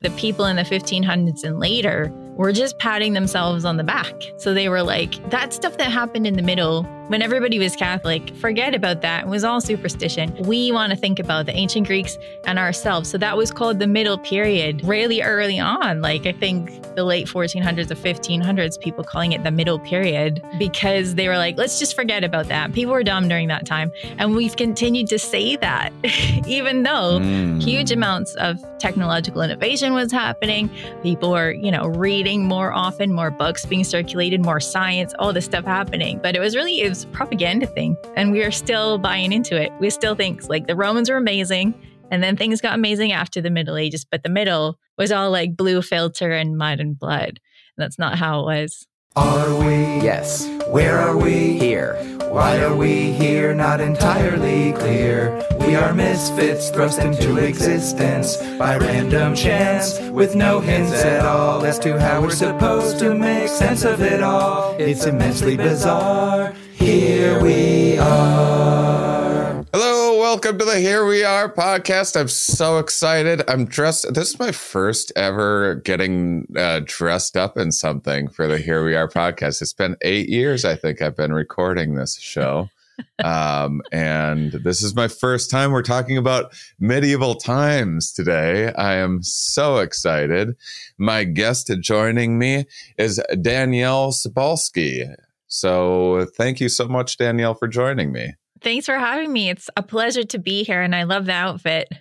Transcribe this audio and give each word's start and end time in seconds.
The 0.00 0.10
people 0.10 0.44
in 0.44 0.54
the 0.54 0.62
1500s 0.62 1.42
and 1.42 1.58
later 1.58 2.12
were 2.38 2.52
just 2.52 2.78
patting 2.78 3.12
themselves 3.12 3.64
on 3.64 3.76
the 3.76 3.84
back. 3.84 4.14
So 4.36 4.54
they 4.54 4.68
were 4.68 4.82
like, 4.82 5.28
that 5.30 5.52
stuff 5.52 5.76
that 5.76 5.90
happened 5.90 6.26
in 6.26 6.34
the 6.34 6.42
middle 6.42 6.84
when 7.08 7.22
everybody 7.22 7.58
was 7.58 7.74
Catholic, 7.74 8.36
forget 8.36 8.74
about 8.74 9.00
that. 9.00 9.24
It 9.24 9.28
was 9.28 9.42
all 9.42 9.62
superstition. 9.62 10.34
We 10.40 10.72
want 10.72 10.90
to 10.90 10.96
think 10.96 11.18
about 11.18 11.46
the 11.46 11.56
ancient 11.56 11.86
Greeks 11.86 12.18
and 12.44 12.58
ourselves. 12.58 13.08
So 13.08 13.16
that 13.16 13.34
was 13.34 13.50
called 13.50 13.78
the 13.78 13.86
middle 13.86 14.18
period 14.18 14.84
really 14.84 15.22
early 15.22 15.58
on. 15.58 16.02
Like 16.02 16.26
I 16.26 16.32
think 16.32 16.82
the 16.96 17.04
late 17.04 17.26
1400s 17.26 17.90
or 17.90 17.94
1500s, 17.94 18.78
people 18.78 19.04
calling 19.04 19.32
it 19.32 19.42
the 19.42 19.50
middle 19.50 19.78
period 19.78 20.44
because 20.58 21.14
they 21.14 21.28
were 21.28 21.38
like, 21.38 21.56
let's 21.56 21.78
just 21.78 21.96
forget 21.96 22.24
about 22.24 22.48
that. 22.48 22.74
People 22.74 22.92
were 22.92 23.02
dumb 23.02 23.26
during 23.26 23.48
that 23.48 23.64
time. 23.64 23.90
And 24.18 24.36
we've 24.36 24.56
continued 24.56 25.06
to 25.08 25.18
say 25.18 25.56
that, 25.56 25.92
even 26.46 26.82
though 26.82 27.20
mm. 27.20 27.62
huge 27.62 27.90
amounts 27.90 28.34
of 28.34 28.58
technological 28.78 29.40
innovation 29.40 29.94
was 29.94 30.12
happening. 30.12 30.70
People 31.02 31.30
were, 31.30 31.52
you 31.52 31.70
know, 31.70 31.86
reading 31.86 32.27
more 32.36 32.72
often, 32.72 33.12
more 33.12 33.30
books 33.30 33.64
being 33.64 33.84
circulated, 33.84 34.44
more 34.44 34.60
science, 34.60 35.14
all 35.18 35.32
this 35.32 35.46
stuff 35.46 35.64
happening. 35.64 36.20
But 36.22 36.36
it 36.36 36.40
was 36.40 36.54
really, 36.54 36.80
it 36.80 36.88
was 36.88 37.06
propaganda 37.06 37.66
thing. 37.66 37.96
And 38.16 38.32
we 38.32 38.42
are 38.44 38.50
still 38.50 38.98
buying 38.98 39.32
into 39.32 39.60
it. 39.60 39.72
We 39.80 39.90
still 39.90 40.14
think 40.14 40.48
like 40.48 40.66
the 40.66 40.76
Romans 40.76 41.08
were 41.08 41.16
amazing. 41.16 41.74
And 42.10 42.22
then 42.22 42.36
things 42.36 42.60
got 42.60 42.74
amazing 42.74 43.12
after 43.12 43.40
the 43.40 43.50
Middle 43.50 43.76
Ages. 43.76 44.04
But 44.04 44.22
the 44.22 44.28
middle 44.28 44.78
was 44.96 45.12
all 45.12 45.30
like 45.30 45.56
blue 45.56 45.82
filter 45.82 46.32
and 46.32 46.56
mud 46.56 46.80
and 46.80 46.98
blood. 46.98 47.28
And 47.28 47.38
that's 47.84 47.98
not 47.98 48.18
how 48.18 48.40
it 48.40 48.44
was. 48.44 48.86
Are 49.16 49.54
we? 49.58 50.00
Yes. 50.00 50.46
Where 50.68 50.98
are 50.98 51.16
we? 51.16 51.58
Here. 51.58 51.96
Why 52.30 52.60
are 52.60 52.76
we 52.76 53.10
here? 53.12 53.54
Not 53.54 53.80
entirely 53.80 54.72
clear. 54.72 55.42
We 55.60 55.74
are 55.74 55.92
misfits 55.92 56.70
thrust 56.70 57.00
into 57.00 57.36
existence 57.38 58.36
by 58.58 58.76
random 58.76 59.34
chance, 59.34 59.98
with 60.10 60.36
no 60.36 60.60
hints 60.60 60.92
at 60.92 61.24
all 61.26 61.64
as 61.64 61.78
to 61.80 61.98
how 61.98 62.20
we're 62.20 62.30
supposed 62.30 62.98
to 63.00 63.14
make 63.14 63.48
sense 63.48 63.84
of 63.84 64.02
it 64.02 64.22
all. 64.22 64.76
It's 64.78 65.06
immensely 65.06 65.56
bizarre. 65.56 66.52
Here 66.74 67.42
we 67.42 67.98
are. 67.98 69.64
Hello, 69.72 69.97
welcome 70.28 70.58
to 70.58 70.64
the 70.66 70.78
Here 70.78 71.06
We 71.06 71.24
Are 71.24 71.50
podcast. 71.50 72.14
I'm 72.14 72.28
so 72.28 72.76
excited. 72.76 73.42
I'm 73.48 73.64
dressed. 73.64 74.12
This 74.12 74.28
is 74.28 74.38
my 74.38 74.52
first 74.52 75.10
ever 75.16 75.76
getting 75.76 76.46
uh, 76.54 76.82
dressed 76.84 77.34
up 77.34 77.56
in 77.56 77.72
something 77.72 78.28
for 78.28 78.46
the 78.46 78.58
Here 78.58 78.84
We 78.84 78.94
Are 78.94 79.08
podcast. 79.08 79.62
It's 79.62 79.72
been 79.72 79.96
eight 80.02 80.28
years, 80.28 80.66
I 80.66 80.76
think, 80.76 81.00
I've 81.00 81.16
been 81.16 81.32
recording 81.32 81.94
this 81.94 82.18
show. 82.18 82.68
um, 83.24 83.80
and 83.90 84.52
this 84.52 84.82
is 84.82 84.94
my 84.94 85.08
first 85.08 85.50
time 85.50 85.72
we're 85.72 85.80
talking 85.80 86.18
about 86.18 86.52
medieval 86.78 87.34
times 87.34 88.12
today. 88.12 88.70
I 88.74 88.96
am 88.96 89.22
so 89.22 89.78
excited. 89.78 90.56
My 90.98 91.24
guest 91.24 91.72
joining 91.80 92.38
me 92.38 92.66
is 92.98 93.18
Danielle 93.40 94.12
Cybulskie. 94.12 95.16
So 95.46 96.26
thank 96.36 96.60
you 96.60 96.68
so 96.68 96.86
much, 96.86 97.16
Danielle, 97.16 97.54
for 97.54 97.66
joining 97.66 98.12
me. 98.12 98.34
Thanks 98.60 98.86
for 98.86 98.98
having 98.98 99.32
me. 99.32 99.50
It's 99.50 99.70
a 99.76 99.82
pleasure 99.82 100.24
to 100.24 100.38
be 100.38 100.64
here, 100.64 100.82
and 100.82 100.94
I 100.94 101.04
love 101.04 101.26
the 101.26 101.32
outfit. 101.32 101.92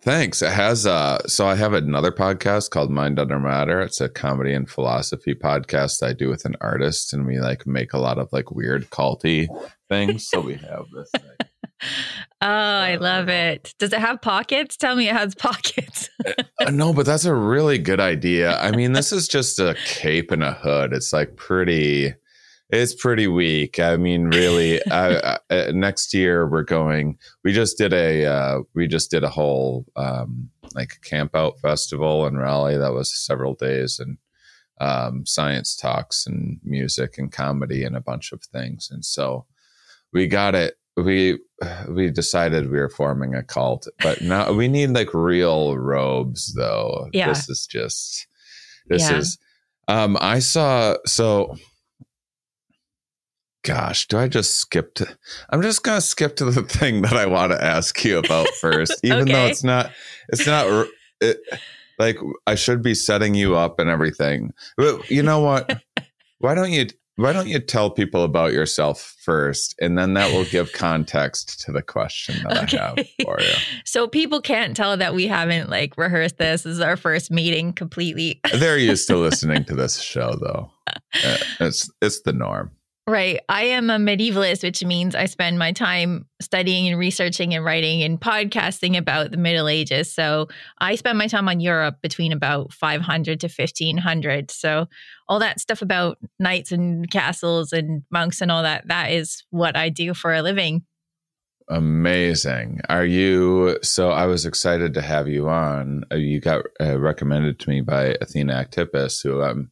Thanks. 0.00 0.42
It 0.42 0.52
has 0.52 0.86
uh 0.86 1.18
so 1.26 1.46
I 1.46 1.56
have 1.56 1.72
another 1.72 2.12
podcast 2.12 2.70
called 2.70 2.90
Mind 2.90 3.18
Under 3.18 3.38
Matter. 3.38 3.80
It's 3.80 4.00
a 4.00 4.08
comedy 4.08 4.54
and 4.54 4.70
philosophy 4.70 5.34
podcast 5.34 6.02
I 6.02 6.12
do 6.12 6.28
with 6.28 6.44
an 6.44 6.54
artist 6.60 7.12
and 7.12 7.26
we 7.26 7.40
like 7.40 7.66
make 7.66 7.92
a 7.92 7.98
lot 7.98 8.16
of 8.16 8.28
like 8.32 8.52
weird 8.52 8.88
culty 8.90 9.48
things. 9.88 10.28
So 10.28 10.40
we 10.40 10.54
have 10.54 10.84
this 10.94 11.10
thing. 11.10 11.36
Oh, 12.40 12.46
I 12.46 12.96
love 12.96 13.28
it. 13.28 13.74
Does 13.78 13.92
it 13.92 13.98
have 13.98 14.20
pockets? 14.20 14.76
Tell 14.76 14.94
me 14.94 15.08
it 15.08 15.14
has 15.14 15.34
pockets. 15.34 16.08
uh, 16.60 16.70
no, 16.70 16.92
but 16.92 17.04
that's 17.04 17.24
a 17.24 17.34
really 17.34 17.78
good 17.78 17.98
idea. 17.98 18.56
I 18.58 18.70
mean, 18.70 18.92
this 18.92 19.12
is 19.12 19.26
just 19.26 19.58
a 19.58 19.76
cape 19.84 20.30
and 20.30 20.44
a 20.44 20.52
hood. 20.52 20.92
It's 20.92 21.12
like 21.12 21.36
pretty 21.36 22.14
it's 22.70 22.94
pretty 22.94 23.26
weak. 23.26 23.78
I 23.78 23.96
mean, 23.96 24.26
really. 24.26 24.84
I, 24.90 25.16
I, 25.16 25.38
uh, 25.54 25.72
next 25.72 26.12
year 26.12 26.48
we're 26.48 26.62
going. 26.62 27.18
We 27.44 27.52
just 27.52 27.78
did 27.78 27.92
a 27.92 28.26
uh, 28.26 28.58
we 28.74 28.86
just 28.86 29.10
did 29.10 29.24
a 29.24 29.30
whole 29.30 29.86
um, 29.96 30.50
like 30.74 31.00
camp 31.02 31.34
out 31.34 31.58
festival 31.60 32.26
in 32.26 32.36
Raleigh. 32.36 32.78
That 32.78 32.92
was 32.92 33.16
several 33.16 33.54
days 33.54 33.98
and 33.98 34.18
um, 34.80 35.26
science 35.26 35.74
talks 35.74 36.26
and 36.26 36.60
music 36.62 37.18
and 37.18 37.32
comedy 37.32 37.84
and 37.84 37.96
a 37.96 38.00
bunch 38.00 38.32
of 38.32 38.42
things. 38.42 38.88
And 38.90 39.04
so 39.04 39.46
we 40.12 40.26
got 40.26 40.54
it. 40.54 40.74
We 40.96 41.38
we 41.88 42.10
decided 42.10 42.70
we 42.70 42.78
were 42.78 42.88
forming 42.88 43.34
a 43.34 43.42
cult, 43.42 43.86
but 44.02 44.20
now 44.22 44.52
we 44.52 44.68
need 44.68 44.90
like 44.90 45.14
real 45.14 45.78
robes 45.78 46.54
though. 46.54 47.08
Yeah. 47.12 47.28
This 47.28 47.48
is 47.48 47.66
just 47.66 48.26
this 48.88 49.10
yeah. 49.10 49.18
is. 49.18 49.38
Um, 49.86 50.18
I 50.20 50.40
saw 50.40 50.96
so 51.06 51.56
gosh, 53.68 54.08
do 54.08 54.16
I 54.16 54.28
just 54.28 54.56
skip 54.56 54.94
to? 54.94 55.06
I'm 55.50 55.60
just 55.60 55.82
gonna 55.82 56.00
skip 56.00 56.36
to 56.36 56.46
the 56.46 56.62
thing 56.78 57.02
that 57.02 57.12
I 57.12 57.26
want 57.26 57.52
to 57.52 57.62
ask 57.62 58.02
you 58.02 58.18
about 58.18 58.48
first, 58.60 58.98
even 59.02 59.22
okay. 59.22 59.32
though 59.32 59.46
it's 59.46 59.62
not, 59.62 59.92
it's 60.30 60.46
not 60.46 60.88
it, 61.20 61.38
like 61.98 62.16
I 62.46 62.54
should 62.54 62.82
be 62.82 62.94
setting 62.94 63.34
you 63.34 63.56
up 63.56 63.78
and 63.78 63.90
everything. 63.90 64.54
But 64.76 65.10
you 65.10 65.22
know 65.22 65.40
what? 65.40 65.82
why 66.38 66.54
don't 66.54 66.72
you? 66.72 66.86
Why 67.16 67.32
don't 67.32 67.48
you 67.48 67.58
tell 67.58 67.90
people 67.90 68.22
about 68.22 68.52
yourself 68.52 69.16
first, 69.24 69.74
and 69.80 69.98
then 69.98 70.14
that 70.14 70.32
will 70.32 70.44
give 70.44 70.72
context 70.72 71.60
to 71.62 71.72
the 71.72 71.82
question 71.82 72.36
that 72.44 72.62
okay. 72.62 72.78
I 72.78 72.86
have 72.86 73.06
for 73.24 73.40
you. 73.40 73.54
So 73.84 74.06
people 74.06 74.40
can't 74.40 74.76
tell 74.76 74.96
that 74.96 75.16
we 75.16 75.26
haven't 75.26 75.68
like 75.68 75.98
rehearsed 75.98 76.38
this. 76.38 76.62
This 76.62 76.74
is 76.74 76.80
our 76.80 76.96
first 76.96 77.32
meeting 77.32 77.72
completely. 77.72 78.40
They're 78.54 78.78
used 78.78 79.08
to 79.08 79.16
listening 79.16 79.64
to 79.64 79.74
this 79.74 80.00
show, 80.00 80.36
though. 80.40 80.70
Uh, 80.86 81.38
it's 81.58 81.90
it's 82.00 82.22
the 82.22 82.32
norm. 82.32 82.70
Right. 83.08 83.40
I 83.48 83.62
am 83.62 83.88
a 83.88 83.96
medievalist, 83.96 84.62
which 84.62 84.84
means 84.84 85.14
I 85.14 85.24
spend 85.24 85.58
my 85.58 85.72
time 85.72 86.26
studying 86.42 86.88
and 86.88 86.98
researching 86.98 87.54
and 87.54 87.64
writing 87.64 88.02
and 88.02 88.20
podcasting 88.20 88.98
about 88.98 89.30
the 89.30 89.38
Middle 89.38 89.66
Ages. 89.66 90.12
So 90.12 90.48
I 90.76 90.94
spend 90.94 91.16
my 91.16 91.26
time 91.26 91.48
on 91.48 91.58
Europe 91.58 92.02
between 92.02 92.32
about 92.32 92.70
500 92.74 93.40
to 93.40 93.46
1500. 93.46 94.50
So 94.50 94.88
all 95.26 95.38
that 95.38 95.58
stuff 95.58 95.80
about 95.80 96.18
knights 96.38 96.70
and 96.70 97.10
castles 97.10 97.72
and 97.72 98.02
monks 98.10 98.42
and 98.42 98.52
all 98.52 98.62
that, 98.62 98.86
that 98.88 99.10
is 99.10 99.42
what 99.48 99.74
I 99.74 99.88
do 99.88 100.12
for 100.12 100.34
a 100.34 100.42
living. 100.42 100.82
Amazing. 101.70 102.80
Are 102.88 103.04
you 103.04 103.78
so 103.82 104.10
I 104.10 104.24
was 104.24 104.46
excited 104.46 104.94
to 104.94 105.02
have 105.02 105.28
you 105.28 105.48
on. 105.48 106.04
Uh, 106.10 106.16
you 106.16 106.40
got 106.40 106.64
uh, 106.80 106.98
recommended 106.98 107.58
to 107.60 107.70
me 107.70 107.82
by 107.82 108.16
Athena 108.22 108.54
Aktipis, 108.54 109.22
who 109.22 109.42
I'm 109.42 109.70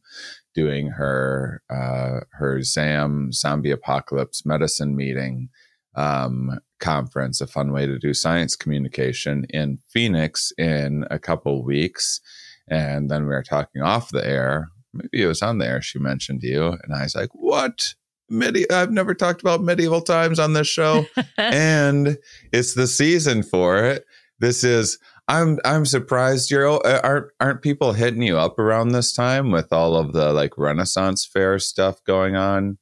doing 0.57 0.87
her 0.87 1.61
uh, 1.69 2.21
her 2.31 2.63
ZAM 2.63 3.31
Zombie 3.31 3.69
Apocalypse 3.69 4.43
Medicine 4.43 4.95
Meeting 4.95 5.49
um, 5.95 6.59
conference, 6.79 7.39
a 7.39 7.45
fun 7.45 7.71
way 7.71 7.85
to 7.85 7.99
do 7.99 8.11
science 8.11 8.55
communication 8.55 9.45
in 9.51 9.77
Phoenix 9.93 10.51
in 10.57 11.05
a 11.11 11.19
couple 11.19 11.63
weeks. 11.63 12.19
And 12.67 13.09
then 13.11 13.21
we 13.21 13.29
were 13.29 13.43
talking 13.43 13.83
off 13.83 14.09
the 14.09 14.27
air. 14.27 14.69
Maybe 14.93 15.21
it 15.21 15.27
was 15.27 15.43
on 15.43 15.59
there. 15.59 15.79
She 15.79 15.99
mentioned 15.99 16.41
you, 16.41 16.69
and 16.69 16.93
I 16.93 17.03
was 17.03 17.15
like, 17.15 17.29
"What? 17.33 17.93
Medi- 18.27 18.69
I've 18.71 18.91
never 18.91 19.13
talked 19.13 19.41
about 19.41 19.61
medieval 19.63 20.01
times 20.01 20.39
on 20.39 20.53
this 20.53 20.67
show, 20.67 21.05
and 21.37 22.17
it's 22.51 22.73
the 22.73 22.87
season 22.87 23.43
for 23.43 23.85
it. 23.85 24.05
This 24.39 24.63
is 24.63 24.97
I'm 25.27 25.59
I'm 25.65 25.85
surprised 25.85 26.49
you're 26.51 26.67
uh, 26.67 27.01
aren't 27.03 27.31
aren't 27.39 27.61
people 27.61 27.93
hitting 27.93 28.21
you 28.21 28.37
up 28.37 28.57
around 28.57 28.89
this 28.89 29.13
time 29.13 29.51
with 29.51 29.73
all 29.73 29.95
of 29.95 30.13
the 30.13 30.31
like 30.31 30.57
Renaissance 30.57 31.25
fair 31.25 31.59
stuff 31.59 32.03
going 32.05 32.35
on 32.35 32.77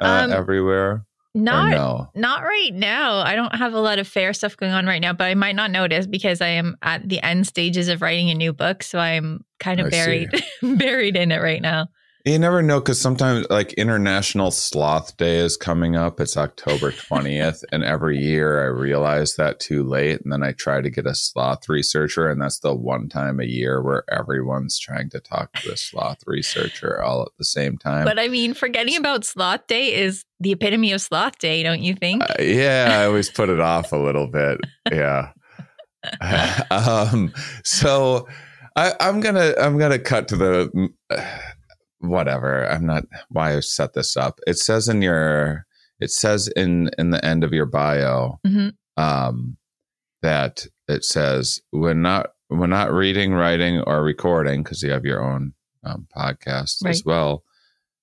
uh, 0.00 0.24
um, 0.24 0.32
everywhere. 0.32 1.06
Not 1.34 1.70
no? 1.70 2.10
not 2.14 2.42
right 2.42 2.74
now. 2.74 3.18
I 3.18 3.34
don't 3.34 3.54
have 3.54 3.72
a 3.72 3.80
lot 3.80 3.98
of 3.98 4.08
fair 4.08 4.32
stuff 4.32 4.56
going 4.56 4.72
on 4.72 4.86
right 4.86 5.00
now, 5.00 5.12
but 5.12 5.24
I 5.24 5.34
might 5.34 5.54
not 5.54 5.70
notice 5.70 6.06
because 6.06 6.40
I 6.40 6.48
am 6.48 6.76
at 6.82 7.08
the 7.08 7.22
end 7.22 7.46
stages 7.46 7.88
of 7.88 8.02
writing 8.02 8.30
a 8.30 8.34
new 8.34 8.52
book, 8.52 8.82
so 8.82 8.98
I'm 8.98 9.44
kind 9.60 9.80
of 9.80 9.86
I 9.86 9.90
buried 9.90 10.30
buried 10.62 11.16
in 11.16 11.32
it 11.32 11.40
right 11.40 11.62
now. 11.62 11.88
You 12.28 12.38
never 12.38 12.60
know 12.62 12.78
because 12.78 13.00
sometimes, 13.00 13.46
like 13.48 13.72
International 13.72 14.50
Sloth 14.50 15.16
Day 15.16 15.38
is 15.38 15.56
coming 15.56 15.96
up. 15.96 16.20
It's 16.20 16.36
October 16.36 16.92
20th. 16.92 17.64
and 17.72 17.82
every 17.82 18.18
year 18.18 18.62
I 18.62 18.66
realize 18.66 19.36
that 19.36 19.60
too 19.60 19.82
late. 19.82 20.20
And 20.20 20.30
then 20.30 20.42
I 20.42 20.52
try 20.52 20.82
to 20.82 20.90
get 20.90 21.06
a 21.06 21.14
sloth 21.14 21.70
researcher. 21.70 22.28
And 22.28 22.42
that's 22.42 22.58
the 22.58 22.74
one 22.74 23.08
time 23.08 23.40
a 23.40 23.46
year 23.46 23.82
where 23.82 24.04
everyone's 24.12 24.78
trying 24.78 25.08
to 25.10 25.20
talk 25.20 25.54
to 25.54 25.72
a 25.72 25.76
sloth 25.78 26.18
researcher 26.26 27.02
all 27.02 27.22
at 27.22 27.34
the 27.38 27.46
same 27.46 27.78
time. 27.78 28.04
But 28.04 28.18
I 28.18 28.28
mean, 28.28 28.52
forgetting 28.52 28.96
about 28.96 29.24
Sloth 29.24 29.66
Day 29.66 29.94
is 29.94 30.26
the 30.38 30.52
epitome 30.52 30.92
of 30.92 31.00
Sloth 31.00 31.38
Day, 31.38 31.62
don't 31.62 31.80
you 31.80 31.94
think? 31.94 32.22
Uh, 32.22 32.42
yeah, 32.42 32.98
I 33.00 33.06
always 33.06 33.30
put 33.30 33.48
it 33.48 33.60
off 33.60 33.92
a 33.92 33.96
little 33.96 34.26
bit. 34.26 34.60
Yeah. 34.92 35.32
um, 36.70 37.32
so 37.64 38.28
I, 38.76 38.92
I'm 39.00 39.20
gonna 39.20 39.54
I'm 39.58 39.78
gonna 39.78 39.98
cut 39.98 40.28
to 40.28 40.36
the 40.36 40.90
whatever. 42.00 42.66
I'm 42.68 42.86
not 42.86 43.04
why 43.28 43.56
I 43.56 43.60
set 43.60 43.94
this 43.94 44.16
up. 44.16 44.40
It 44.46 44.58
says 44.58 44.88
in 44.88 45.02
your 45.02 45.66
it 46.00 46.10
says 46.10 46.48
in 46.48 46.90
in 46.98 47.10
the 47.10 47.24
end 47.24 47.44
of 47.44 47.52
your 47.52 47.66
bio 47.66 48.38
mm-hmm. 48.46 48.68
um, 49.02 49.56
that 50.22 50.66
it 50.86 51.04
says 51.04 51.60
when 51.70 52.02
not 52.02 52.30
when 52.48 52.70
not 52.70 52.92
reading, 52.92 53.32
writing, 53.32 53.80
or 53.86 54.02
recording, 54.02 54.62
because 54.62 54.82
you 54.82 54.90
have 54.90 55.04
your 55.04 55.22
own 55.22 55.52
um, 55.84 56.06
podcast 56.16 56.82
Right. 56.82 56.90
as 56.90 57.04
well, 57.04 57.44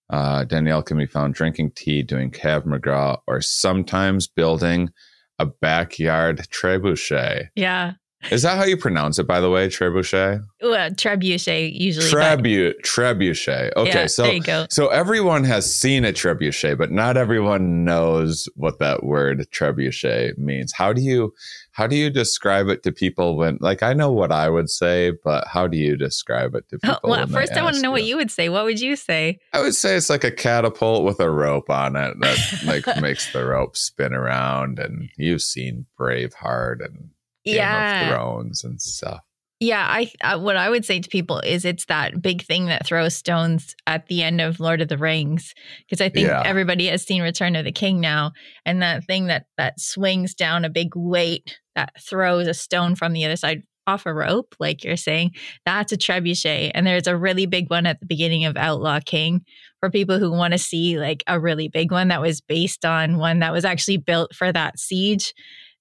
uh, 0.10 0.44
Danielle 0.44 0.84
can 0.84 0.98
be 0.98 1.08
found 1.08 1.34
drinking 1.34 1.72
tea, 1.72 2.04
doing 2.04 2.32
Krav 2.32 2.66
Maga, 2.66 3.18
or 3.28 3.42
sometimes 3.42 4.28
building 4.28 4.92
a 5.40 5.46
backyard 5.46 6.38
trebuchet. 6.52 7.50
Yeah. 7.56 7.94
Is 8.32 8.42
that 8.42 8.58
how 8.58 8.64
you 8.66 8.78
pronounce 8.78 9.20
it, 9.20 9.28
by 9.28 9.40
the 9.40 9.50
way? 9.50 9.68
Trebuchet? 9.68 10.42
Well, 10.62 10.90
trebuchet 10.92 11.74
usually. 11.74 12.12
but- 12.12 12.40
Trebu- 12.40 12.74
trebuchet. 12.84 13.72
Okay, 13.76 13.90
yeah, 13.90 14.08
so 14.08 14.26
you 14.26 14.42
so 14.70 14.88
everyone 14.88 15.44
has 15.44 15.74
seen 15.74 16.06
a 16.06 16.12
trebuchet, 16.12 16.78
but 16.78 16.92
not 16.92 17.18
everyone 17.18 17.84
knows 17.84 18.48
what 18.56 18.80
that 18.80 19.04
word 19.04 19.48
trebuchet 19.52 20.38
means. 20.38 20.74
How 20.74 20.94
do 20.94 21.02
you 21.02 21.34
how 21.72 21.88
do 21.88 21.96
you 21.96 22.10
describe 22.10 22.70
it 22.70 22.84
to 22.84 22.92
people 22.92 23.36
when 23.36 23.58
like 23.60 23.84
I 23.84 23.94
know 23.94 24.12
what 24.12 24.32
I 24.32 24.50
would 24.50 24.70
say, 24.70 25.12
but 25.24 25.46
how 25.48 25.68
do 25.68 25.78
you 25.78 25.98
describe 25.98 26.56
it 26.56 26.70
to 26.70 26.78
oh, 26.78 26.80
people? 26.80 27.00
well, 27.04 27.20
when 27.20 27.30
they 27.30 27.34
first 27.34 27.54
I 27.54 27.64
want 27.64 27.76
to 27.76 27.82
know 27.82 27.92
what 27.92 28.04
you 28.04 28.16
would 28.16 28.32
say. 28.32 28.50
What 28.50 28.66
would 28.66 28.80
you 28.80 28.96
say? 28.96 29.40
I 29.54 29.62
would 29.62 29.76
say 29.76 29.96
it's 29.96 30.10
like 30.10 30.24
a 30.24 30.32
catapult 30.32 31.04
with 31.04 31.20
a 31.20 31.30
rope 31.30 31.70
on 31.70 31.96
it 31.96 32.16
that 32.22 32.64
like 32.66 33.02
makes 33.02 33.32
the 33.34 33.46
rope 33.46 33.76
spin 33.76 34.14
around 34.14 34.80
and 34.80 35.10
you've 35.18 35.42
seen 35.42 35.86
Braveheart 36.00 36.84
and 36.84 37.10
Game 37.46 37.56
of 37.56 37.58
yeah. 37.58 38.10
Thrones 38.10 38.64
and 38.64 38.82
stuff. 38.82 39.20
Yeah, 39.62 39.88
I 39.90 40.12
uh, 40.22 40.38
what 40.38 40.58
I 40.58 40.70
would 40.70 40.84
say 40.84 41.00
to 41.00 41.10
people 41.10 41.40
is 41.40 41.64
it's 41.64 41.86
that 41.86 42.22
big 42.22 42.44
thing 42.44 42.66
that 42.66 42.86
throws 42.86 43.16
stones 43.16 43.74
at 43.88 44.08
the 44.08 44.22
end 44.22 44.42
of 44.42 44.60
Lord 44.60 44.82
of 44.82 44.90
the 44.90 44.98
Rings 44.98 45.54
because 45.80 46.02
I 46.02 46.10
think 46.10 46.28
Yeah. 46.28 46.44
everybody 46.44 46.88
has 46.88 47.04
seen 47.04 47.22
Return 47.22 47.56
of 47.56 47.64
the 47.64 47.72
King 47.72 48.02
now, 48.02 48.34
and 48.66 48.82
that 48.82 49.06
thing 49.06 49.28
that 49.28 49.46
that 49.58 49.80
swings 49.80 50.34
down 50.34 50.66
a 50.66 50.70
big 50.70 50.90
weight 50.94 51.58
that 51.76 51.94
throws 52.02 52.48
a 52.48 52.54
stone 52.54 52.96
from 52.96 53.14
the 53.14 53.24
other 53.24 53.38
side 53.38 53.64
off 53.88 54.06
a 54.06 54.14
rope, 54.14 54.56
like 54.60 54.84
you're 54.84 54.98
saying, 54.98 55.32
that's 55.66 55.92
a 55.92 55.98
trebuchet, 55.98 56.72
and 56.74 56.86
there's 56.86 57.08
a 57.08 57.16
really 57.16 57.46
big 57.46 57.70
one 57.70 57.86
at 57.86 58.00
the 58.00 58.06
beginning 58.06 58.44
of 58.44 58.58
Outlaw 58.58 59.00
King 59.06 59.42
for 59.80 59.90
people 59.90 60.20
who 60.20 60.32
want 60.32 60.52
to 60.52 60.58
see 60.58 61.00
like 61.00 61.24
a 61.28 61.40
really 61.40 61.70
big 61.70 61.92
one 61.92 62.10
that 62.10 62.22
was 62.22 62.42
based 62.42 62.84
on 62.84 63.18
one 63.20 63.40
that 63.40 63.54
was 63.54 63.64
actually 63.64 63.98
built 63.98 64.36
for 64.36 64.52
that 64.52 64.80
siege. 64.80 65.34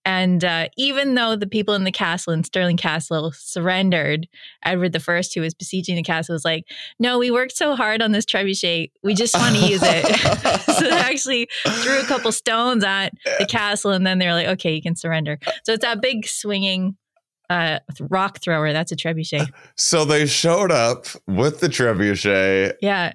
And 0.05 0.45
uh, 0.45 0.69
even 0.77 1.15
though 1.15 1.35
the 1.35 1.47
people 1.47 1.75
in 1.75 1.85
the 1.85 1.93
castle 1.93 2.33
in 2.33 2.45
Stirling 2.45 2.77
Castle 2.77 3.33
surrendered, 3.33 4.29
Edward 4.65 4.93
the 4.93 5.01
First, 5.01 5.35
who 5.35 5.41
was 5.41 5.55
besieging 5.55 5.97
the 5.97 6.03
castle, 6.03 6.35
was 6.35 6.45
like, 6.45 6.65
"No, 6.99 7.19
we 7.19 7.31
worked 7.31 7.57
so 7.57 7.75
hard 7.75 8.03
on 8.03 8.13
this 8.13 8.27
trebuchet, 8.27 8.91
we 9.03 9.15
just 9.15 9.35
want 9.35 9.57
to 9.57 9.67
use 9.67 9.83
it." 9.83 10.61
so 10.79 10.85
they 10.85 10.91
actually 10.91 11.49
threw 11.67 12.01
a 12.01 12.05
couple 12.05 12.33
stones 12.33 12.85
at 12.85 13.15
the 13.39 13.47
castle, 13.47 13.93
and 13.93 14.07
then 14.07 14.19
they 14.19 14.27
were 14.27 14.35
like, 14.35 14.49
"Okay, 14.49 14.75
you 14.75 14.83
can 14.83 14.97
surrender." 14.97 15.39
So 15.65 15.73
it's 15.73 15.85
that 15.85 16.03
big 16.03 16.27
swinging 16.27 16.97
uh, 17.51 17.79
rock 18.01 18.41
thrower. 18.41 18.73
That's 18.73 18.93
a 18.93 18.97
trebuchet. 18.97 19.51
So 19.77 20.05
they 20.05 20.27
showed 20.27 20.71
up 20.71 21.07
with 21.27 21.61
the 21.61 21.69
trebuchet 21.69 22.75
Yeah, 22.81 23.13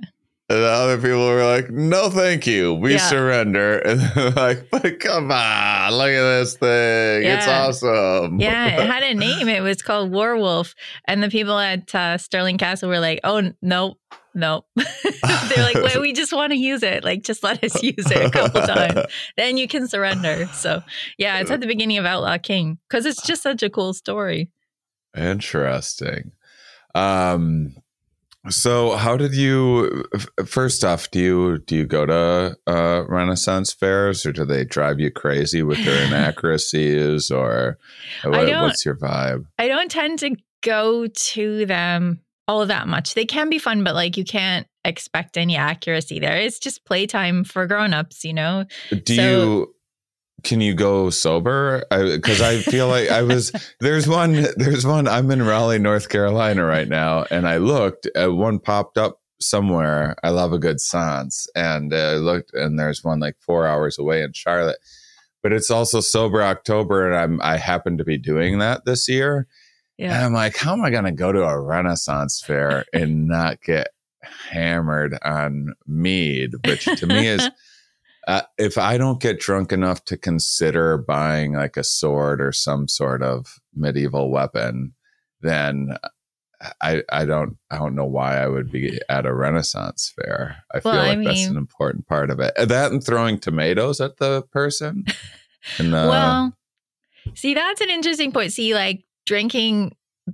And 0.52 0.58
the 0.64 0.68
other 0.68 0.98
people 0.98 1.28
were 1.28 1.44
like, 1.46 1.70
no, 1.70 2.10
thank 2.10 2.48
you. 2.48 2.74
We 2.74 2.94
Yeah. 2.94 2.98
surrender. 3.08 3.78
And 3.86 4.00
they're 4.02 4.32
like, 4.32 4.70
but 4.72 5.00
come 5.00 5.32
on, 5.32 5.92
look 5.94 6.10
at 6.10 6.40
this 6.40 6.58
thing. 6.58 7.24
It's 7.24 7.48
awesome. 7.48 8.40
yeah. 8.40 8.82
It 8.82 8.88
had 8.90 9.04
a 9.04 9.14
name. 9.28 9.48
It 9.48 9.62
was 9.62 9.82
called 9.84 10.12
Warwolf, 10.12 10.74
and 11.06 11.22
the 11.22 11.30
people 11.30 11.58
at 11.60 11.94
uh, 11.94 12.18
Stirling 12.18 12.58
Castle 12.58 12.90
were 12.90 13.00
like, 13.00 13.20
"Oh 13.24 13.52
no." 13.62 13.96
No, 14.36 14.64
they're 14.76 15.64
like, 15.64 15.76
well, 15.76 16.00
we 16.02 16.14
just 16.14 16.32
want 16.32 16.52
to 16.52 16.56
use 16.58 16.84
it. 16.84 17.04
Like, 17.04 17.24
just 17.24 17.44
let 17.44 17.64
us 17.64 17.82
use 17.82 17.96
it 18.12 18.26
a 18.28 18.30
couple 18.30 18.62
times. 18.62 19.08
then 19.36 19.58
you 19.58 19.68
can 19.68 19.88
surrender. 19.88 20.46
So, 20.54 20.84
yeah, 21.18 21.40
it's 21.40 21.50
at 21.50 21.62
the 21.62 21.68
beginning 21.68 21.98
of 21.98 22.06
Outlaw 22.06 22.38
King 22.38 22.78
because 22.88 23.08
it's 23.08 23.24
just 23.26 23.42
such 23.42 23.64
a 23.64 23.72
cool 23.72 23.92
story. 23.92 24.52
Interesting. 25.18 26.32
Um, 26.94 27.76
so 28.50 28.96
how 28.96 29.16
did 29.18 29.34
you 29.34 30.04
first 30.46 30.84
off 30.84 31.10
do 31.12 31.20
you 31.20 31.58
do 31.60 31.76
you 31.76 31.86
go 31.86 32.06
to 32.06 32.56
uh 32.68 33.04
renaissance 33.08 33.72
fairs 33.74 34.26
or 34.26 34.32
do 34.32 34.46
they 34.46 34.66
drive 34.66 35.00
you 35.00 35.12
crazy 35.12 35.64
with 35.64 35.84
their 35.86 36.06
inaccuracies 36.08 37.32
or 37.32 37.78
what, 38.24 38.48
what's 38.62 38.86
your 38.86 38.96
vibe 38.96 39.46
I 39.58 39.68
don't 39.68 39.92
tend 39.92 40.20
to 40.20 40.36
go 40.62 41.08
to 41.08 41.66
them 41.66 42.22
all 42.50 42.66
that 42.66 42.88
much. 42.88 43.14
They 43.14 43.26
can 43.26 43.50
be 43.50 43.60
fun, 43.60 43.84
but 43.84 43.94
like 43.94 44.18
you 44.18 44.26
can't 44.26 44.66
expect 44.84 45.38
any 45.38 45.56
accuracy 45.56 46.20
there. 46.20 46.38
It's 46.38 46.58
just 46.58 46.84
playtime 46.84 47.44
for 47.44 47.68
grown-ups, 47.68 48.26
you 48.26 48.34
know? 48.34 48.66
do 48.90 49.16
So- 49.16 49.22
you 49.22 49.76
can 50.44 50.62
you 50.62 50.74
go 50.74 51.10
sober? 51.10 51.84
Because 51.90 52.42
I, 52.42 52.60
feel 52.70 52.88
like 52.88 53.10
i 53.10 53.22
was 53.22 53.52
there's 53.80 54.08
one 54.08 54.46
there's 54.58 54.86
one 54.86 55.08
i'm 55.08 55.32
in 55.32 55.42
raleigh 55.42 55.80
north 55.80 56.10
carolina 56.10 56.64
right 56.66 56.88
now 56.88 57.26
and 57.32 57.48
i 57.48 57.58
looked 57.58 58.08
uh, 58.16 58.32
one 58.32 58.60
popped 58.60 58.98
up 58.98 59.22
somewhere 59.40 60.16
i 60.24 60.30
love 60.30 60.52
a 60.52 60.60
good 60.60 60.80
science 60.80 61.48
and 61.56 61.94
uh, 61.94 61.98
i 61.98 62.16
looked 62.16 62.54
and 62.54 62.78
there's 62.78 63.04
one 63.04 63.20
like 63.20 63.36
four 63.40 63.66
hours 63.66 63.98
away 63.98 64.22
in 64.22 64.34
charlotte. 64.34 64.78
But 65.42 65.54
it's 65.54 65.72
also 65.72 66.02
sober 66.02 66.44
october 66.44 67.08
and 67.08 67.16
i'm 67.16 67.42
i 67.42 67.58
happen 67.58 67.98
to 67.98 68.04
be 68.04 68.18
doing 68.18 68.60
that 68.60 68.86
this 68.86 69.08
year. 69.08 69.48
And 69.98 70.26
i'm 70.26 70.34
like 70.34 70.58
how 70.58 70.74
am 70.74 70.84
i 70.84 70.90
going 70.90 71.06
to 71.06 71.12
go 71.12 71.32
to 71.32 71.44
a 71.44 71.60
renaissance 71.60 72.42
fair 72.42 72.86
and 72.94 73.28
not 73.28 73.62
get 73.62 73.90
hammered 74.22 75.18
on 75.24 75.74
mead 75.88 76.54
which 76.66 76.86
to 76.86 77.08
me 77.08 77.28
is 77.28 77.50
uh, 78.30 78.44
if 78.60 78.78
I 78.78 79.00
don't 79.00 79.20
get 79.20 79.40
drunk 79.40 79.72
enough 79.72 80.06
to 80.06 80.16
consider 80.16 81.00
buying 81.00 81.54
like 81.54 81.78
a 81.78 81.84
sword 81.84 82.42
or 82.42 82.52
some 82.52 82.88
sort 82.88 83.24
of 83.24 83.60
medieval 83.76 84.30
weapon, 84.30 84.94
then 85.42 85.98
I 86.80 87.02
I 87.12 87.26
don't 87.26 87.58
I 87.72 87.78
don't 87.78 87.96
know 87.96 88.06
why 88.06 88.38
I 88.38 88.48
would 88.48 88.72
be 88.72 89.00
at 89.10 89.26
a 89.26 89.34
Renaissance 89.34 90.14
fair. 90.16 90.58
I 90.76 90.80
feel 90.80 90.92
Well, 90.92 91.02
I 91.02 91.16
like 91.16 91.26
that's 91.26 91.48
an 91.48 91.58
important 91.58 92.06
part 92.06 92.30
of 92.30 92.40
it. 92.40 92.54
Uh, 92.56 92.66
That 92.66 92.92
and 92.92 93.04
throwing 93.04 93.40
tomatoes 93.40 94.00
at 94.00 94.18
the 94.18 94.44
person. 94.52 95.06
And 95.78 95.94
uh, 95.94 96.08
well, 96.10 96.58
see, 97.36 97.54
that's 97.54 97.82
an 97.82 97.90
interesting 97.90 98.32
point. 98.32 98.54
See, 98.54 98.74
like 98.74 99.04
drinking 99.26 99.94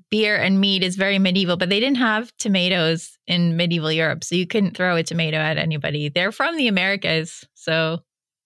beer 0.10 0.36
and 0.36 0.60
meat 0.60 0.84
is 0.84 0.96
very 0.96 1.20
medieval, 1.20 1.58
but 1.58 1.70
they 1.70 1.80
didn't 1.80 1.98
have 1.98 2.32
tomatoes 2.38 3.18
in 3.28 3.58
medieval 3.58 3.92
Europe. 3.92 4.24
So 4.24 4.36
you 4.36 4.46
couldn't 4.46 4.76
throw 4.76 4.96
a 4.96 5.04
tomato 5.04 5.38
at 5.38 5.58
anybody. 5.58 6.10
They're 6.10 6.32
from 6.32 6.58
the 6.58 6.68
Americas. 6.68 7.44
So 7.66 8.00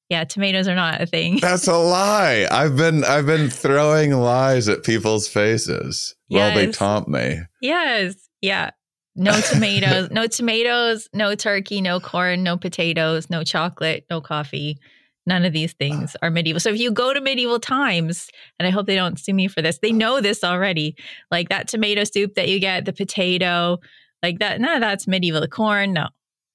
yeah, 0.09 0.23
tomatoes 0.23 0.67
are 0.67 0.75
not 0.75 1.01
a 1.01 1.05
thing. 1.05 1.37
that's 1.41 1.67
a 1.67 1.77
lie. 1.77 2.47
I've 2.49 2.75
been 2.75 3.03
I've 3.03 3.25
been 3.25 3.49
throwing 3.49 4.11
lies 4.11 4.67
at 4.67 4.83
people's 4.83 5.27
faces 5.27 6.15
while 6.27 6.53
they 6.53 6.71
taunt 6.71 7.07
me. 7.07 7.41
yes. 7.61 8.15
Yeah. 8.41 8.71
No 9.15 9.39
tomatoes, 9.41 10.09
no 10.11 10.27
tomatoes, 10.27 11.09
no 11.13 11.35
turkey, 11.35 11.81
no 11.81 11.99
corn, 11.99 12.41
no 12.41 12.55
potatoes, 12.55 13.29
no 13.29 13.43
chocolate, 13.43 14.05
no 14.09 14.21
coffee. 14.21 14.77
None 15.25 15.43
of 15.43 15.51
these 15.51 15.73
things 15.73 16.15
are 16.21 16.31
medieval. 16.31 16.61
So 16.61 16.69
if 16.69 16.79
you 16.79 16.91
go 16.91 17.13
to 17.13 17.19
medieval 17.19 17.59
times, 17.59 18.29
and 18.57 18.65
I 18.65 18.71
hope 18.71 18.87
they 18.87 18.95
don't 18.95 19.19
sue 19.19 19.33
me 19.33 19.49
for 19.49 19.61
this, 19.61 19.79
they 19.79 19.91
know 19.91 20.21
this 20.21 20.43
already. 20.43 20.95
Like 21.29 21.49
that 21.49 21.67
tomato 21.67 22.05
soup 22.05 22.35
that 22.35 22.47
you 22.47 22.59
get, 22.59 22.85
the 22.85 22.93
potato, 22.93 23.79
like 24.23 24.39
that, 24.39 24.61
of 24.61 24.79
that's 24.79 25.07
medieval. 25.07 25.41
The 25.41 25.49
corn, 25.49 25.91
no, 25.91 26.07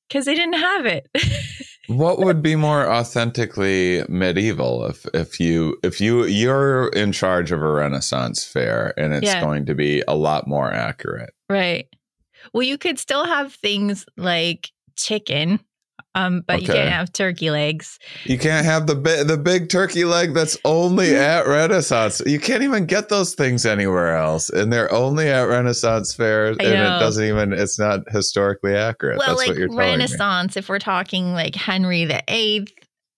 because 0.09 0.25
they 0.25 0.35
didn't 0.35 0.55
have 0.55 0.87
it. 0.87 1.07
What 1.87 2.19
would 2.19 2.43
be 2.43 2.57
more 2.57 2.89
authentically 2.91 4.05
medieval 4.09 4.87
if 4.87 5.07
if 5.15 5.39
you 5.39 5.79
if 5.83 6.01
you 6.01 6.25
you're 6.25 6.89
in 6.89 7.13
charge 7.13 7.53
of 7.53 7.61
a 7.63 7.71
Renaissance 7.73 8.45
fair 8.45 8.95
and 8.99 9.13
it's 9.13 9.27
Yeah. 9.27 9.41
going 9.43 9.67
to 9.67 9.75
be 9.75 10.03
a 10.09 10.15
lot 10.15 10.47
more 10.47 10.73
accurate? 10.73 11.35
right. 11.49 11.87
Well, 12.53 12.63
you 12.63 12.77
could 12.77 12.99
still 12.99 13.25
have 13.25 13.55
things 13.55 14.05
like 14.19 14.71
chicken, 14.97 15.61
um, 16.15 16.43
but 16.47 16.63
you 16.63 16.69
can't 16.69 16.91
have 16.91 17.13
turkey 17.13 17.51
legs. 17.51 17.99
You 18.25 18.39
can't 18.39 18.65
have 18.65 18.87
the 18.87 18.95
bi- 18.95 19.25
the 19.25 19.37
big 19.37 19.69
turkey 19.69 20.05
leg 20.05 20.33
that's 20.33 20.57
only 20.65 21.17
at 21.17 21.47
Renaissance. 21.47 22.23
You 22.25 22.39
can't 22.39 22.63
even 22.63 22.87
get 22.87 23.09
those 23.09 23.35
things 23.35 23.67
anywhere 23.67 24.17
else, 24.17 24.49
and 24.49 24.73
they're 24.73 24.93
only 24.93 25.29
at 25.29 25.43
Renaissance 25.43 26.15
fairs, 26.15 26.57
and 26.61 26.69
it 26.69 27.01
doesn't 27.01 27.25
even 27.25 27.53
it's 27.53 27.79
not 27.79 28.01
historically 28.11 28.77
accurate. 28.77 29.19
Well, 29.19 29.29
that's 29.29 29.39
like 29.39 29.49
what 29.49 29.59
you're 29.59 29.69
telling 29.69 29.85
me. 29.85 29.91
Renaissance, 29.93 30.57
if 30.57 30.69
we're 30.69 30.79
talking 30.79 31.33
like 31.33 31.57
Henry 31.57 32.05
the 32.05 32.23
Eighth, 32.29 32.73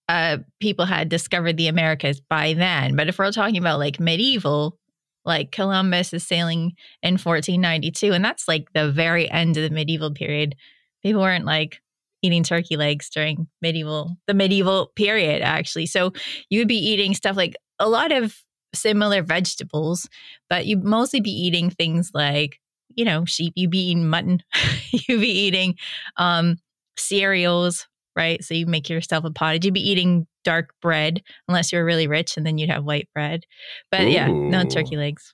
uh, 0.09 0.37
people 0.59 0.85
had 0.85 1.09
discovered 1.09 1.57
the 1.57 1.67
Americas 1.67 2.19
by 2.19 2.53
then. 2.53 2.95
But 2.95 3.09
if 3.09 3.19
we're 3.19 3.31
talking 3.31 3.57
about 3.57 3.77
like 3.77 3.99
medieval, 3.99 4.77
like 5.23 5.51
Columbus 5.51 6.13
is 6.13 6.25
sailing 6.25 6.73
in 7.03 7.13
1492, 7.13 8.13
and 8.13 8.25
that's 8.25 8.47
like 8.47 8.67
the 8.73 8.91
very 8.91 9.29
end 9.29 9.55
of 9.57 9.63
the 9.63 9.69
medieval 9.69 10.11
period. 10.11 10.55
People 11.03 11.21
weren't 11.21 11.45
like 11.45 11.79
eating 12.21 12.43
turkey 12.43 12.77
legs 12.77 13.09
during 13.09 13.47
medieval 13.61 14.17
the 14.27 14.33
medieval 14.33 14.91
period 14.95 15.41
actually. 15.41 15.85
So 15.85 16.13
you 16.49 16.59
would 16.59 16.67
be 16.67 16.77
eating 16.77 17.13
stuff 17.13 17.37
like 17.37 17.55
a 17.79 17.87
lot 17.87 18.11
of 18.11 18.35
similar 18.73 19.21
vegetables, 19.21 20.09
but 20.49 20.65
you'd 20.65 20.83
mostly 20.83 21.21
be 21.21 21.31
eating 21.31 21.69
things 21.69 22.11
like 22.13 22.59
you 22.97 23.05
know, 23.05 23.25
sheep, 23.25 23.53
you'd 23.55 23.69
be 23.69 23.91
eating 23.91 24.09
mutton, 24.09 24.41
you'd 24.91 25.21
be 25.21 25.29
eating 25.29 25.75
um, 26.17 26.57
cereals, 26.97 27.87
right? 28.15 28.43
So 28.43 28.53
you 28.53 28.65
make 28.65 28.89
yourself 28.89 29.23
a 29.23 29.31
pottage. 29.31 29.63
You'd 29.63 29.73
be 29.73 29.87
eating 29.87 30.27
dark 30.43 30.73
bread 30.81 31.21
unless 31.47 31.71
you 31.71 31.77
were 31.77 31.85
really 31.85 32.07
rich, 32.07 32.35
and 32.35 32.45
then 32.45 32.57
you'd 32.57 32.71
have 32.71 32.83
white 32.83 33.07
bread. 33.13 33.45
But 33.91 34.09
yeah, 34.09 34.27
no 34.27 34.63
turkey 34.65 34.97
legs. 34.97 35.33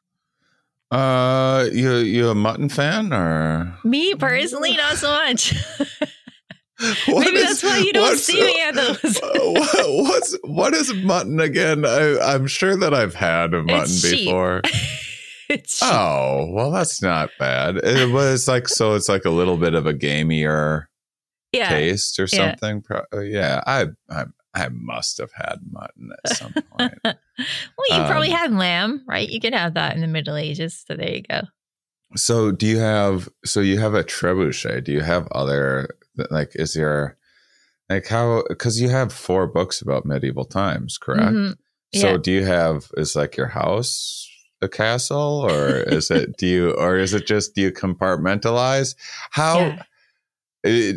Uh, 0.92 1.70
you 1.72 1.96
you 1.96 2.30
a 2.30 2.36
mutton 2.36 2.70
fan 2.70 3.12
or 3.14 3.80
Me 3.84 4.14
personally, 4.14 4.76
not 4.78 4.98
so 4.98 5.10
much. 5.10 5.56
What 7.08 7.26
Maybe 7.26 7.38
is- 7.38 7.62
that's 7.62 7.64
why 7.64 7.78
you 7.80 7.94
don't 7.94 8.18
see 8.18 8.42
me 8.44 8.62
at 8.62 8.76
those. 8.76 9.20
what, 9.22 9.86
what's 10.04 10.38
what 10.44 10.74
is 10.74 10.94
mutton 10.94 11.40
again? 11.40 11.86
I, 11.86 12.18
I'm 12.20 12.48
sure 12.48 12.76
that 12.78 12.94
I've 12.94 13.16
had 13.16 13.54
a 13.54 13.64
mutton 13.64 13.96
before. 14.02 14.62
Oh 15.84 16.48
well, 16.52 16.72
that's 16.72 17.02
not 17.02 17.30
bad. 17.38 17.78
It 17.78 18.12
was 18.12 18.48
like 18.48 18.68
so. 18.68 18.96
It's 18.96 19.10
like 19.10 19.26
a 19.26 19.30
little 19.30 19.58
bit 19.58 19.76
of 19.76 19.86
a 19.86 19.94
gamier 19.94 20.86
yeah. 21.52 21.70
taste 21.70 22.18
or 22.20 22.24
Yeah. 22.32 22.56
something. 22.56 22.84
Uh, 23.14 23.20
Yeah, 23.20 23.62
I, 23.68 23.88
I 24.10 24.26
I 24.56 24.70
must 24.70 25.18
have 25.20 25.32
had 25.36 25.60
mutton 25.70 26.10
at 26.26 26.38
some 26.38 26.54
point. 26.54 26.94
Well, 27.04 27.16
you 27.90 28.06
probably 28.08 28.32
Um, 28.32 28.38
had 28.38 28.54
lamb, 28.54 29.04
right? 29.08 29.28
You 29.30 29.40
could 29.40 29.54
have 29.54 29.76
that 29.76 29.94
in 29.96 30.02
the 30.02 30.08
Middle 30.08 30.36
Ages. 30.38 30.84
So 30.88 30.96
there 30.96 31.10
you 31.18 31.24
go. 31.30 31.42
so 32.16 32.52
do 32.52 32.66
you 32.66 32.80
have? 32.80 33.30
So 33.46 33.60
you 33.60 33.80
have 33.80 33.94
a 33.94 34.04
trebuchet? 34.04 34.86
Do 34.86 34.92
you 34.92 35.02
have 35.02 35.28
other 35.34 35.90
like? 36.30 36.52
Is 36.56 36.74
there 36.74 37.18
like 37.90 38.08
how? 38.08 38.44
Because 38.50 38.80
you 38.82 38.90
have 38.90 39.12
four 39.14 39.48
books 39.48 39.82
about 39.82 40.06
medieval 40.06 40.46
times, 40.46 40.98
correct? 40.98 41.32
Mhm. 41.34 41.56
So 41.96 42.18
do 42.18 42.32
you 42.32 42.44
have 42.46 42.90
is 42.98 43.16
like 43.16 43.38
your 43.38 43.48
house 43.50 44.28
a 44.62 44.68
castle 44.70 45.46
or 45.48 45.78
is 45.78 46.10
it 46.10 46.38
do 46.38 46.48
you 46.48 46.72
or 46.72 46.98
is 46.98 47.14
it 47.14 47.28
just 47.28 47.54
do 47.54 47.62
you 47.62 47.72
compartmentalize? 47.72 48.96
How 49.32 49.60
Yeah. 49.60 49.82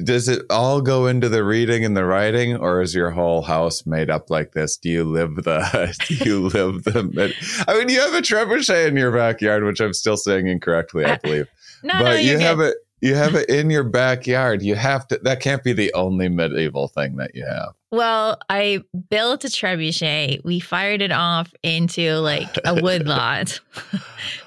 does 0.05 0.29
it 0.29 0.43
all 0.49 0.81
go 0.81 1.07
into 1.09 1.29
the 1.29 1.43
reading 1.43 1.85
and 1.85 1.97
the 1.97 2.05
writing 2.05 2.57
or 2.57 2.81
is 2.81 2.95
your 2.95 3.11
whole 3.11 3.43
house 3.43 3.85
made 3.85 4.09
up 4.09 4.31
like 4.31 4.53
this? 4.53 4.77
Do 4.77 4.89
you 4.89 5.03
live 5.05 5.35
the 5.37 5.95
do 6.09 6.15
you 6.15 6.49
live 6.49 6.85
the 6.85 7.03
med- 7.03 7.35
I 7.67 7.77
mean 7.79 7.89
you 7.89 8.01
have 8.01 8.15
a 8.15 8.23
trebuchet 8.23 8.87
in 8.87 8.97
your 8.97 9.11
backyard 9.13 9.65
which 9.65 9.81
I'm 9.81 9.93
still 9.93 10.17
saying 10.17 10.47
incorrectly 10.47 11.05
I 11.05 11.17
believe. 11.17 11.49
No, 11.83 11.93
but 11.95 12.03
no, 12.05 12.13
you 12.15 12.31
you're 12.33 12.41
have 12.41 12.59
good. 12.59 12.71
it 12.73 12.77
you 13.01 13.15
have 13.15 13.35
it 13.35 13.49
in 13.49 13.71
your 13.71 13.85
backyard. 13.85 14.63
You 14.63 14.75
have 14.75 15.07
to 15.09 15.19
that 15.23 15.41
can't 15.41 15.63
be 15.63 15.73
the 15.73 15.93
only 15.95 16.29
medieval 16.29 16.89
thing 16.89 17.17
that 17.17 17.35
you 17.35 17.45
have. 17.45 17.75
Well, 17.93 18.39
I 18.51 18.83
built 19.11 19.45
a 19.45 19.49
trebuchet. 19.49 20.45
We 20.45 20.61
fired 20.61 21.03
it 21.03 21.13
off 21.13 21.53
into 21.63 22.15
like 22.17 22.49
a 22.65 22.81
wood 22.81 23.07
lot, 23.07 23.61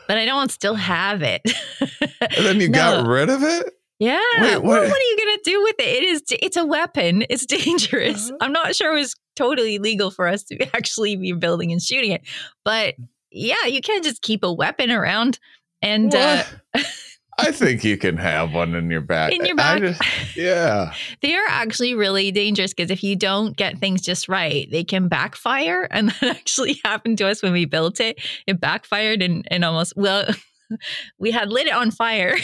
but 0.08 0.18
I 0.18 0.26
don't 0.26 0.52
still 0.52 0.76
have 0.76 1.22
it. 1.22 1.42
And 1.80 2.46
then 2.46 2.60
you 2.60 2.70
got 2.70 3.06
rid 3.08 3.30
of 3.30 3.44
it? 3.44 3.74
Yeah. 4.00 4.20
Wait, 4.40 4.58
well, 4.58 4.62
what- 4.62 4.90
what 4.90 4.98
are 4.98 5.10
you 5.12 5.18
gonna 5.18 5.38
do 5.44 5.62
with 5.64 5.76
it? 5.80 5.88
It 5.88 6.04
is. 6.04 6.24
It's 6.32 6.58
a 6.58 6.66
weapon. 6.66 7.26
It's 7.30 7.46
dangerous. 7.46 8.30
Uh-huh. 8.30 8.38
I'm 8.42 8.52
not 8.54 8.76
sure 8.76 8.92
it 8.94 9.00
was 9.00 9.16
totally 9.36 9.78
legal 9.80 10.10
for 10.12 10.28
us 10.28 10.44
to 10.46 10.64
actually 10.76 11.16
be 11.16 11.34
building 11.34 11.72
and 11.72 11.82
shooting 11.82 12.12
it, 12.12 12.22
but 12.66 12.96
yeah, 13.32 13.66
you 13.68 13.80
can't 13.82 14.04
just 14.04 14.22
keep 14.22 14.44
a 14.44 14.52
weapon 14.52 14.90
around. 14.92 15.38
And 15.82 16.14
uh, 16.14 16.44
What? 16.74 16.86
I 17.40 17.52
think 17.52 17.84
you 17.84 17.98
can 17.98 18.18
have 18.18 18.54
one 18.54 18.76
in 18.76 18.90
your 18.90 19.02
back. 19.02 19.32
in 19.32 19.46
your 19.46 19.56
back, 19.56 19.80
just- 19.80 20.02
yeah. 20.36 20.94
they 21.22 21.36
are 21.36 21.48
actually 21.48 21.96
really 21.96 22.32
dangerous 22.32 22.74
because 22.74 22.92
if 22.92 23.04
you 23.04 23.16
don't 23.16 23.56
get 23.56 23.80
things 23.80 24.02
just 24.02 24.28
right, 24.28 24.70
they 24.72 24.84
can 24.84 25.08
backfire. 25.08 25.88
And 25.92 26.10
that 26.22 26.38
actually 26.38 26.80
happened 26.84 27.18
to 27.20 27.28
us 27.28 27.42
when 27.42 27.54
we 27.54 27.66
built 27.66 28.00
it. 28.00 28.20
It 28.48 28.60
backfired 28.60 29.22
and, 29.22 29.48
and 29.50 29.64
almost 29.64 29.94
well, 29.96 30.28
we 31.20 31.32
had 31.32 31.50
lit 31.50 31.68
it 31.68 31.74
on 31.74 31.92
fire. 31.92 32.36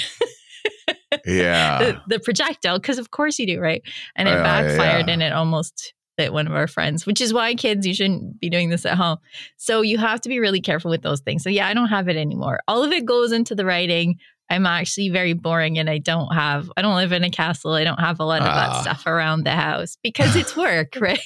Yeah. 1.26 1.78
the, 1.80 2.02
the 2.08 2.20
projectile 2.20 2.80
because 2.80 2.98
of 2.98 3.12
course 3.12 3.40
you 3.40 3.46
do 3.46 3.60
right 3.60 3.82
and 4.16 4.28
it 4.28 4.32
oh, 4.32 4.38
yeah, 4.38 4.44
backfired 4.44 5.08
yeah. 5.08 5.14
and 5.14 5.24
it 5.24 5.32
almost 5.32 5.94
hit 6.18 6.34
one 6.34 6.48
of 6.48 6.54
our 6.54 6.68
friends 6.68 7.06
which 7.06 7.22
is 7.22 7.34
why 7.34 7.54
kids 7.56 7.86
you 7.86 7.94
shouldn't 7.94 8.40
be 8.40 8.50
doing 8.50 8.70
this 8.70 8.86
at 8.86 8.96
home 8.96 9.18
so 9.58 9.82
you 9.82 9.98
have 9.98 10.22
to 10.22 10.30
be 10.30 10.40
really 10.40 10.62
careful 10.62 10.90
with 10.90 11.02
those 11.02 11.22
things 11.22 11.44
so 11.44 11.50
yeah 11.50 11.68
i 11.68 11.74
don't 11.74 11.90
have 11.90 12.08
it 12.08 12.16
anymore 12.16 12.60
all 12.68 12.84
of 12.84 12.92
it 12.92 13.06
goes 13.06 13.32
into 13.32 13.54
the 13.56 13.66
writing 13.66 14.18
i'm 14.50 14.66
actually 14.66 15.10
very 15.10 15.34
boring 15.34 15.78
and 15.80 15.90
i 15.90 15.98
don't 15.98 16.34
have 16.34 16.72
i 16.78 16.82
don't 16.82 16.96
live 16.96 17.12
in 17.12 17.24
a 17.24 17.30
castle 17.30 17.74
i 17.74 17.84
don't 17.84 18.00
have 18.00 18.20
a 18.20 18.24
lot 18.24 18.42
of 18.42 18.48
Ah. 18.48 18.56
that 18.56 18.82
stuff 18.82 19.08
around 19.08 19.44
the 19.46 19.52
house 19.52 19.98
because 20.04 20.36
it's 20.36 20.56
work 20.68 20.96
right 21.00 21.20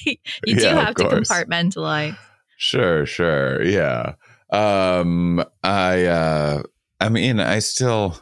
you 0.46 0.54
do 0.56 0.62
Yeah, 0.62 0.72
of 0.78 0.84
have 0.86 0.94
to 0.96 1.04
compartmentalize 1.04 2.16
Sure, 2.62 3.06
sure. 3.06 3.62
Yeah. 3.64 4.14
Um 4.50 5.42
I 5.62 6.04
uh 6.04 6.62
I 7.00 7.08
mean 7.08 7.40
I 7.40 7.58
still 7.60 8.20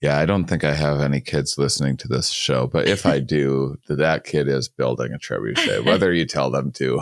yeah, 0.00 0.18
I 0.18 0.26
don't 0.26 0.44
think 0.46 0.62
I 0.64 0.74
have 0.74 1.00
any 1.00 1.20
kids 1.20 1.58
listening 1.58 1.96
to 1.98 2.08
this 2.08 2.28
show, 2.30 2.66
but 2.66 2.88
if 2.88 3.06
I 3.06 3.18
do, 3.36 3.76
that 3.88 4.24
kid 4.24 4.48
is 4.48 4.68
building 4.68 5.12
a 5.12 5.18
trebuchet, 5.18 5.84
whether 5.84 6.12
you 6.12 6.24
tell 6.24 6.50
them 6.50 6.70
to 6.72 7.00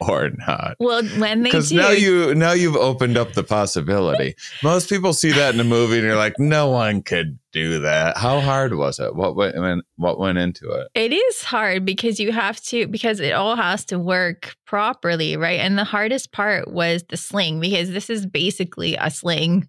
or 0.00 0.30
not. 0.46 0.76
well 0.78 1.02
when 1.18 1.42
they 1.42 1.50
Because 1.50 1.72
now 1.72 1.90
you 1.90 2.34
now 2.34 2.52
you've 2.52 2.76
opened 2.76 3.16
up 3.16 3.32
the 3.32 3.42
possibility. 3.42 4.34
Most 4.62 4.88
people 4.88 5.12
see 5.12 5.32
that 5.32 5.54
in 5.54 5.60
a 5.60 5.64
movie 5.64 5.96
and 5.96 6.04
you're 6.04 6.16
like, 6.16 6.38
no 6.38 6.68
one 6.70 7.02
could 7.02 7.38
do 7.52 7.80
that. 7.80 8.16
How 8.16 8.40
hard 8.40 8.74
was 8.74 8.98
it? 8.98 9.14
What 9.14 9.36
went 9.36 9.56
I 9.56 9.60
mean, 9.60 9.82
what 9.96 10.18
went 10.18 10.38
into 10.38 10.70
it? 10.70 10.88
It 10.94 11.12
is 11.12 11.42
hard 11.42 11.84
because 11.84 12.20
you 12.20 12.32
have 12.32 12.60
to 12.64 12.86
because 12.86 13.20
it 13.20 13.32
all 13.32 13.56
has 13.56 13.84
to 13.86 13.98
work 13.98 14.54
properly, 14.66 15.36
right? 15.36 15.60
And 15.60 15.78
the 15.78 15.84
hardest 15.84 16.32
part 16.32 16.70
was 16.70 17.04
the 17.08 17.16
sling 17.16 17.60
because 17.60 17.90
this 17.90 18.10
is 18.10 18.26
basically 18.26 18.96
a 18.96 19.10
sling 19.10 19.68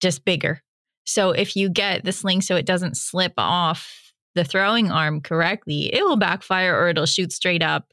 just 0.00 0.24
bigger. 0.24 0.62
So 1.04 1.30
if 1.30 1.54
you 1.54 1.68
get 1.68 2.04
the 2.04 2.12
sling 2.12 2.42
so 2.42 2.56
it 2.56 2.66
doesn't 2.66 2.96
slip 2.96 3.34
off 3.38 4.05
the 4.36 4.44
throwing 4.44 4.92
arm 4.92 5.20
correctly, 5.20 5.92
it 5.92 6.04
will 6.04 6.16
backfire 6.16 6.78
or 6.78 6.88
it'll 6.88 7.06
shoot 7.06 7.32
straight 7.32 7.62
up. 7.62 7.92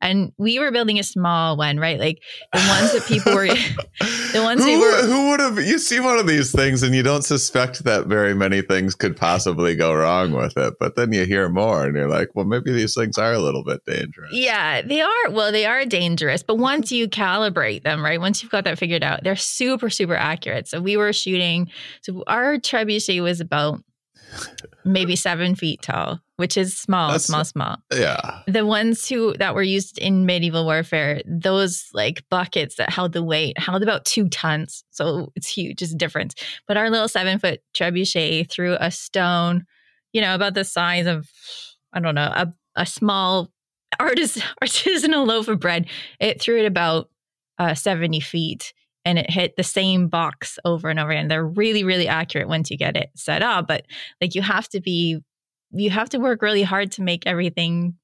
And 0.00 0.32
we 0.36 0.58
were 0.58 0.72
building 0.72 0.98
a 0.98 1.04
small 1.04 1.56
one, 1.56 1.78
right? 1.78 2.00
Like 2.00 2.20
the 2.52 2.58
ones 2.58 2.92
that 2.92 3.04
people 3.06 3.32
were 3.32 3.46
the 4.32 4.40
ones 4.42 4.64
who, 4.64 4.80
were- 4.80 5.06
who 5.06 5.30
would 5.30 5.38
have 5.38 5.58
you 5.60 5.78
see 5.78 6.00
one 6.00 6.18
of 6.18 6.26
these 6.26 6.50
things 6.50 6.82
and 6.82 6.92
you 6.92 7.04
don't 7.04 7.22
suspect 7.22 7.84
that 7.84 8.06
very 8.06 8.34
many 8.34 8.62
things 8.62 8.96
could 8.96 9.16
possibly 9.16 9.76
go 9.76 9.94
wrong 9.94 10.32
with 10.32 10.56
it 10.56 10.74
but 10.80 10.96
then 10.96 11.12
you 11.12 11.24
hear 11.24 11.48
more 11.48 11.84
and 11.84 11.94
you're 11.96 12.08
like 12.08 12.30
well 12.34 12.44
maybe 12.44 12.72
these 12.72 12.94
things 12.94 13.16
are 13.18 13.32
a 13.32 13.38
little 13.38 13.62
bit 13.62 13.80
dangerous 13.86 14.30
Yeah, 14.32 14.82
they 14.82 15.00
are. 15.02 15.30
Well, 15.30 15.52
they 15.52 15.66
are 15.66 15.84
dangerous, 15.84 16.42
but 16.42 16.56
once 16.56 16.90
you 16.90 17.06
calibrate 17.08 17.84
them, 17.84 18.02
right? 18.04 18.18
Once 18.20 18.42
you've 18.42 18.50
got 18.50 18.64
that 18.64 18.78
figured 18.78 19.04
out, 19.04 19.22
they're 19.22 19.36
super, 19.36 19.88
super 19.90 20.16
accurate. 20.16 20.66
So 20.66 20.80
we 20.80 20.96
were 20.96 21.12
shooting. 21.12 21.70
So 22.00 22.24
our 22.26 22.56
trebuchet 22.58 23.22
was 23.22 23.40
about 23.40 23.80
maybe 24.84 25.16
seven 25.16 25.54
feet 25.54 25.82
tall, 25.82 26.20
which 26.36 26.56
is 26.56 26.76
small, 26.76 27.08
That's- 27.08 27.26
small, 27.26 27.44
small. 27.44 27.76
yeah 27.94 28.40
The 28.46 28.66
ones 28.66 29.08
who 29.08 29.34
that 29.38 29.54
were 29.54 29.62
used 29.62 29.98
in 29.98 30.26
medieval 30.26 30.64
warfare, 30.64 31.20
those 31.26 31.88
like 31.92 32.24
buckets 32.30 32.76
that 32.76 32.90
held 32.90 33.12
the 33.12 33.22
weight 33.22 33.58
held 33.58 33.82
about 33.82 34.04
two 34.04 34.28
tons. 34.28 34.84
So 34.90 35.32
it's 35.36 35.48
huge, 35.48 35.82
it's 35.82 35.92
a 35.92 35.96
difference. 35.96 36.34
But 36.66 36.76
our 36.76 36.90
little 36.90 37.08
seven 37.08 37.38
foot 37.38 37.60
trebuchet 37.74 38.50
threw 38.50 38.76
a 38.80 38.90
stone, 38.90 39.64
you 40.12 40.20
know, 40.20 40.34
about 40.34 40.54
the 40.54 40.64
size 40.64 41.06
of, 41.06 41.28
I 41.92 42.00
don't 42.00 42.14
know, 42.14 42.32
a, 42.34 42.52
a 42.76 42.86
small 42.86 43.50
artis- 44.00 44.42
artisanal 44.62 45.26
loaf 45.26 45.48
of 45.48 45.60
bread. 45.60 45.86
It 46.20 46.40
threw 46.40 46.58
it 46.58 46.66
about 46.66 47.08
uh, 47.58 47.74
70 47.74 48.20
feet 48.20 48.72
and 49.04 49.18
it 49.18 49.30
hit 49.30 49.56
the 49.56 49.62
same 49.62 50.08
box 50.08 50.58
over 50.64 50.88
and 50.88 50.98
over 50.98 51.10
again. 51.10 51.28
They're 51.28 51.46
really, 51.46 51.84
really 51.84 52.08
accurate 52.08 52.48
once 52.48 52.70
you 52.70 52.76
get 52.76 52.96
it 52.96 53.10
set 53.14 53.42
up. 53.42 53.66
But 53.66 53.86
like 54.20 54.34
you 54.34 54.42
have 54.42 54.68
to 54.70 54.80
be, 54.80 55.20
you 55.72 55.90
have 55.90 56.08
to 56.10 56.18
work 56.18 56.42
really 56.42 56.62
hard 56.62 56.92
to 56.92 57.02
make 57.02 57.26
everything 57.26 57.94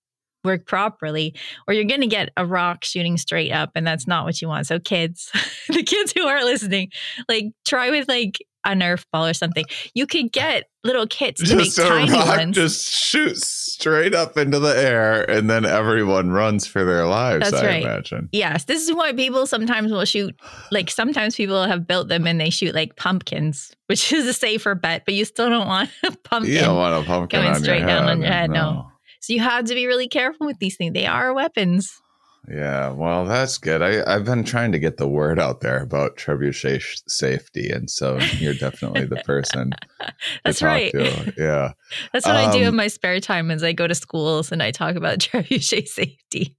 work 0.45 0.67
properly 0.67 1.35
or 1.67 1.75
you're 1.75 1.85
going 1.85 2.01
to 2.01 2.07
get 2.07 2.31
a 2.37 2.47
rock 2.47 2.85
shooting 2.85 3.17
straight 3.17 3.51
up 3.51 3.71
and 3.75 3.87
that's 3.87 4.07
not 4.07 4.25
what 4.25 4.41
you 4.41 4.47
want 4.47 4.67
so 4.67 4.79
kids 4.79 5.31
the 5.69 5.83
kids 5.83 6.13
who 6.17 6.27
are 6.27 6.45
listening 6.45 6.89
like 7.29 7.47
try 7.67 7.91
with 7.91 8.09
like 8.09 8.39
a 8.69 8.75
nerf 8.75 9.05
ball 9.13 9.27
or 9.27 9.35
something 9.35 9.65
you 9.95 10.07
could 10.07 10.31
get 10.33 10.65
little 10.85 11.07
kits 11.07 11.41
to 11.41 11.47
just 11.47 11.79
make 11.79 11.89
tiny 11.89 12.13
rock 12.13 12.27
ones 12.39 12.55
just 12.55 12.89
shoots 12.93 13.47
straight 13.47 14.15
up 14.15 14.37
into 14.37 14.59
the 14.59 14.69
air 14.81 15.29
and 15.29 15.51
then 15.51 15.65
everyone 15.65 16.31
runs 16.31 16.67
for 16.67 16.85
their 16.85 17.07
lives 17.07 17.51
That's 17.51 17.63
i 17.63 17.67
right. 17.67 17.83
imagine 17.83 18.29
Yes, 18.33 18.65
this 18.65 18.87
is 18.87 18.95
why 18.95 19.13
people 19.13 19.47
sometimes 19.47 19.91
will 19.91 20.05
shoot. 20.05 20.35
Like 20.71 20.91
sometimes 20.91 21.35
people 21.37 21.65
have 21.65 21.87
built 21.87 22.09
them 22.09 22.27
and 22.27 22.41
they 22.41 22.51
shoot 22.51 22.75
like 22.75 22.97
pumpkins, 22.97 23.73
which 23.87 24.13
is 24.13 24.27
a 24.27 24.33
safer 24.33 24.75
bet, 24.75 25.05
but 25.05 25.15
you 25.15 25.25
still 25.25 25.49
don't 25.49 25.67
want 25.67 25.91
a 26.05 26.13
pumpkin. 26.25 26.53
you 26.55 26.61
don't 26.61 26.77
want 26.77 27.03
a 27.03 27.07
pumpkin 27.07 27.43
Coming 27.43 27.63
straight 27.63 27.87
down 27.87 28.09
on 28.09 28.21
your 28.21 28.31
head, 28.31 28.51
no. 28.51 28.91
so 29.21 29.33
you 29.33 29.41
have 29.41 29.65
to 29.67 29.75
be 29.75 29.87
really 29.87 30.09
careful 30.09 30.47
with 30.47 30.59
these 30.59 30.77
things. 30.77 30.93
They 30.95 31.07
are 31.07 31.33
weapons. 31.33 32.01
Yeah, 32.51 32.91
well, 32.91 33.27
that's 33.27 33.59
good. 33.59 33.83
I, 33.83 34.03
I've 34.07 34.25
been 34.25 34.45
trying 34.45 34.73
to 34.73 34.79
get 34.79 34.97
the 34.97 35.09
word 35.09 35.39
out 35.39 35.61
there 35.61 35.83
about 35.83 36.17
trebuchet 36.17 36.81
sh- 36.81 37.01
safety, 37.07 37.71
and 37.71 37.91
so 37.91 38.19
you're 38.39 38.55
definitely 38.55 39.05
the 39.05 39.17
person 39.17 39.73
That's 40.45 40.63
right. 40.63 40.91
to. 40.93 41.35
Yeah. 41.37 41.73
That's 42.13 42.27
what 42.27 42.37
I 42.37 42.51
do 42.53 42.61
in 42.61 42.69
Um, 42.69 42.77
my 42.77 42.89
spare 42.89 43.21
time 43.21 43.51
is 43.51 43.63
I 43.63 43.73
go 43.73 43.87
to 43.87 43.95
schools 43.95 44.51
and 44.51 44.63
I 44.63 44.71
talk 44.71 44.97
about 44.97 45.19
trebuchet 45.19 45.89
safety. 45.89 46.57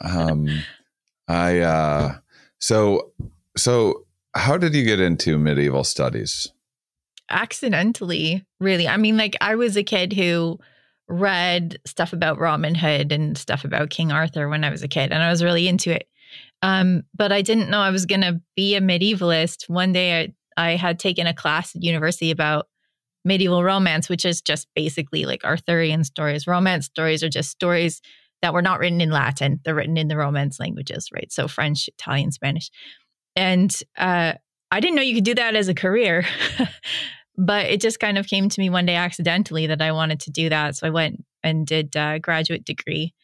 Um, 0.00 0.48
I 1.28 1.58
uh, 1.60 2.16
so 2.58 3.12
so 3.56 4.06
how 4.34 4.56
did 4.56 4.74
you 4.74 4.84
get 4.84 5.00
into 5.00 5.38
medieval 5.38 5.84
studies? 5.84 6.52
accidentally, 7.30 8.44
really. 8.58 8.88
I 8.88 8.96
mean, 8.96 9.16
like 9.16 9.36
I 9.40 9.54
was 9.54 9.76
a 9.76 9.82
kid 9.82 10.12
who 10.12 10.58
read 11.10 11.78
stuff 11.84 12.12
about 12.12 12.38
Robin 12.38 12.74
Hood 12.74 13.12
and 13.12 13.36
stuff 13.36 13.64
about 13.64 13.90
King 13.90 14.12
Arthur 14.12 14.48
when 14.48 14.64
I 14.64 14.70
was 14.70 14.82
a 14.82 14.88
kid, 14.88 15.12
and 15.12 15.22
I 15.22 15.28
was 15.30 15.44
really 15.44 15.68
into 15.68 15.94
it. 15.94 16.08
Um, 16.62 17.02
but 17.14 17.32
I 17.32 17.42
didn't 17.42 17.70
know 17.70 17.80
I 17.80 17.90
was 17.90 18.06
going 18.06 18.20
to 18.20 18.40
be 18.54 18.76
a 18.76 18.80
medievalist. 18.80 19.68
One 19.68 19.92
day 19.92 20.32
I, 20.56 20.68
I 20.70 20.76
had 20.76 20.98
taken 20.98 21.26
a 21.26 21.34
class 21.34 21.74
at 21.74 21.82
university 21.82 22.30
about 22.30 22.68
medieval 23.24 23.64
romance, 23.64 24.08
which 24.08 24.24
is 24.24 24.40
just 24.40 24.68
basically 24.74 25.24
like 25.24 25.44
Arthurian 25.44 26.04
stories. 26.04 26.46
Romance 26.46 26.86
stories 26.86 27.22
are 27.22 27.28
just 27.28 27.50
stories 27.50 28.00
that 28.42 28.54
were 28.54 28.62
not 28.62 28.78
written 28.78 29.00
in 29.00 29.10
Latin, 29.10 29.60
they're 29.64 29.74
written 29.74 29.98
in 29.98 30.08
the 30.08 30.16
Romance 30.16 30.58
languages, 30.58 31.10
right? 31.12 31.30
So 31.30 31.46
French, 31.46 31.88
Italian, 31.88 32.32
Spanish. 32.32 32.70
And 33.36 33.76
uh, 33.98 34.34
I 34.70 34.80
didn't 34.80 34.96
know 34.96 35.02
you 35.02 35.14
could 35.14 35.24
do 35.24 35.34
that 35.34 35.56
as 35.56 35.68
a 35.68 35.74
career. 35.74 36.24
but 37.40 37.64
it 37.66 37.80
just 37.80 37.98
kind 37.98 38.18
of 38.18 38.26
came 38.26 38.50
to 38.50 38.60
me 38.60 38.68
one 38.68 38.84
day 38.84 38.96
accidentally 38.96 39.66
that 39.66 39.80
I 39.80 39.92
wanted 39.92 40.20
to 40.20 40.30
do 40.30 40.50
that. 40.50 40.76
So 40.76 40.86
I 40.86 40.90
went 40.90 41.24
and 41.42 41.66
did 41.66 41.96
a 41.96 42.18
graduate 42.18 42.66
degree 42.66 43.14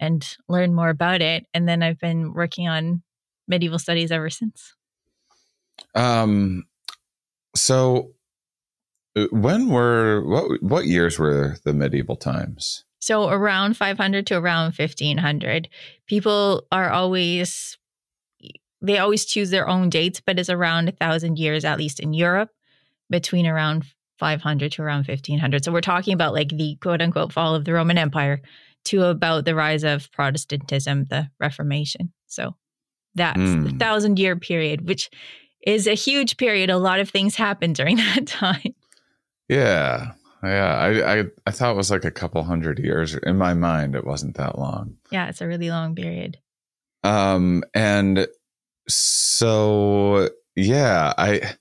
and 0.00 0.26
learned 0.48 0.74
more 0.74 0.88
about 0.88 1.20
it. 1.20 1.44
And 1.52 1.68
then 1.68 1.82
I've 1.82 1.98
been 1.98 2.32
working 2.32 2.68
on 2.68 3.02
medieval 3.46 3.78
studies 3.78 4.10
ever 4.10 4.30
since. 4.30 4.74
Um, 5.94 6.64
so 7.54 8.12
uh, 9.14 9.26
when 9.30 9.68
were 9.68 10.22
what 10.24 10.62
what 10.62 10.86
years 10.86 11.18
were 11.18 11.58
the 11.64 11.74
medieval 11.74 12.16
times? 12.16 12.84
So 12.98 13.28
around 13.28 13.76
500 13.76 14.26
to 14.28 14.38
around 14.38 14.72
1500. 14.72 15.68
People 16.06 16.66
are 16.72 16.90
always 16.90 17.76
they 18.80 18.96
always 18.96 19.26
choose 19.26 19.50
their 19.50 19.68
own 19.68 19.90
dates, 19.90 20.22
but 20.24 20.38
it's 20.38 20.48
around 20.48 20.88
a 20.88 20.92
thousand 20.92 21.38
years, 21.38 21.64
at 21.64 21.78
least 21.78 22.00
in 22.00 22.14
Europe, 22.14 22.50
between 23.10 23.46
around 23.46 23.84
500 24.18 24.72
to 24.72 24.82
around 24.82 25.06
1500. 25.06 25.64
So 25.64 25.72
we're 25.72 25.80
talking 25.80 26.14
about 26.14 26.32
like 26.32 26.48
the 26.48 26.76
quote 26.80 27.02
unquote 27.02 27.32
fall 27.32 27.54
of 27.54 27.64
the 27.64 27.72
Roman 27.72 27.98
Empire 27.98 28.40
to 28.86 29.04
about 29.04 29.44
the 29.44 29.54
rise 29.54 29.84
of 29.84 30.10
Protestantism, 30.12 31.04
the 31.04 31.28
Reformation. 31.40 32.12
So 32.26 32.54
that's 33.14 33.38
mm. 33.38 33.64
the 33.64 33.70
hmm. 33.70 33.78
thousand 33.78 34.18
year 34.18 34.36
period, 34.36 34.86
which 34.86 35.10
is 35.66 35.86
a 35.86 35.94
huge 35.94 36.36
period. 36.36 36.70
A 36.70 36.78
lot 36.78 37.00
of 37.00 37.10
things 37.10 37.34
happened 37.34 37.74
during 37.74 37.96
that 38.14 38.26
time. 38.26 38.74
Yeah. 39.48 40.12
Yeah. 40.42 40.76
I, 40.76 41.18
I, 41.18 41.24
I 41.46 41.50
thought 41.50 41.72
it 41.72 41.76
was 41.76 41.90
like 41.90 42.04
a 42.04 42.10
couple 42.10 42.42
hundred 42.44 42.78
years. 42.78 43.14
In 43.14 43.36
my 43.36 43.54
mind, 43.54 43.94
it 43.94 44.06
wasn't 44.06 44.36
that 44.36 44.58
long. 44.58 44.96
Yeah, 45.10 45.28
it's 45.28 45.40
a 45.40 45.46
really 45.46 45.70
long 45.70 45.94
period. 45.94 46.38
Um, 47.02 47.64
and 47.74 48.26
so 48.88 50.28
yeah, 50.54 51.12
I 51.18 51.54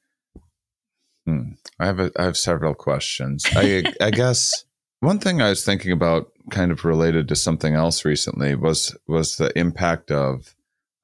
hmm, 1.25 1.51
I 1.79 1.85
have 1.85 1.99
a, 1.99 2.11
I 2.17 2.23
have 2.23 2.37
several 2.37 2.73
questions. 2.73 3.45
I 3.55 3.83
I 4.01 4.11
guess 4.11 4.65
one 4.99 5.19
thing 5.19 5.41
I 5.41 5.49
was 5.49 5.63
thinking 5.63 5.91
about, 5.91 6.31
kind 6.51 6.71
of 6.71 6.85
related 6.85 7.27
to 7.29 7.35
something 7.35 7.73
else 7.73 8.05
recently, 8.05 8.55
was 8.55 8.95
was 9.07 9.37
the 9.37 9.57
impact 9.57 10.11
of 10.11 10.55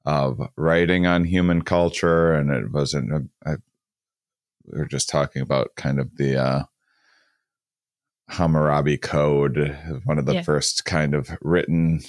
of 0.04 0.40
writing 0.56 1.06
on 1.06 1.24
human 1.24 1.62
culture, 1.62 2.32
and 2.32 2.50
it 2.50 2.72
wasn't. 2.72 3.30
I, 3.44 3.56
we 4.64 4.78
were 4.78 4.86
just 4.86 5.08
talking 5.08 5.42
about 5.42 5.74
kind 5.76 5.98
of 5.98 6.16
the 6.16 6.36
uh, 6.36 6.62
Hammurabi 8.28 8.96
Code, 8.96 9.76
one 10.04 10.18
of 10.18 10.26
the 10.26 10.34
yeah. 10.34 10.42
first 10.42 10.84
kind 10.84 11.14
of 11.14 11.30
written 11.40 12.00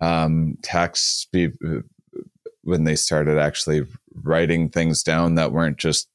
um, 0.00 0.58
texts 0.62 1.26
when 2.62 2.84
they 2.84 2.96
started 2.96 3.38
actually 3.38 3.86
writing 4.14 4.68
things 4.68 5.02
down 5.02 5.36
that 5.36 5.52
weren't 5.52 5.78
just 5.78 6.08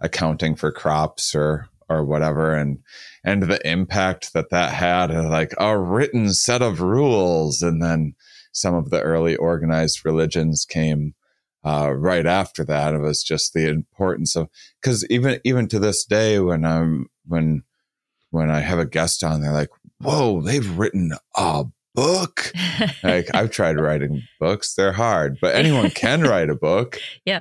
accounting 0.00 0.54
for 0.54 0.72
crops 0.72 1.34
or 1.34 1.68
or 1.88 2.04
whatever 2.04 2.54
and 2.54 2.78
and 3.22 3.42
the 3.44 3.66
impact 3.68 4.32
that 4.32 4.50
that 4.50 4.72
had 4.72 5.10
like 5.10 5.52
a 5.58 5.78
written 5.78 6.32
set 6.32 6.62
of 6.62 6.80
rules 6.80 7.62
and 7.62 7.82
then 7.82 8.14
some 8.52 8.74
of 8.74 8.90
the 8.90 9.00
early 9.02 9.36
organized 9.36 10.04
religions 10.04 10.64
came 10.64 11.14
uh, 11.64 11.92
right 11.94 12.26
after 12.26 12.64
that 12.64 12.94
it 12.94 13.00
was 13.00 13.22
just 13.22 13.52
the 13.52 13.68
importance 13.68 14.34
of 14.36 14.48
because 14.80 15.06
even 15.10 15.40
even 15.44 15.68
to 15.68 15.78
this 15.78 16.04
day 16.04 16.38
when 16.38 16.64
i'm 16.64 17.06
when 17.26 17.62
when 18.30 18.50
i 18.50 18.60
have 18.60 18.78
a 18.78 18.86
guest 18.86 19.22
on 19.22 19.40
they're 19.40 19.52
like 19.52 19.70
whoa 20.00 20.40
they've 20.40 20.78
written 20.78 21.12
a 21.36 21.64
book. 21.94 22.52
like 23.02 23.28
I've 23.34 23.50
tried 23.50 23.78
writing 23.80 24.22
books; 24.40 24.74
they're 24.74 24.92
hard, 24.92 25.38
but 25.40 25.54
anyone 25.54 25.90
can 25.90 26.22
write 26.22 26.50
a 26.50 26.54
book. 26.54 26.98
Yeah. 27.24 27.40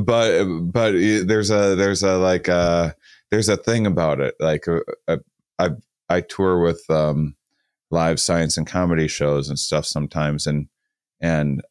But 0.00 0.44
but 0.72 0.92
there's 0.92 1.50
a 1.50 1.74
there's 1.74 2.02
a 2.02 2.16
like 2.16 2.48
a 2.48 2.52
uh, 2.52 2.90
there's 3.30 3.48
a 3.48 3.56
thing 3.56 3.86
about 3.86 4.20
it. 4.20 4.34
Like 4.40 4.66
uh, 4.68 4.80
uh, 5.08 5.18
I 5.58 5.70
I 6.08 6.20
tour 6.22 6.60
with 6.60 6.82
um, 6.88 7.36
live 7.90 8.20
science 8.20 8.56
and 8.56 8.66
comedy 8.66 9.08
shows 9.08 9.48
and 9.48 9.58
stuff 9.58 9.86
sometimes, 9.86 10.46
and 10.46 10.68
and 11.20 11.62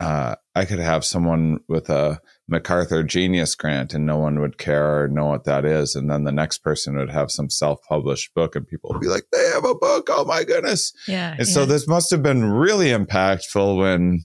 uh, 0.00 0.34
I 0.54 0.64
could 0.64 0.78
have 0.78 1.04
someone 1.04 1.60
with 1.68 1.90
a 1.90 2.20
MacArthur 2.48 3.02
Genius 3.02 3.54
Grant 3.54 3.92
and 3.92 4.06
no 4.06 4.16
one 4.16 4.40
would 4.40 4.56
care 4.56 5.02
or 5.02 5.08
know 5.08 5.26
what 5.26 5.44
that 5.44 5.66
is. 5.66 5.94
And 5.94 6.10
then 6.10 6.24
the 6.24 6.32
next 6.32 6.58
person 6.58 6.96
would 6.96 7.10
have 7.10 7.30
some 7.30 7.50
self 7.50 7.82
published 7.86 8.34
book 8.34 8.56
and 8.56 8.66
people 8.66 8.90
would 8.90 9.00
be 9.00 9.08
like, 9.08 9.26
they 9.30 9.50
have 9.52 9.64
a 9.64 9.74
book. 9.74 10.08
Oh 10.10 10.24
my 10.24 10.42
goodness. 10.42 10.94
Yeah. 11.06 11.32
And 11.32 11.46
yeah. 11.46 11.52
so 11.52 11.66
this 11.66 11.86
must 11.86 12.10
have 12.10 12.22
been 12.22 12.50
really 12.50 12.88
impactful 12.88 13.76
when 13.78 14.24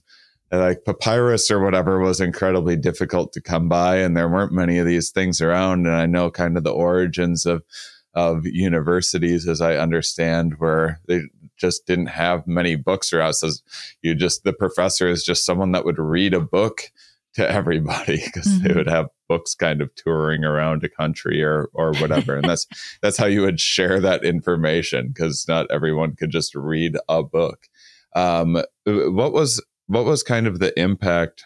like 0.52 0.84
papyrus 0.84 1.50
or 1.50 1.60
whatever 1.60 1.98
was 1.98 2.20
incredibly 2.20 2.76
difficult 2.76 3.32
to 3.32 3.40
come 3.40 3.68
by 3.68 3.96
and 3.96 4.16
there 4.16 4.28
weren't 4.28 4.52
many 4.52 4.78
of 4.78 4.86
these 4.86 5.10
things 5.10 5.40
around. 5.40 5.86
And 5.86 5.96
I 5.96 6.06
know 6.06 6.30
kind 6.30 6.56
of 6.56 6.64
the 6.64 6.72
origins 6.72 7.46
of, 7.46 7.64
of 8.14 8.46
universities 8.46 9.48
as 9.48 9.60
I 9.60 9.76
understand 9.76 10.54
where 10.58 11.00
they 11.06 11.22
just 11.56 11.86
didn't 11.86 12.06
have 12.06 12.46
many 12.46 12.76
books 12.76 13.12
around. 13.12 13.34
So 13.34 13.48
you 14.02 14.14
just, 14.14 14.44
the 14.44 14.52
professor 14.52 15.08
is 15.08 15.24
just 15.24 15.44
someone 15.44 15.72
that 15.72 15.84
would 15.84 15.98
read 15.98 16.32
a 16.32 16.40
book 16.40 16.90
to 17.34 17.50
everybody 17.50 18.16
because 18.24 18.46
mm-hmm. 18.46 18.66
they 18.66 18.74
would 18.74 18.88
have 18.88 19.08
books 19.28 19.54
kind 19.54 19.80
of 19.80 19.94
touring 19.94 20.44
around 20.44 20.84
a 20.84 20.88
country 20.88 21.42
or 21.42 21.68
or 21.74 21.92
whatever 21.94 22.36
and 22.36 22.48
that's 22.48 22.66
that's 23.02 23.18
how 23.18 23.26
you 23.26 23.42
would 23.42 23.60
share 23.60 24.00
that 24.00 24.24
information 24.24 25.08
because 25.08 25.46
not 25.46 25.66
everyone 25.70 26.14
could 26.16 26.30
just 26.30 26.54
read 26.54 26.96
a 27.08 27.22
book 27.22 27.68
um, 28.14 28.62
what 28.86 29.32
was 29.32 29.62
what 29.86 30.04
was 30.04 30.22
kind 30.22 30.46
of 30.46 30.58
the 30.58 30.78
impact 30.78 31.44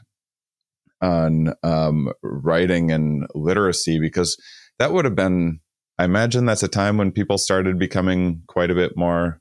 on 1.02 1.54
um, 1.62 2.12
writing 2.22 2.90
and 2.90 3.26
literacy 3.34 3.98
because 3.98 4.36
that 4.78 4.92
would 4.92 5.04
have 5.04 5.14
been 5.14 5.60
i 5.98 6.04
imagine 6.04 6.44
that's 6.44 6.62
a 6.62 6.68
time 6.68 6.96
when 6.96 7.10
people 7.10 7.38
started 7.38 7.78
becoming 7.78 8.42
quite 8.46 8.70
a 8.70 8.74
bit 8.74 8.96
more 8.96 9.40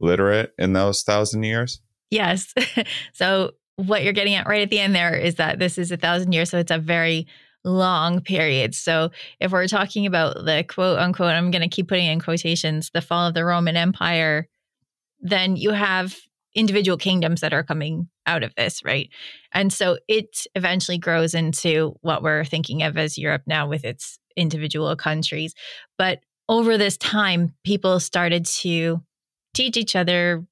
literate 0.00 0.52
in 0.58 0.72
those 0.72 1.02
thousand 1.02 1.42
years? 1.42 1.80
Yes. 2.10 2.52
so 3.12 3.52
what 3.76 4.02
you're 4.02 4.12
getting 4.12 4.34
at 4.34 4.46
right 4.46 4.62
at 4.62 4.70
the 4.70 4.80
end 4.80 4.94
there 4.94 5.14
is 5.14 5.36
that 5.36 5.58
this 5.58 5.78
is 5.78 5.92
a 5.92 5.96
thousand 5.96 6.32
years, 6.32 6.50
so 6.50 6.58
it's 6.58 6.70
a 6.70 6.78
very 6.78 7.26
long 7.64 8.20
period. 8.20 8.74
So 8.74 9.10
if 9.40 9.52
we're 9.52 9.68
talking 9.68 10.06
about 10.06 10.44
the 10.44 10.64
quote 10.66 10.98
unquote, 10.98 11.34
I'm 11.34 11.50
going 11.50 11.62
to 11.62 11.68
keep 11.68 11.88
putting 11.88 12.06
in 12.06 12.20
quotations, 12.20 12.90
the 12.92 13.00
fall 13.00 13.28
of 13.28 13.34
the 13.34 13.44
Roman 13.44 13.76
Empire, 13.76 14.48
then 15.20 15.56
you 15.56 15.70
have 15.70 16.16
individual 16.58 16.98
kingdoms 16.98 17.40
that 17.40 17.54
are 17.54 17.62
coming 17.62 18.08
out 18.26 18.42
of 18.42 18.52
this, 18.56 18.84
right? 18.84 19.08
And 19.52 19.72
so 19.72 19.96
it 20.08 20.44
eventually 20.56 20.98
grows 20.98 21.32
into 21.32 21.94
what 22.00 22.20
we're 22.20 22.44
thinking 22.44 22.82
of 22.82 22.98
as 22.98 23.16
Europe 23.16 23.42
now 23.46 23.68
with 23.68 23.84
its 23.84 24.18
individual 24.36 24.94
countries. 24.96 25.54
But 25.98 26.18
over 26.48 26.76
this 26.76 26.96
time, 26.96 27.54
people 27.64 28.00
started 28.00 28.44
to 28.46 29.00
teach 29.54 29.76
each 29.76 29.94
other 29.94 30.44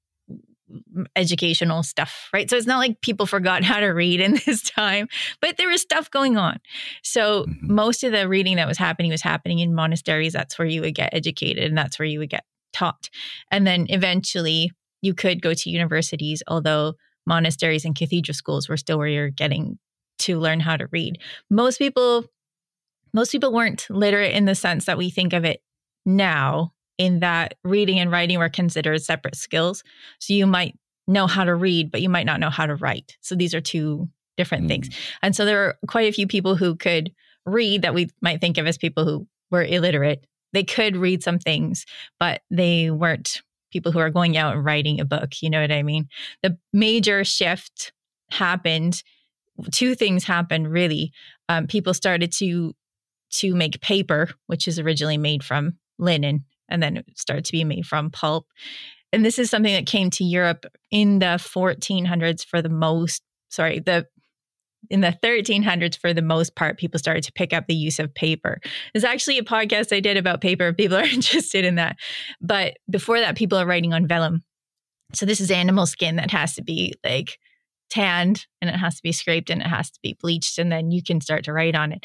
educational 1.17 1.83
stuff, 1.83 2.29
right? 2.33 2.49
So 2.49 2.57
it's 2.57 2.69
not 2.69 2.79
like 2.79 3.01
people 3.01 3.27
forgot 3.27 3.65
how 3.65 3.81
to 3.81 3.89
read 3.89 4.21
in 4.21 4.39
this 4.47 4.63
time, 4.63 5.09
but 5.41 5.57
there 5.57 5.69
was 5.69 5.83
stuff 5.83 6.09
going 6.09 6.37
on. 6.37 6.61
So 7.03 7.47
mm-hmm. 7.47 7.75
most 7.75 8.05
of 8.05 8.13
the 8.13 8.29
reading 8.29 8.57
that 8.57 8.69
was 8.69 8.79
happening 8.79 9.11
was 9.11 9.23
happening 9.23 9.59
in 9.59 9.75
monasteries. 9.75 10.35
That's 10.35 10.57
where 10.57 10.69
you 10.69 10.83
would 10.83 10.95
get 10.95 11.13
educated 11.13 11.65
and 11.65 11.77
that's 11.77 11.99
where 11.99 12.07
you 12.07 12.21
would 12.21 12.31
get 12.31 12.45
taught. 12.73 13.11
And 13.51 13.67
then 13.67 13.87
eventually 13.89 14.71
you 15.07 15.15
could 15.15 15.41
go 15.41 15.55
to 15.55 15.71
universities, 15.71 16.43
although 16.49 16.95
monasteries 17.27 17.85
and 17.85 17.97
cathedral 17.97 18.35
schools 18.35 18.69
were 18.69 18.77
still 18.77 18.99
where 18.99 19.09
you're 19.09 19.31
getting 19.31 19.79
to 20.19 20.39
learn 20.39 20.61
how 20.61 20.77
to 20.77 20.89
read. 20.93 21.19
Most 21.51 21.79
people 21.79 22.25
most 23.13 23.33
people 23.33 23.53
weren't 23.53 23.87
literate 23.89 24.35
in 24.35 24.45
the 24.45 24.55
sense 24.55 24.85
that 24.85 24.99
we 24.99 25.09
think 25.09 25.33
of 25.33 25.45
it 25.45 25.63
now 26.05 26.73
in 26.99 27.21
that 27.21 27.55
reading 27.65 27.99
and 27.99 28.11
writing 28.11 28.39
were 28.39 28.49
considered 28.51 29.03
separate 29.03 29.37
skills. 29.37 29.83
So 30.19 30.35
you 30.35 30.47
might 30.47 30.75
know 31.07 31.27
how 31.27 31.45
to 31.45 31.55
read, 31.55 31.91
but 31.91 32.03
you 32.03 32.11
might 32.11 32.27
not 32.27 32.41
know 32.41 32.51
how 32.51 32.67
to 32.67 32.75
write. 32.77 33.17
So 33.23 33.35
these 33.35 33.55
are 33.55 33.61
two 33.61 34.09
different 34.37 34.65
mm. 34.65 34.69
things. 34.69 34.91
And 35.23 35.35
so 35.35 35.45
there 35.45 35.65
are 35.65 35.79
quite 35.87 36.09
a 36.09 36.13
few 36.13 36.27
people 36.27 36.57
who 36.57 36.77
could 36.77 37.13
read 37.47 37.83
that 37.83 37.95
we 37.95 38.11
might 38.21 38.41
think 38.41 38.59
of 38.59 38.67
as 38.67 38.77
people 38.77 39.05
who 39.05 39.27
were 39.51 39.65
illiterate. 39.65 40.27
They 40.53 40.65
could 40.65 40.97
read 40.97 41.23
some 41.23 41.39
things, 41.39 41.87
but 42.19 42.43
they 42.51 42.91
weren't 42.91 43.41
people 43.77 43.93
who 43.93 43.99
are 43.99 44.11
going 44.11 44.37
out 44.37 44.55
and 44.55 44.65
writing 44.65 45.01
a 45.01 45.05
book. 45.05 45.43
You 45.43 45.51
know 45.51 45.61
what 45.61 45.71
I 45.71 45.83
mean? 45.83 46.09
The 46.43 46.57
major 46.73 47.25
shift 47.25 47.93
happened. 48.31 49.03
Two 49.71 49.95
things 49.95 50.25
happened 50.25 50.73
really. 50.73 51.13
Um, 51.49 51.67
people 51.67 51.93
started 51.93 52.33
to 52.33 52.75
to 53.33 53.55
make 53.55 53.81
paper, 53.83 54.31
which 54.47 54.67
is 54.67 54.79
originally 54.79 55.19
made 55.19 55.45
from 55.45 55.75
linen 55.99 56.45
and 56.69 56.83
then 56.83 56.97
it 56.97 57.07
started 57.15 57.45
to 57.45 57.53
be 57.53 57.65
made 57.65 57.87
from 57.87 58.11
pulp. 58.11 58.47
And 59.13 59.25
this 59.25 59.39
is 59.39 59.51
something 59.51 59.73
that 59.73 59.87
came 59.87 60.11
to 60.11 60.25
Europe 60.25 60.67
in 60.91 61.21
the 61.21 61.37
1400s 61.39 62.45
for 62.45 62.61
the 62.61 62.69
most, 62.69 63.23
sorry, 63.49 63.79
the 63.79 64.07
in 64.91 65.01
the 65.01 65.17
1300s, 65.23 65.99
for 65.99 66.13
the 66.13 66.23
most 66.23 66.55
part, 66.55 66.79
people 66.79 66.99
started 66.99 67.25
to 67.25 67.33
pick 67.33 67.53
up 67.53 67.67
the 67.67 67.75
use 67.75 67.99
of 67.99 68.15
paper. 68.15 68.61
There's 68.93 69.05
actually 69.05 69.39
a 69.39 69.45
podcast 69.45 69.95
I 69.95 70.01
did 70.01 70.17
about 70.17 70.41
paper 70.41 70.69
if 70.69 70.77
people 70.77 70.97
are 70.99 71.05
interested 71.05 71.65
in 71.65 71.77
that. 71.77 71.97
But 72.41 72.79
before 72.91 73.21
that, 73.21 73.37
people 73.37 73.59
are 73.59 73.67
writing 73.67 73.93
on 73.93 74.07
vellum. 74.07 74.43
So 75.13 75.27
this 75.27 75.41
is 75.41 75.51
animal 75.51 75.87
skin 75.87 76.17
that 76.17 76.31
has 76.31 76.55
to 76.55 76.63
be 76.63 76.95
like 77.05 77.39
tanned 77.91 78.47
and 78.61 78.69
it 78.69 78.77
has 78.77 78.97
to 78.97 79.03
be 79.03 79.13
scraped 79.13 79.51
and 79.51 79.61
it 79.63 79.69
has 79.69 79.91
to 79.91 80.01
be 80.03 80.17
bleached 80.21 80.59
and 80.59 80.71
then 80.73 80.91
you 80.91 81.03
can 81.03 81.21
start 81.21 81.45
to 81.45 81.53
write 81.53 81.77
on 81.77 81.93
it. 81.93 82.05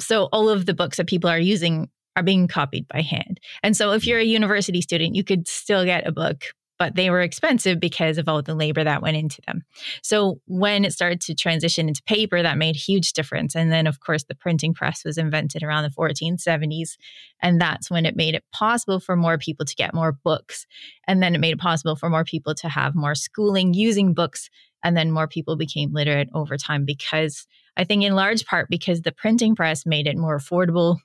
So 0.00 0.24
all 0.32 0.48
of 0.48 0.66
the 0.66 0.74
books 0.74 0.98
that 0.98 1.06
people 1.06 1.30
are 1.30 1.38
using 1.38 1.88
are 2.16 2.22
being 2.22 2.48
copied 2.48 2.86
by 2.88 3.00
hand. 3.00 3.40
And 3.62 3.76
so 3.76 3.92
if 3.92 4.06
you're 4.06 4.18
a 4.18 4.24
university 4.24 4.80
student, 4.80 5.14
you 5.14 5.24
could 5.24 5.48
still 5.48 5.84
get 5.84 6.06
a 6.06 6.12
book 6.12 6.44
but 6.78 6.94
they 6.94 7.10
were 7.10 7.20
expensive 7.20 7.80
because 7.80 8.18
of 8.18 8.28
all 8.28 8.40
the 8.42 8.54
labor 8.54 8.84
that 8.84 9.02
went 9.02 9.16
into 9.16 9.40
them. 9.46 9.62
So 10.02 10.40
when 10.46 10.84
it 10.84 10.92
started 10.92 11.20
to 11.22 11.34
transition 11.34 11.88
into 11.88 12.02
paper, 12.04 12.42
that 12.42 12.56
made 12.56 12.76
huge 12.76 13.12
difference. 13.12 13.56
And 13.56 13.72
then, 13.72 13.86
of 13.86 14.00
course, 14.00 14.24
the 14.24 14.34
printing 14.34 14.74
press 14.74 15.04
was 15.04 15.18
invented 15.18 15.62
around 15.62 15.82
the 15.82 15.90
1470s. 15.90 16.96
And 17.40 17.60
that's 17.60 17.90
when 17.90 18.06
it 18.06 18.16
made 18.16 18.34
it 18.34 18.44
possible 18.52 19.00
for 19.00 19.16
more 19.16 19.38
people 19.38 19.66
to 19.66 19.74
get 19.74 19.94
more 19.94 20.12
books. 20.12 20.66
And 21.06 21.22
then 21.22 21.34
it 21.34 21.40
made 21.40 21.52
it 21.54 21.60
possible 21.60 21.96
for 21.96 22.08
more 22.08 22.24
people 22.24 22.54
to 22.56 22.68
have 22.68 22.94
more 22.94 23.14
schooling 23.14 23.74
using 23.74 24.14
books. 24.14 24.48
And 24.84 24.96
then 24.96 25.10
more 25.10 25.26
people 25.26 25.56
became 25.56 25.92
literate 25.92 26.28
over 26.32 26.56
time 26.56 26.84
because 26.84 27.46
I 27.76 27.84
think, 27.84 28.02
in 28.02 28.14
large 28.14 28.44
part, 28.44 28.68
because 28.68 29.02
the 29.02 29.12
printing 29.12 29.54
press 29.54 29.86
made 29.86 30.06
it 30.06 30.16
more 30.16 30.38
affordable 30.38 30.98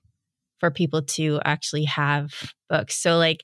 for 0.59 0.71
people 0.71 1.01
to 1.03 1.39
actually 1.45 1.83
have 1.85 2.53
books. 2.69 2.95
So, 2.95 3.17
like, 3.17 3.43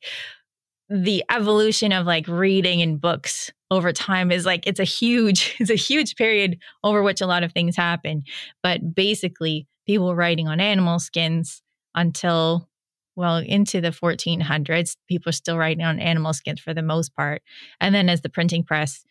the 0.90 1.24
evolution 1.32 1.92
of 1.92 2.06
like 2.06 2.28
reading 2.28 2.82
and 2.82 3.00
books 3.00 3.52
over 3.72 3.94
time 3.94 4.32
is 4.32 4.46
like 4.46 4.66
it's 4.66 4.80
a 4.80 4.86
huge 4.86 5.56
it's 5.60 5.70
a 5.70 5.76
huge 5.76 6.16
period 6.16 6.58
over 6.84 7.04
which 7.04 7.22
a 7.22 7.28
lot 7.28 7.44
of 7.44 7.54
things 7.54 7.76
happen. 7.76 8.24
But 8.64 8.96
basically 8.96 9.68
people 9.86 10.08
were 10.08 10.16
writing 10.16 10.48
on 10.48 10.60
animal 10.60 11.00
skins 11.00 11.62
until 11.96 12.68
well 13.16 13.38
into 13.38 13.82
the 13.82 13.90
1400s 13.90 14.96
people 15.08 15.30
are 15.30 15.34
still 15.34 15.58
writing 15.58 15.84
on 15.84 16.00
animal 16.00 16.34
skins 16.34 16.60
for 16.60 16.74
the 16.74 16.82
most 16.82 17.16
part. 17.16 17.42
And 17.80 17.94
then 17.94 18.10
as 18.10 18.22
the 18.22 18.30
printing 18.30 18.64
press 18.64 19.04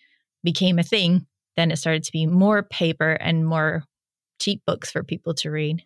became 0.42 0.78
a 0.78 0.84
thing 0.84 1.26
then 1.56 1.70
it 1.72 1.76
started 1.76 2.04
to 2.04 2.12
be 2.12 2.24
more 2.24 2.62
paper 2.62 3.12
and 3.12 3.44
more 3.44 3.82
cheap 4.40 4.62
books 4.64 4.92
for 4.92 5.02
people 5.02 5.34
to 5.34 5.50
read. 5.50 5.84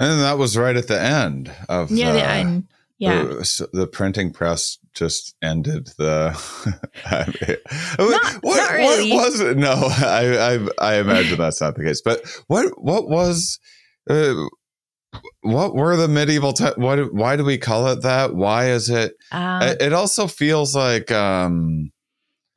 And 0.00 0.20
that 0.20 0.36
was 0.36 0.58
right 0.58 0.76
at 0.76 0.88
the 0.88 1.00
end 1.00 1.50
of 1.68 1.90
yeah 1.90 2.12
the, 2.12 2.18
the 2.18 2.26
end 2.26 2.68
yeah. 2.98 3.22
the, 3.24 3.68
the 3.72 3.86
printing 3.86 4.32
press 4.32 4.78
just 4.94 5.34
ended 5.42 5.88
the 5.98 6.32
I 7.04 7.26
mean, 7.26 8.10
not, 8.10 8.34
what, 8.42 8.56
not 8.56 8.72
really. 8.72 9.12
what 9.12 9.30
was 9.30 9.40
it? 9.40 9.56
No 9.56 9.74
I, 9.74 10.54
I 10.54 10.94
i 10.94 10.94
imagine 10.96 11.38
that's 11.38 11.60
not 11.60 11.76
the 11.76 11.84
case. 11.84 12.00
But 12.00 12.26
what 12.46 12.82
what 12.82 13.08
was 13.08 13.58
uh, 14.08 14.34
what 15.42 15.74
were 15.74 15.96
the 15.96 16.08
medieval 16.08 16.52
te- 16.52 16.72
what 16.76 17.12
why 17.12 17.36
do 17.36 17.44
we 17.44 17.58
call 17.58 17.88
it 17.88 18.02
that? 18.02 18.34
Why 18.34 18.70
is 18.70 18.88
it 18.88 19.14
um, 19.32 19.62
it 19.62 19.92
also 19.92 20.26
feels 20.26 20.74
like 20.74 21.10
um 21.10 21.92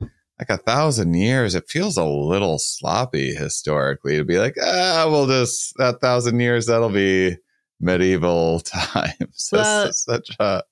like 0.00 0.48
a 0.48 0.56
thousand 0.56 1.14
years. 1.14 1.54
It 1.54 1.68
feels 1.68 1.98
a 1.98 2.04
little 2.04 2.58
sloppy 2.58 3.34
historically 3.34 4.16
to 4.16 4.24
be 4.24 4.38
like 4.38 4.56
ah 4.62 5.06
we'll 5.10 5.26
just 5.26 5.74
that 5.76 6.00
thousand 6.00 6.40
years 6.40 6.66
that'll 6.66 6.88
be 6.88 7.36
medieval 7.80 8.60
times. 8.64 9.50
Well, 9.52 9.92
such 9.92 10.36
a 10.38 10.62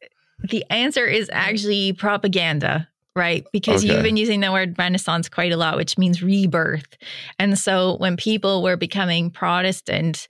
the 0.43 0.65
answer 0.71 1.05
is 1.05 1.29
actually 1.33 1.93
propaganda, 1.93 2.89
right? 3.17 3.45
Because 3.53 3.85
okay. 3.85 3.93
you've 3.93 4.03
been 4.03 4.17
using 4.17 4.41
the 4.41 4.53
word 4.53 4.79
Renaissance 4.79 5.29
quite 5.29 5.53
a 5.53 5.57
lot, 5.57 5.77
which 5.77 5.99
means 5.99 6.23
rebirth. 6.23 6.97
And 7.39 7.59
so 7.59 7.97
when 7.97 8.17
people 8.17 8.63
were 8.63 8.77
becoming 8.77 9.31
Protestant 9.31 10.29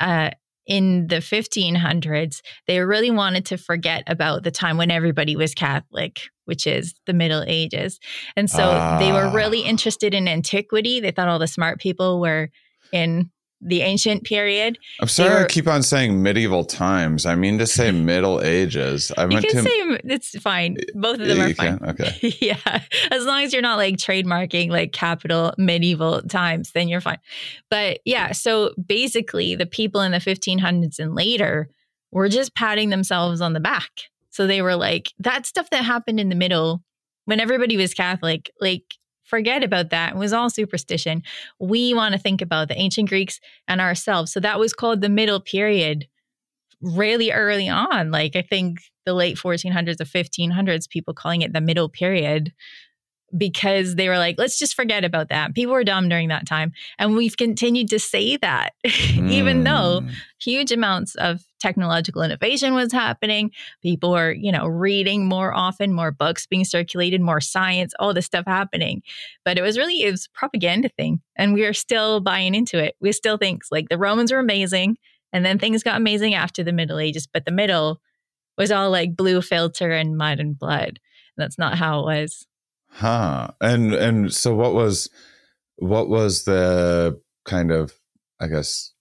uh, 0.00 0.30
in 0.66 1.06
the 1.06 1.16
1500s, 1.16 2.42
they 2.66 2.80
really 2.80 3.10
wanted 3.10 3.46
to 3.46 3.56
forget 3.56 4.02
about 4.06 4.42
the 4.42 4.50
time 4.50 4.76
when 4.76 4.90
everybody 4.90 5.36
was 5.36 5.54
Catholic, 5.54 6.20
which 6.44 6.66
is 6.66 6.94
the 7.06 7.14
Middle 7.14 7.44
Ages. 7.46 7.98
And 8.36 8.50
so 8.50 8.96
they 8.98 9.12
were 9.12 9.30
really 9.30 9.62
ah. 9.64 9.68
interested 9.68 10.12
in 10.12 10.28
antiquity. 10.28 11.00
They 11.00 11.12
thought 11.12 11.28
all 11.28 11.38
the 11.38 11.46
smart 11.46 11.80
people 11.80 12.20
were 12.20 12.50
in 12.92 13.30
the 13.60 13.82
ancient 13.82 14.24
period. 14.24 14.78
I'm 15.00 15.08
sorry, 15.08 15.30
were, 15.30 15.44
I 15.44 15.46
keep 15.46 15.66
on 15.66 15.82
saying 15.82 16.22
medieval 16.22 16.64
times. 16.64 17.26
I 17.26 17.34
mean 17.34 17.58
to 17.58 17.66
say 17.66 17.90
Middle 17.92 18.42
Ages. 18.42 19.12
I 19.16 19.24
you 19.24 19.40
can 19.40 19.50
to, 19.50 19.62
say 19.62 20.00
it's 20.04 20.38
fine. 20.40 20.76
Both 20.94 21.20
of 21.20 21.26
them 21.26 21.40
are 21.40 21.54
fine. 21.54 21.78
Can? 21.78 21.88
Okay. 21.90 22.34
yeah, 22.40 22.82
as 23.10 23.24
long 23.24 23.42
as 23.42 23.52
you're 23.52 23.62
not 23.62 23.76
like 23.76 23.96
trademarking 23.96 24.70
like 24.70 24.92
capital 24.92 25.54
medieval 25.58 26.22
times, 26.22 26.72
then 26.72 26.88
you're 26.88 27.00
fine. 27.00 27.18
But 27.70 28.00
yeah, 28.04 28.32
so 28.32 28.74
basically, 28.84 29.54
the 29.54 29.66
people 29.66 30.00
in 30.02 30.12
the 30.12 30.18
1500s 30.18 30.98
and 30.98 31.14
later 31.14 31.68
were 32.12 32.28
just 32.28 32.54
patting 32.54 32.90
themselves 32.90 33.40
on 33.40 33.52
the 33.52 33.60
back. 33.60 33.90
So 34.30 34.46
they 34.46 34.60
were 34.60 34.76
like, 34.76 35.12
that 35.18 35.46
stuff 35.46 35.70
that 35.70 35.84
happened 35.84 36.20
in 36.20 36.28
the 36.28 36.34
middle 36.34 36.82
when 37.24 37.40
everybody 37.40 37.76
was 37.76 37.94
Catholic, 37.94 38.50
like 38.60 38.84
forget 39.26 39.62
about 39.62 39.90
that. 39.90 40.14
It 40.14 40.18
was 40.18 40.32
all 40.32 40.50
superstition. 40.50 41.22
We 41.58 41.94
want 41.94 42.12
to 42.12 42.18
think 42.18 42.40
about 42.40 42.68
the 42.68 42.78
ancient 42.78 43.08
Greeks 43.08 43.40
and 43.68 43.80
ourselves. 43.80 44.32
So 44.32 44.40
that 44.40 44.58
was 44.58 44.72
called 44.72 45.00
the 45.00 45.08
middle 45.08 45.40
period 45.40 46.06
really 46.80 47.32
early 47.32 47.68
on. 47.68 48.10
Like 48.10 48.36
I 48.36 48.42
think 48.42 48.78
the 49.04 49.14
late 49.14 49.36
1400s 49.36 50.00
or 50.00 50.04
1500s, 50.04 50.88
people 50.88 51.14
calling 51.14 51.42
it 51.42 51.52
the 51.52 51.60
middle 51.60 51.88
period 51.88 52.52
because 53.36 53.96
they 53.96 54.08
were 54.08 54.18
like, 54.18 54.36
let's 54.38 54.58
just 54.58 54.74
forget 54.74 55.04
about 55.04 55.28
that. 55.28 55.54
People 55.54 55.72
were 55.72 55.84
dumb 55.84 56.08
during 56.08 56.28
that 56.28 56.46
time. 56.46 56.72
And 56.98 57.16
we've 57.16 57.36
continued 57.36 57.88
to 57.90 57.98
say 57.98 58.36
that, 58.36 58.70
mm. 58.86 59.30
even 59.30 59.64
though 59.64 60.00
hmm. 60.00 60.08
huge 60.40 60.72
amounts 60.72 61.14
of 61.16 61.40
technological 61.60 62.22
innovation 62.22 62.74
was 62.74 62.92
happening. 62.92 63.50
People 63.82 64.12
were, 64.12 64.32
you 64.32 64.52
know, 64.52 64.66
reading 64.66 65.26
more 65.26 65.54
often, 65.54 65.92
more 65.92 66.10
books 66.10 66.46
being 66.46 66.64
circulated, 66.64 67.20
more 67.20 67.40
science, 67.40 67.94
all 67.98 68.14
this 68.14 68.26
stuff 68.26 68.44
happening. 68.46 69.02
But 69.44 69.58
it 69.58 69.62
was 69.62 69.78
really, 69.78 70.02
it 70.02 70.10
was 70.10 70.28
propaganda 70.34 70.88
thing. 70.90 71.20
And 71.36 71.54
we 71.54 71.64
are 71.64 71.72
still 71.72 72.20
buying 72.20 72.54
into 72.54 72.82
it. 72.82 72.96
We 73.00 73.12
still 73.12 73.38
think 73.38 73.62
like 73.70 73.88
the 73.88 73.98
Romans 73.98 74.32
were 74.32 74.38
amazing. 74.38 74.98
And 75.32 75.44
then 75.44 75.58
things 75.58 75.82
got 75.82 75.96
amazing 75.96 76.34
after 76.34 76.62
the 76.62 76.72
Middle 76.72 76.98
Ages. 76.98 77.26
But 77.26 77.44
the 77.44 77.50
middle 77.50 78.00
was 78.56 78.70
all 78.70 78.90
like 78.90 79.16
blue 79.16 79.42
filter 79.42 79.90
and 79.90 80.16
mud 80.16 80.40
and 80.40 80.58
blood. 80.58 80.88
And 80.88 80.98
that's 81.36 81.58
not 81.58 81.76
how 81.76 82.00
it 82.00 82.04
was. 82.04 82.46
Huh. 82.88 83.48
And 83.60 83.92
and 83.92 84.32
so 84.32 84.54
what 84.54 84.72
was 84.72 85.10
what 85.76 86.08
was 86.08 86.44
the 86.44 87.20
kind 87.44 87.70
of 87.70 87.94
I 88.40 88.46
guess 88.46 88.92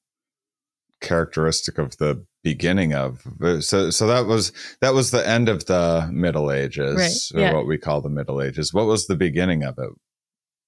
characteristic 1.01 1.77
of 1.77 1.97
the 1.97 2.25
beginning 2.45 2.93
of 2.93 3.27
so 3.59 3.89
so 3.89 4.07
that 4.07 4.25
was 4.27 4.53
that 4.79 4.93
was 4.93 5.11
the 5.11 5.27
end 5.27 5.49
of 5.49 5.65
the 5.65 6.07
middle 6.13 6.51
ages 6.51 7.31
right. 7.33 7.41
yeah. 7.41 7.51
or 7.51 7.55
what 7.55 7.67
we 7.67 7.77
call 7.77 8.01
the 8.01 8.09
middle 8.09 8.41
ages 8.41 8.73
what 8.73 8.85
was 8.85 9.07
the 9.07 9.15
beginning 9.15 9.63
of 9.63 9.77
it 9.79 9.89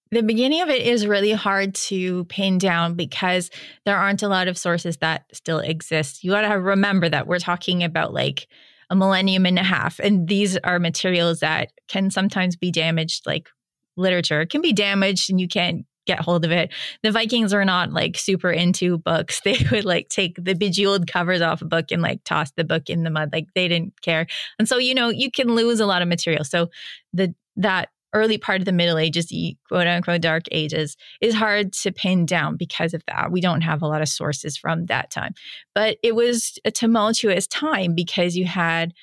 the 0.10 0.24
beginning 0.24 0.62
of 0.62 0.70
it 0.70 0.82
is 0.82 1.06
really 1.06 1.34
hard 1.34 1.76
to 1.76 2.26
pin 2.26 2.58
down 2.58 2.96
because 2.96 3.52
there 3.86 3.96
aren't 3.96 4.24
a 4.24 4.28
lot 4.28 4.48
of 4.48 4.58
sources 4.58 4.98
that 4.98 5.26
still 5.32 5.60
exist 5.60 6.24
you 6.24 6.32
got 6.32 6.42
to 6.42 6.60
remember 6.60 7.08
that 7.08 7.28
we're 7.28 7.40
talking 7.40 7.84
about 7.84 8.12
like 8.12 8.48
a 8.90 8.96
millennium 8.96 9.46
and 9.46 9.60
a 9.60 9.64
half. 9.64 10.00
And 10.00 10.28
these 10.28 10.58
are 10.58 10.80
materials 10.80 11.42
that 11.42 11.72
can 11.88 12.10
sometimes 12.10 12.56
be 12.56 12.72
damaged, 12.72 13.26
like 13.26 13.50
literature 13.98 14.46
can 14.46 14.62
be 14.62 14.74
damaged 14.74 15.30
and 15.30 15.42
you 15.42 15.48
can't 15.48 15.86
get 16.08 16.20
hold 16.20 16.46
of 16.46 16.52
it. 16.52 16.74
The 17.04 17.12
Vikings 17.12 17.54
are 17.54 17.66
not 17.66 17.92
like 17.92 18.18
super 18.18 18.50
into 18.50 18.98
books. 18.98 19.42
They 19.48 19.58
would 19.72 19.86
like 19.86 20.10
take 20.10 20.36
the 20.44 20.56
bejeweled 20.56 21.08
covers 21.08 21.42
off 21.42 21.62
a 21.62 21.66
book 21.66 21.92
and 21.92 22.02
like 22.02 22.24
toss 22.26 22.52
the 22.52 22.66
book 22.66 22.90
in 22.90 23.04
the 23.04 23.10
mud. 23.10 23.30
Like 23.32 23.48
they 23.56 23.68
didn't 23.68 24.02
care. 24.02 24.28
And 24.60 24.68
so, 24.68 24.78
you 24.78 24.94
know, 24.94 25.10
you 25.10 25.32
can 25.32 25.56
lose 25.56 25.80
a 25.80 25.86
lot 25.86 26.02
of 26.02 26.08
material. 26.08 26.44
So 26.44 26.70
the 27.14 27.34
that 27.56 27.90
early 28.14 28.38
part 28.38 28.60
of 28.60 28.66
the 28.66 28.72
Middle 28.72 28.98
Ages, 28.98 29.32
quote 29.68 29.88
unquote 29.88 30.22
dark 30.22 30.44
ages, 30.52 30.98
is 31.22 31.36
hard 31.36 31.74
to 31.74 31.92
pin 31.92 32.26
down 32.26 32.58
because 32.58 32.94
of 32.94 33.04
that. 33.08 33.32
We 33.32 33.42
don't 33.42 33.62
have 33.62 33.82
a 33.82 33.88
lot 33.88 34.02
of 34.02 34.10
sources 34.10 34.58
from 34.58 34.88
that 34.88 35.12
time. 35.12 35.34
But 35.76 35.98
it 36.04 36.16
was 36.16 36.58
a 36.66 36.72
tumultuous 36.72 37.48
time 37.48 37.96
because 37.96 38.36
you 38.36 38.46
had 38.46 38.94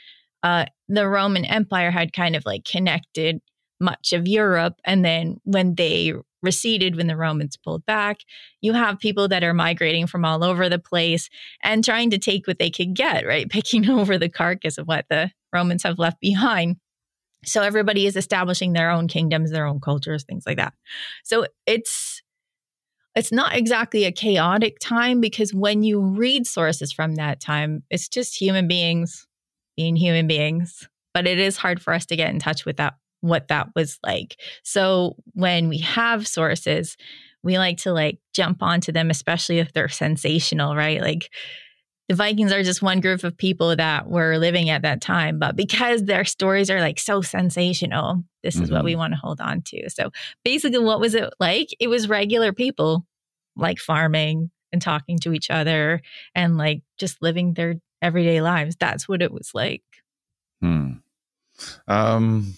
uh, 0.42 0.66
the 0.88 1.08
Roman 1.08 1.44
Empire 1.44 1.90
had 1.90 2.12
kind 2.12 2.36
of 2.36 2.44
like 2.44 2.64
connected 2.64 3.40
much 3.80 4.12
of 4.12 4.28
Europe. 4.28 4.80
And 4.84 5.04
then 5.04 5.40
when 5.44 5.74
they 5.74 6.14
receded, 6.44 6.96
when 6.96 7.06
the 7.06 7.16
Romans 7.16 7.56
pulled 7.56 7.84
back, 7.86 8.18
you 8.60 8.72
have 8.74 8.98
people 8.98 9.28
that 9.28 9.42
are 9.42 9.54
migrating 9.54 10.06
from 10.06 10.24
all 10.24 10.44
over 10.44 10.68
the 10.68 10.78
place 10.78 11.28
and 11.62 11.84
trying 11.84 12.10
to 12.10 12.18
take 12.18 12.46
what 12.46 12.58
they 12.58 12.70
could 12.70 12.94
get, 12.94 13.26
right? 13.26 13.48
Picking 13.50 13.90
over 13.90 14.18
the 14.18 14.28
carcass 14.28 14.78
of 14.78 14.86
what 14.86 15.06
the 15.08 15.30
Romans 15.52 15.82
have 15.82 15.98
left 15.98 16.20
behind. 16.20 16.76
So 17.44 17.62
everybody 17.62 18.06
is 18.06 18.16
establishing 18.16 18.72
their 18.72 18.90
own 18.90 19.08
kingdoms, 19.08 19.50
their 19.50 19.66
own 19.66 19.80
cultures, 19.80 20.24
things 20.24 20.44
like 20.46 20.56
that. 20.56 20.74
So 21.24 21.46
it's 21.66 22.22
it's 23.14 23.30
not 23.30 23.54
exactly 23.54 24.04
a 24.04 24.12
chaotic 24.12 24.78
time 24.80 25.20
because 25.20 25.54
when 25.54 25.84
you 25.84 26.00
read 26.00 26.48
sources 26.48 26.90
from 26.90 27.14
that 27.14 27.40
time, 27.40 27.84
it's 27.88 28.08
just 28.08 28.40
human 28.40 28.66
beings 28.66 29.26
being 29.76 29.96
human 29.96 30.26
beings. 30.26 30.88
But 31.12 31.26
it 31.26 31.38
is 31.38 31.56
hard 31.56 31.80
for 31.80 31.92
us 31.92 32.06
to 32.06 32.16
get 32.16 32.30
in 32.30 32.40
touch 32.40 32.64
with 32.64 32.76
that 32.78 32.94
what 33.24 33.48
that 33.48 33.70
was 33.74 33.98
like. 34.04 34.36
So 34.62 35.16
when 35.32 35.68
we 35.68 35.78
have 35.78 36.28
sources, 36.28 36.96
we 37.42 37.58
like 37.58 37.78
to 37.78 37.92
like 37.92 38.18
jump 38.34 38.62
onto 38.62 38.92
them, 38.92 39.10
especially 39.10 39.58
if 39.58 39.72
they're 39.72 39.88
sensational, 39.88 40.76
right? 40.76 41.00
Like 41.00 41.30
the 42.08 42.14
Vikings 42.14 42.52
are 42.52 42.62
just 42.62 42.82
one 42.82 43.00
group 43.00 43.24
of 43.24 43.36
people 43.36 43.74
that 43.76 44.08
were 44.08 44.36
living 44.36 44.68
at 44.68 44.82
that 44.82 45.00
time. 45.00 45.38
But 45.38 45.56
because 45.56 46.04
their 46.04 46.24
stories 46.24 46.68
are 46.68 46.80
like 46.80 46.98
so 46.98 47.22
sensational, 47.22 48.22
this 48.42 48.56
is 48.56 48.70
what 48.70 48.84
we 48.84 48.94
want 48.94 49.14
to 49.14 49.18
hold 49.18 49.40
on 49.40 49.62
to. 49.62 49.88
So 49.88 50.10
basically, 50.44 50.80
what 50.80 51.00
was 51.00 51.14
it 51.14 51.32
like? 51.40 51.68
It 51.80 51.88
was 51.88 52.08
regular 52.08 52.52
people 52.52 53.06
like 53.56 53.78
farming 53.78 54.50
and 54.70 54.82
talking 54.82 55.18
to 55.20 55.32
each 55.32 55.48
other 55.48 56.02
and 56.34 56.58
like 56.58 56.82
just 56.98 57.22
living 57.22 57.54
their 57.54 57.76
everyday 58.02 58.42
lives. 58.42 58.76
That's 58.78 59.08
what 59.08 59.22
it 59.22 59.32
was 59.32 59.52
like. 59.54 59.82
Hmm. 60.60 60.92
Um. 61.88 62.54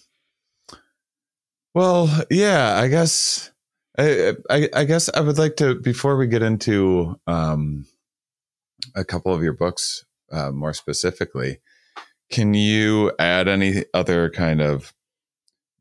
Well, 1.76 2.08
yeah, 2.30 2.74
I 2.78 2.88
guess. 2.88 3.50
I, 3.98 4.32
I, 4.48 4.68
I 4.72 4.84
guess 4.84 5.10
I 5.12 5.20
would 5.20 5.36
like 5.36 5.56
to 5.56 5.74
before 5.74 6.16
we 6.16 6.26
get 6.26 6.40
into 6.40 7.20
um, 7.26 7.84
a 8.94 9.04
couple 9.04 9.34
of 9.34 9.42
your 9.42 9.52
books 9.52 10.06
uh, 10.32 10.52
more 10.52 10.72
specifically. 10.72 11.58
Can 12.30 12.54
you 12.54 13.12
add 13.18 13.46
any 13.46 13.84
other 13.92 14.30
kind 14.30 14.62
of 14.62 14.94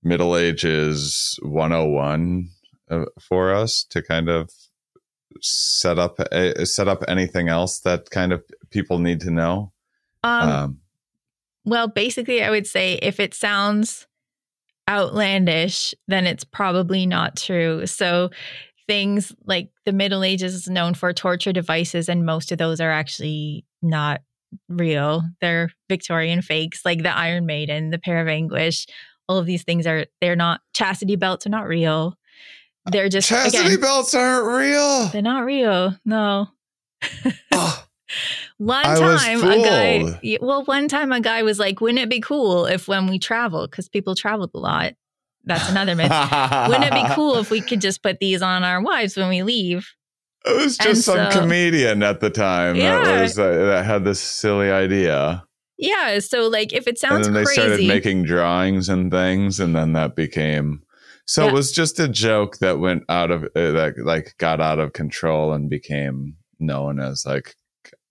Middle 0.03 0.35
Ages 0.35 1.39
101 1.43 2.49
uh, 2.91 3.05
for 3.21 3.53
us 3.53 3.85
to 3.91 4.01
kind 4.01 4.27
of 4.27 4.51
set 5.41 5.97
up 5.97 6.19
uh, 6.19 6.65
set 6.65 6.89
up 6.89 7.05
anything 7.07 7.47
else 7.47 7.79
that 7.79 8.09
kind 8.09 8.33
of 8.33 8.43
people 8.69 8.99
need 8.99 9.21
to 9.21 9.31
know? 9.31 9.71
Um, 10.25 10.49
um, 10.49 10.79
well, 11.63 11.87
basically, 11.87 12.43
I 12.43 12.49
would 12.49 12.67
say 12.67 12.95
if 12.95 13.21
it 13.21 13.33
sounds 13.33 14.07
outlandish, 14.89 15.93
then 16.07 16.27
it's 16.27 16.43
probably 16.43 17.05
not 17.05 17.35
true. 17.37 17.85
So 17.85 18.29
things 18.87 19.33
like 19.45 19.69
the 19.85 19.93
Middle 19.93 20.23
Ages 20.23 20.53
is 20.53 20.67
known 20.67 20.93
for 20.93 21.11
torture 21.13 21.53
devices, 21.53 22.09
and 22.09 22.25
most 22.25 22.51
of 22.51 22.57
those 22.57 22.79
are 22.79 22.91
actually 22.91 23.65
not 23.81 24.21
real. 24.69 25.23
They're 25.41 25.71
Victorian 25.89 26.41
fakes, 26.41 26.85
like 26.85 27.03
the 27.03 27.15
Iron 27.15 27.45
Maiden, 27.45 27.89
the 27.89 27.99
Pear 27.99 28.21
of 28.21 28.27
Anguish. 28.27 28.85
All 29.27 29.37
of 29.37 29.45
these 29.45 29.63
things 29.63 29.87
are 29.87 30.05
they're 30.21 30.35
not 30.35 30.61
chastity 30.73 31.15
belts 31.15 31.47
are 31.47 31.49
not 31.49 31.67
real. 31.67 32.15
They're 32.91 33.05
uh, 33.05 33.09
just 33.09 33.27
chastity 33.27 33.65
again, 33.65 33.79
belts 33.79 34.13
aren't 34.13 34.45
real. 34.45 35.07
They're 35.07 35.21
not 35.21 35.45
real. 35.45 35.95
No. 36.05 36.49
oh. 37.51 37.85
One 38.57 38.83
time, 38.83 39.43
a 39.43 39.57
guy, 39.57 40.39
well, 40.41 40.63
one 40.63 40.87
time 40.87 41.11
a 41.11 41.19
guy 41.19 41.43
was 41.43 41.59
like, 41.59 41.81
wouldn't 41.81 41.99
it 41.99 42.09
be 42.09 42.21
cool 42.21 42.65
if 42.65 42.87
when 42.87 43.07
we 43.07 43.19
travel, 43.19 43.67
because 43.67 43.89
people 43.89 44.15
traveled 44.15 44.51
a 44.53 44.59
lot, 44.59 44.93
that's 45.45 45.69
another 45.69 45.95
myth. 45.95 46.09
Wouldn't 46.09 46.85
it 46.85 46.93
be 46.93 47.03
cool 47.13 47.37
if 47.37 47.51
we 47.51 47.61
could 47.61 47.81
just 47.81 48.01
put 48.01 48.19
these 48.19 48.41
on 48.41 48.63
our 48.63 48.81
wives 48.81 49.15
when 49.15 49.29
we 49.29 49.43
leave? 49.43 49.87
It 50.45 50.55
was 50.55 50.77
just 50.77 50.87
and 50.87 50.97
some 50.97 51.31
so, 51.31 51.39
comedian 51.39 52.03
at 52.03 52.19
the 52.19 52.29
time 52.29 52.75
yeah. 52.75 53.03
that 53.03 53.21
was 53.21 53.39
uh, 53.39 53.51
that 53.51 53.85
had 53.85 54.05
this 54.05 54.21
silly 54.21 54.69
idea. 54.69 55.43
Yeah, 55.77 56.19
so 56.19 56.47
like 56.47 56.71
if 56.71 56.87
it 56.87 56.97
sounds 56.99 57.27
and 57.27 57.35
then 57.35 57.43
they 57.43 57.45
crazy, 57.45 57.61
started 57.61 57.87
making 57.87 58.23
drawings 58.23 58.87
and 58.87 59.11
things, 59.11 59.59
and 59.59 59.75
then 59.75 59.93
that 59.93 60.15
became. 60.15 60.83
So 61.25 61.43
yeah. 61.43 61.49
it 61.49 61.53
was 61.53 61.71
just 61.71 61.99
a 61.99 62.07
joke 62.07 62.59
that 62.59 62.79
went 62.79 63.03
out 63.09 63.31
of 63.31 63.43
uh, 63.43 63.71
that 63.71 63.93
like 63.97 64.35
got 64.37 64.61
out 64.61 64.79
of 64.79 64.93
control 64.93 65.53
and 65.53 65.69
became 65.69 66.35
known 66.59 66.99
as 66.99 67.25
like 67.25 67.55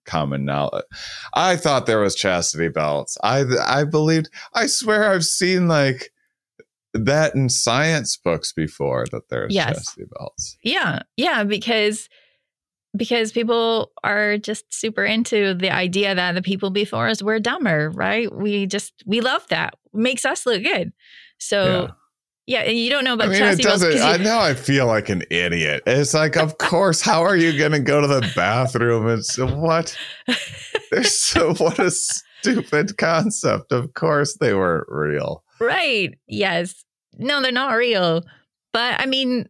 common 0.05 0.45
knowledge. 0.45 0.85
I 1.33 1.55
thought 1.55 1.85
there 1.85 1.99
was 1.99 2.15
chastity 2.15 2.69
belts. 2.69 3.17
I 3.23 3.43
I 3.65 3.83
believed. 3.83 4.29
I 4.53 4.67
swear 4.67 5.11
I've 5.11 5.25
seen 5.25 5.67
like 5.67 6.11
that 6.93 7.35
in 7.35 7.49
science 7.49 8.15
books 8.17 8.53
before 8.53 9.05
that 9.11 9.29
there's 9.29 9.53
yes. 9.53 9.77
chastity 9.77 10.05
belts. 10.17 10.57
Yeah. 10.63 11.01
Yeah. 11.17 11.43
Because 11.43 12.09
because 12.95 13.31
people 13.31 13.91
are 14.03 14.37
just 14.37 14.73
super 14.73 15.03
into 15.03 15.53
the 15.53 15.69
idea 15.69 16.15
that 16.15 16.33
the 16.33 16.41
people 16.41 16.69
before 16.69 17.07
us 17.07 17.21
were 17.21 17.39
dumber, 17.39 17.89
right? 17.91 18.33
We 18.33 18.65
just 18.65 18.93
we 19.05 19.21
love 19.21 19.45
that. 19.49 19.75
Makes 19.93 20.25
us 20.25 20.45
look 20.45 20.63
good. 20.63 20.93
So 21.37 21.89
yeah. 22.47 22.61
and 22.61 22.77
you 22.77 22.89
don't 22.89 23.03
know 23.03 23.13
about 23.13 23.27
I 23.27 23.31
mean, 23.31 23.39
chastity 23.39 23.67
it 23.67 23.71
doesn't. 23.71 23.91
belts. 23.93 24.03
I 24.03 24.23
know 24.23 24.39
I 24.39 24.53
feel 24.53 24.87
like 24.87 25.09
an 25.09 25.23
idiot. 25.29 25.83
It's 25.85 26.13
like, 26.13 26.37
of 26.37 26.57
course, 26.57 27.01
how 27.01 27.23
are 27.23 27.35
you 27.35 27.57
going 27.57 27.71
to 27.71 27.79
go 27.79 28.01
to 28.01 28.07
the 28.07 28.31
bathroom 28.35 29.07
It's 29.07 29.37
what? 29.37 29.97
There's 30.91 31.15
so 31.15 31.53
what 31.55 31.79
a 31.79 31.91
stupid 31.91 32.97
concept. 32.97 33.71
Of 33.71 33.93
course, 33.93 34.37
they 34.37 34.53
weren't 34.53 34.87
real. 34.89 35.43
Right. 35.59 36.17
Yes 36.27 36.85
no, 37.17 37.41
they're 37.41 37.51
not 37.51 37.73
real. 37.73 38.23
But 38.73 38.99
I 38.99 39.05
mean, 39.05 39.47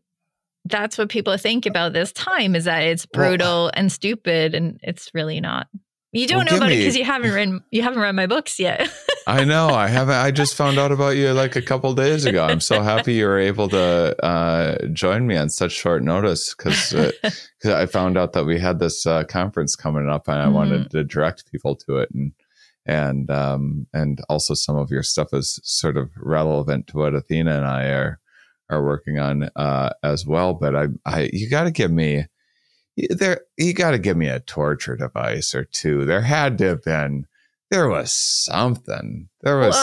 that's 0.65 0.97
what 0.97 1.09
people 1.09 1.37
think 1.37 1.65
about 1.65 1.93
this 1.93 2.11
time 2.11 2.55
is 2.55 2.65
that 2.65 2.79
it's 2.79 3.05
uh 3.05 3.09
brutal 3.13 3.65
well, 3.65 3.71
and 3.73 3.91
stupid, 3.91 4.53
and 4.53 4.79
it's 4.83 5.09
really 5.13 5.39
not. 5.41 5.67
You 6.11 6.27
don't 6.27 6.45
well, 6.45 6.53
know 6.53 6.57
about 6.57 6.69
me, 6.69 6.75
it 6.75 6.79
because 6.79 6.97
you 6.97 7.05
haven't 7.05 7.33
read 7.33 7.49
you 7.71 7.81
haven't 7.81 7.99
read 7.99 8.15
my 8.15 8.27
books 8.27 8.59
yet. 8.59 8.89
I 9.27 9.43
know 9.43 9.69
I 9.69 9.87
haven't. 9.87 10.15
I 10.15 10.29
just 10.31 10.55
found 10.55 10.77
out 10.77 10.91
about 10.91 11.15
you 11.15 11.31
like 11.31 11.55
a 11.55 11.61
couple 11.61 11.93
days 11.93 12.25
ago. 12.25 12.45
I'm 12.45 12.59
so 12.59 12.81
happy 12.81 13.15
you 13.15 13.25
were 13.25 13.39
able 13.39 13.67
to 13.69 14.23
uh, 14.23 14.85
join 14.87 15.25
me 15.25 15.35
on 15.35 15.49
such 15.49 15.71
short 15.71 16.03
notice 16.03 16.53
because 16.53 16.93
uh, 16.93 17.11
I 17.65 17.87
found 17.87 18.17
out 18.17 18.33
that 18.33 18.45
we 18.45 18.59
had 18.59 18.79
this 18.79 19.05
uh, 19.05 19.23
conference 19.23 19.75
coming 19.75 20.07
up, 20.07 20.27
and 20.27 20.39
I 20.39 20.45
mm-hmm. 20.45 20.53
wanted 20.53 20.91
to 20.91 21.03
direct 21.03 21.51
people 21.51 21.75
to 21.87 21.97
it. 21.97 22.09
And 22.13 22.33
and 22.85 23.31
um, 23.31 23.87
and 23.93 24.21
also 24.29 24.53
some 24.53 24.77
of 24.77 24.91
your 24.91 25.03
stuff 25.03 25.33
is 25.33 25.59
sort 25.63 25.97
of 25.97 26.11
relevant 26.17 26.87
to 26.87 26.97
what 26.97 27.15
Athena 27.15 27.57
and 27.57 27.65
I 27.65 27.85
are 27.85 28.19
are 28.69 28.83
working 28.83 29.19
on 29.19 29.49
uh, 29.55 29.91
as 30.03 30.25
well. 30.25 30.53
But 30.53 30.75
I, 30.75 30.87
I 31.05 31.29
you 31.33 31.49
got 31.49 31.63
to 31.63 31.71
give 31.71 31.91
me 31.91 32.25
there. 33.09 33.41
You 33.57 33.73
got 33.73 33.91
to 33.91 33.99
give 33.99 34.17
me 34.17 34.27
a 34.27 34.39
torture 34.39 34.95
device 34.95 35.55
or 35.55 35.63
two. 35.63 36.05
There 36.05 36.21
had 36.21 36.57
to 36.59 36.65
have 36.65 36.83
been. 36.83 37.25
There 37.71 37.89
was 37.89 38.11
something. 38.11 39.29
There 39.41 39.57
was. 39.57 39.75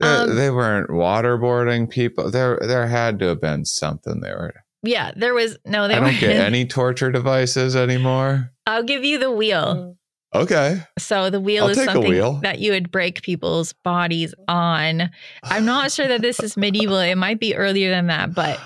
They, 0.00 0.06
um, 0.06 0.36
they 0.36 0.50
weren't 0.50 0.90
waterboarding 0.90 1.90
people. 1.90 2.30
There, 2.30 2.58
there 2.62 2.86
had 2.86 3.18
to 3.18 3.26
have 3.26 3.40
been 3.40 3.64
something 3.64 4.20
there. 4.20 4.64
Yeah, 4.82 5.10
there 5.16 5.34
was 5.34 5.58
no. 5.64 5.88
They 5.88 5.94
I 5.94 6.00
don't 6.00 6.20
get 6.20 6.36
any 6.36 6.66
torture 6.66 7.10
devices 7.10 7.74
anymore. 7.74 8.52
I'll 8.66 8.84
give 8.84 9.04
you 9.04 9.18
the 9.18 9.30
wheel. 9.30 9.74
Mm. 9.74 9.94
Okay. 10.34 10.82
So 10.98 11.30
the 11.30 11.40
wheel 11.40 11.64
I'll 11.64 11.70
is 11.70 11.82
something 11.82 12.10
wheel. 12.10 12.34
that 12.42 12.58
you 12.58 12.72
would 12.72 12.90
break 12.90 13.22
people's 13.22 13.72
bodies 13.72 14.34
on. 14.46 15.10
I'm 15.42 15.64
not 15.64 15.90
sure 15.90 16.06
that 16.06 16.20
this 16.20 16.38
is 16.38 16.56
medieval. 16.56 16.98
It 16.98 17.16
might 17.16 17.40
be 17.40 17.56
earlier 17.56 17.90
than 17.90 18.06
that, 18.08 18.34
but 18.34 18.60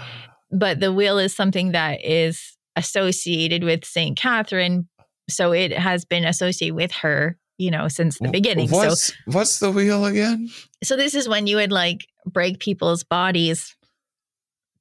but 0.51 0.81
the 0.81 0.93
wheel 0.93 1.19
is 1.19 1.35
something 1.35 1.73
that 1.73 2.05
is 2.05 2.57
associated 2.77 3.65
with 3.65 3.85
Saint 3.85 4.19
Catherine. 4.19 4.89
So 5.31 5.53
it 5.53 5.73
has 5.73 6.05
been 6.05 6.25
associated 6.25 6.75
with 6.75 6.93
her, 6.93 7.39
you 7.63 7.71
know, 7.71 7.87
since 7.87 8.19
the 8.19 8.29
beginning. 8.29 8.69
What's, 8.69 9.09
so 9.09 9.15
what's 9.27 9.61
the 9.61 9.71
wheel 9.71 10.05
again? 10.05 10.51
So 10.83 10.97
this 10.97 11.15
is 11.15 11.29
when 11.29 11.47
you 11.47 11.57
would 11.57 11.71
like 11.71 12.07
break 12.27 12.59
people's 12.59 13.05
bodies 13.05 13.77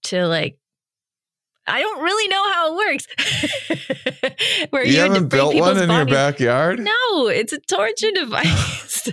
to 0.03 0.25
like 0.25 0.57
I 1.67 1.79
don't 1.79 2.01
really 2.01 2.27
know 2.27 2.51
how 2.51 2.73
it 2.73 2.77
works. 2.77 4.67
Where 4.71 4.83
you, 4.83 4.93
you 4.93 4.99
haven't 4.99 5.27
built 5.27 5.55
one 5.55 5.77
in 5.77 5.87
bodies. 5.87 5.95
your 5.95 6.05
backyard? 6.07 6.79
No, 6.79 7.27
it's 7.27 7.53
a 7.53 7.59
torture 7.59 8.11
device. 8.15 9.07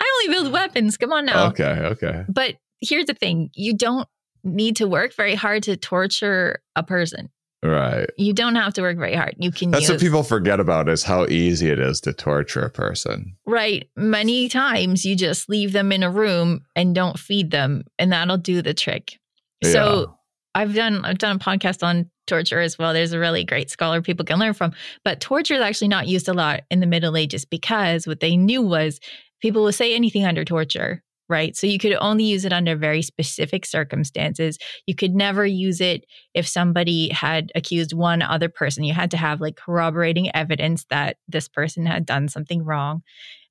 I 0.00 0.22
only 0.22 0.34
build 0.34 0.52
weapons. 0.52 0.98
Come 0.98 1.12
on 1.12 1.24
now. 1.24 1.48
Okay, 1.48 1.64
okay. 1.64 2.24
But 2.28 2.56
here's 2.82 3.06
the 3.06 3.14
thing 3.14 3.50
you 3.54 3.74
don't 3.74 4.06
need 4.44 4.76
to 4.76 4.86
work 4.86 5.14
very 5.14 5.34
hard 5.34 5.62
to 5.64 5.76
torture 5.76 6.60
a 6.76 6.82
person. 6.82 7.30
Right. 7.62 8.08
You 8.16 8.32
don't 8.32 8.54
have 8.54 8.72
to 8.74 8.82
work 8.82 8.96
very 8.96 9.14
hard. 9.14 9.34
You 9.38 9.52
can 9.52 9.70
That's 9.70 9.82
use, 9.82 9.90
what 9.90 10.00
people 10.00 10.22
forget 10.22 10.60
about 10.60 10.88
is 10.88 11.02
how 11.02 11.26
easy 11.26 11.68
it 11.68 11.78
is 11.78 12.00
to 12.02 12.12
torture 12.12 12.62
a 12.62 12.70
person. 12.70 13.36
Right. 13.46 13.88
Many 13.96 14.48
times 14.48 15.04
you 15.04 15.14
just 15.14 15.48
leave 15.48 15.72
them 15.72 15.92
in 15.92 16.02
a 16.02 16.10
room 16.10 16.62
and 16.74 16.94
don't 16.94 17.18
feed 17.18 17.50
them 17.50 17.84
and 17.98 18.12
that'll 18.12 18.38
do 18.38 18.62
the 18.62 18.72
trick. 18.72 19.18
Yeah. 19.62 19.72
So 19.72 20.18
I've 20.54 20.74
done 20.74 21.04
I've 21.04 21.18
done 21.18 21.36
a 21.36 21.38
podcast 21.38 21.82
on 21.86 22.10
torture 22.26 22.60
as 22.60 22.78
well. 22.78 22.94
There's 22.94 23.12
a 23.12 23.18
really 23.18 23.44
great 23.44 23.70
scholar 23.70 24.00
people 24.00 24.24
can 24.24 24.38
learn 24.38 24.54
from. 24.54 24.72
But 25.04 25.20
torture 25.20 25.54
is 25.54 25.60
actually 25.60 25.88
not 25.88 26.08
used 26.08 26.28
a 26.28 26.32
lot 26.32 26.62
in 26.70 26.80
the 26.80 26.86
Middle 26.86 27.16
Ages 27.16 27.44
because 27.44 28.06
what 28.06 28.20
they 28.20 28.36
knew 28.36 28.62
was 28.62 29.00
people 29.42 29.64
would 29.64 29.74
say 29.74 29.94
anything 29.94 30.24
under 30.24 30.44
torture, 30.44 31.02
right? 31.30 31.56
So 31.56 31.66
you 31.66 31.78
could 31.78 31.96
only 32.00 32.24
use 32.24 32.44
it 32.44 32.52
under 32.52 32.76
very 32.76 33.02
specific 33.02 33.64
circumstances. 33.64 34.58
You 34.86 34.94
could 34.94 35.14
never 35.14 35.46
use 35.46 35.80
it 35.80 36.04
if 36.34 36.46
somebody 36.46 37.08
had 37.10 37.52
accused 37.54 37.92
one 37.92 38.20
other 38.20 38.48
person. 38.48 38.84
You 38.84 38.92
had 38.92 39.12
to 39.12 39.16
have 39.16 39.40
like 39.40 39.56
corroborating 39.56 40.34
evidence 40.34 40.84
that 40.90 41.16
this 41.28 41.48
person 41.48 41.86
had 41.86 42.04
done 42.04 42.28
something 42.28 42.64
wrong. 42.64 43.02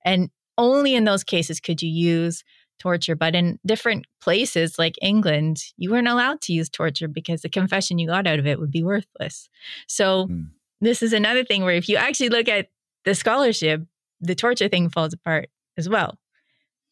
And 0.03 0.29
only 0.57 0.93
in 0.93 1.05
those 1.05 1.23
cases 1.23 1.59
could 1.59 1.81
you 1.81 1.89
use 1.89 2.43
torture. 2.79 3.15
But 3.15 3.33
in 3.33 3.59
different 3.65 4.05
places 4.21 4.77
like 4.77 4.95
England, 5.01 5.63
you 5.77 5.91
weren't 5.91 6.07
allowed 6.07 6.41
to 6.41 6.53
use 6.53 6.69
torture 6.69 7.07
because 7.07 7.41
the 7.41 7.49
confession 7.49 7.97
you 7.97 8.07
got 8.07 8.27
out 8.27 8.39
of 8.39 8.47
it 8.47 8.59
would 8.59 8.71
be 8.71 8.83
worthless. 8.83 9.49
So, 9.87 10.27
mm. 10.27 10.47
this 10.81 11.01
is 11.01 11.13
another 11.13 11.43
thing 11.43 11.63
where 11.63 11.75
if 11.75 11.87
you 11.87 11.97
actually 11.97 12.29
look 12.29 12.47
at 12.47 12.67
the 13.05 13.15
scholarship, 13.15 13.83
the 14.21 14.35
torture 14.35 14.67
thing 14.67 14.89
falls 14.89 15.13
apart 15.13 15.49
as 15.77 15.87
well. 15.87 16.17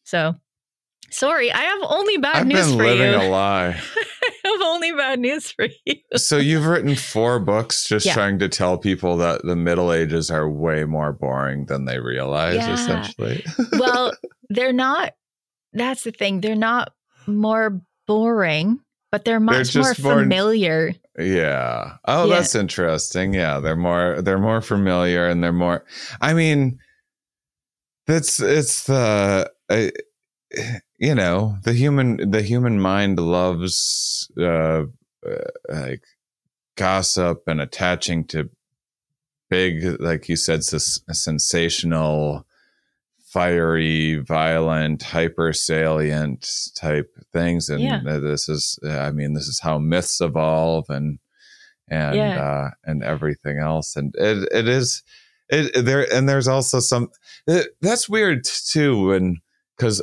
So, 0.04 0.34
sorry, 1.10 1.50
I 1.52 1.60
have 1.60 1.80
only 1.88 2.16
bad 2.18 2.36
I've 2.36 2.46
news 2.46 2.68
been 2.68 2.78
for 2.78 2.84
living 2.84 3.12
you. 3.20 3.28
a 3.28 3.28
lie. 3.30 3.68
I 3.68 4.34
have 4.44 4.62
only 4.62 4.92
bad 4.92 5.18
news 5.20 5.50
for 5.50 5.68
you. 5.86 5.94
so 6.16 6.36
you've 6.36 6.66
written 6.66 6.94
four 6.94 7.38
books 7.40 7.86
just 7.88 8.06
Yeah. 8.06 8.14
trying 8.14 8.38
to 8.40 8.48
tell 8.48 8.78
people 8.78 9.16
that 9.18 9.42
the 9.44 9.56
Middle 9.56 9.92
Ages 9.92 10.30
are 10.30 10.48
way 10.48 10.84
more 10.84 11.12
boring 11.12 11.66
than 11.66 11.84
they 11.84 11.98
realize, 11.98 12.56
Yeah. 12.56 12.74
essentially. 12.74 13.44
well, 13.78 14.12
they're 14.48 14.72
not. 14.72 15.14
That's 15.72 16.04
the 16.04 16.12
thing. 16.12 16.40
They're 16.40 16.54
not 16.56 16.92
more 17.26 17.80
boring, 18.06 18.80
but 19.12 19.24
they're 19.24 19.40
much 19.40 19.74
more 19.76 19.84
just 19.84 20.02
more- 20.02 20.14
familiar. 20.22 20.94
Yeah. 21.18 21.96
Oh, 22.06 22.26
Yeah. 22.28 22.36
that's 22.36 22.54
interesting. 22.54 23.34
Yeah, 23.34 23.60
they're 23.60 23.76
more 23.76 24.22
they're 24.22 24.38
more 24.38 24.60
familiar 24.62 25.26
and 25.28 25.42
they're 25.42 25.52
more 25.52 25.84
I 26.20 26.32
mean 26.32 26.78
that's 28.06 28.40
it's 28.40 28.84
the 28.84 29.50
uh, 29.68 29.88
you 30.98 31.14
know, 31.14 31.56
the 31.64 31.72
human 31.72 32.30
the 32.30 32.42
human 32.42 32.80
mind 32.80 33.18
loves 33.18 34.30
uh, 34.38 34.84
uh 35.26 35.50
like 35.68 36.02
gossip 36.76 37.42
and 37.46 37.60
attaching 37.60 38.24
to 38.28 38.50
big 39.50 40.00
like 40.00 40.28
you 40.28 40.36
said 40.36 40.60
s- 40.60 41.00
sensational 41.10 42.44
fiery 43.24 44.16
violent 44.16 45.02
hyper 45.02 45.52
salient 45.52 46.48
type 46.76 47.10
things 47.32 47.68
and 47.68 47.82
Yeah. 47.82 48.00
this 48.20 48.48
is 48.48 48.78
i 48.84 49.10
mean 49.10 49.34
this 49.34 49.48
is 49.48 49.60
how 49.60 49.78
myths 49.78 50.20
evolve 50.20 50.86
and 50.88 51.18
and 51.88 52.14
Yeah. 52.16 52.40
uh 52.40 52.70
and 52.84 53.02
everything 53.02 53.58
else 53.58 53.96
and 53.96 54.14
it 54.16 54.48
it 54.52 54.68
is 54.68 55.02
it 55.50 55.84
there 55.84 56.06
and 56.12 56.28
there's 56.28 56.48
also 56.48 56.78
some 56.80 57.08
it, 57.46 57.68
that's 57.80 58.08
weird 58.08 58.44
too 58.44 59.08
when 59.08 59.40
because 59.76 60.02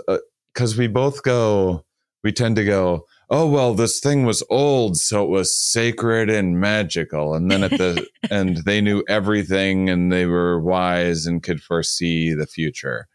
because 0.55 0.77
we 0.77 0.87
both 0.87 1.21
go 1.21 1.85
we 2.23 2.31
tend 2.31 2.55
to 2.55 2.65
go 2.65 3.05
oh 3.29 3.45
well 3.45 3.73
this 3.73 3.99
thing 3.99 4.25
was 4.25 4.41
old 4.49 4.97
so 4.97 5.23
it 5.23 5.29
was 5.29 5.55
sacred 5.55 6.29
and 6.29 6.59
magical. 6.59 7.35
And 7.35 7.51
then 7.51 7.63
at 7.63 7.71
the 7.71 8.07
and 8.31 8.57
they 8.57 8.81
knew 8.81 9.03
everything 9.07 9.89
and 9.89 10.11
they 10.11 10.25
were 10.25 10.59
wise 10.59 11.25
and 11.25 11.43
could 11.43 11.61
foresee 11.61 12.33
the 12.33 12.47
future 12.47 13.07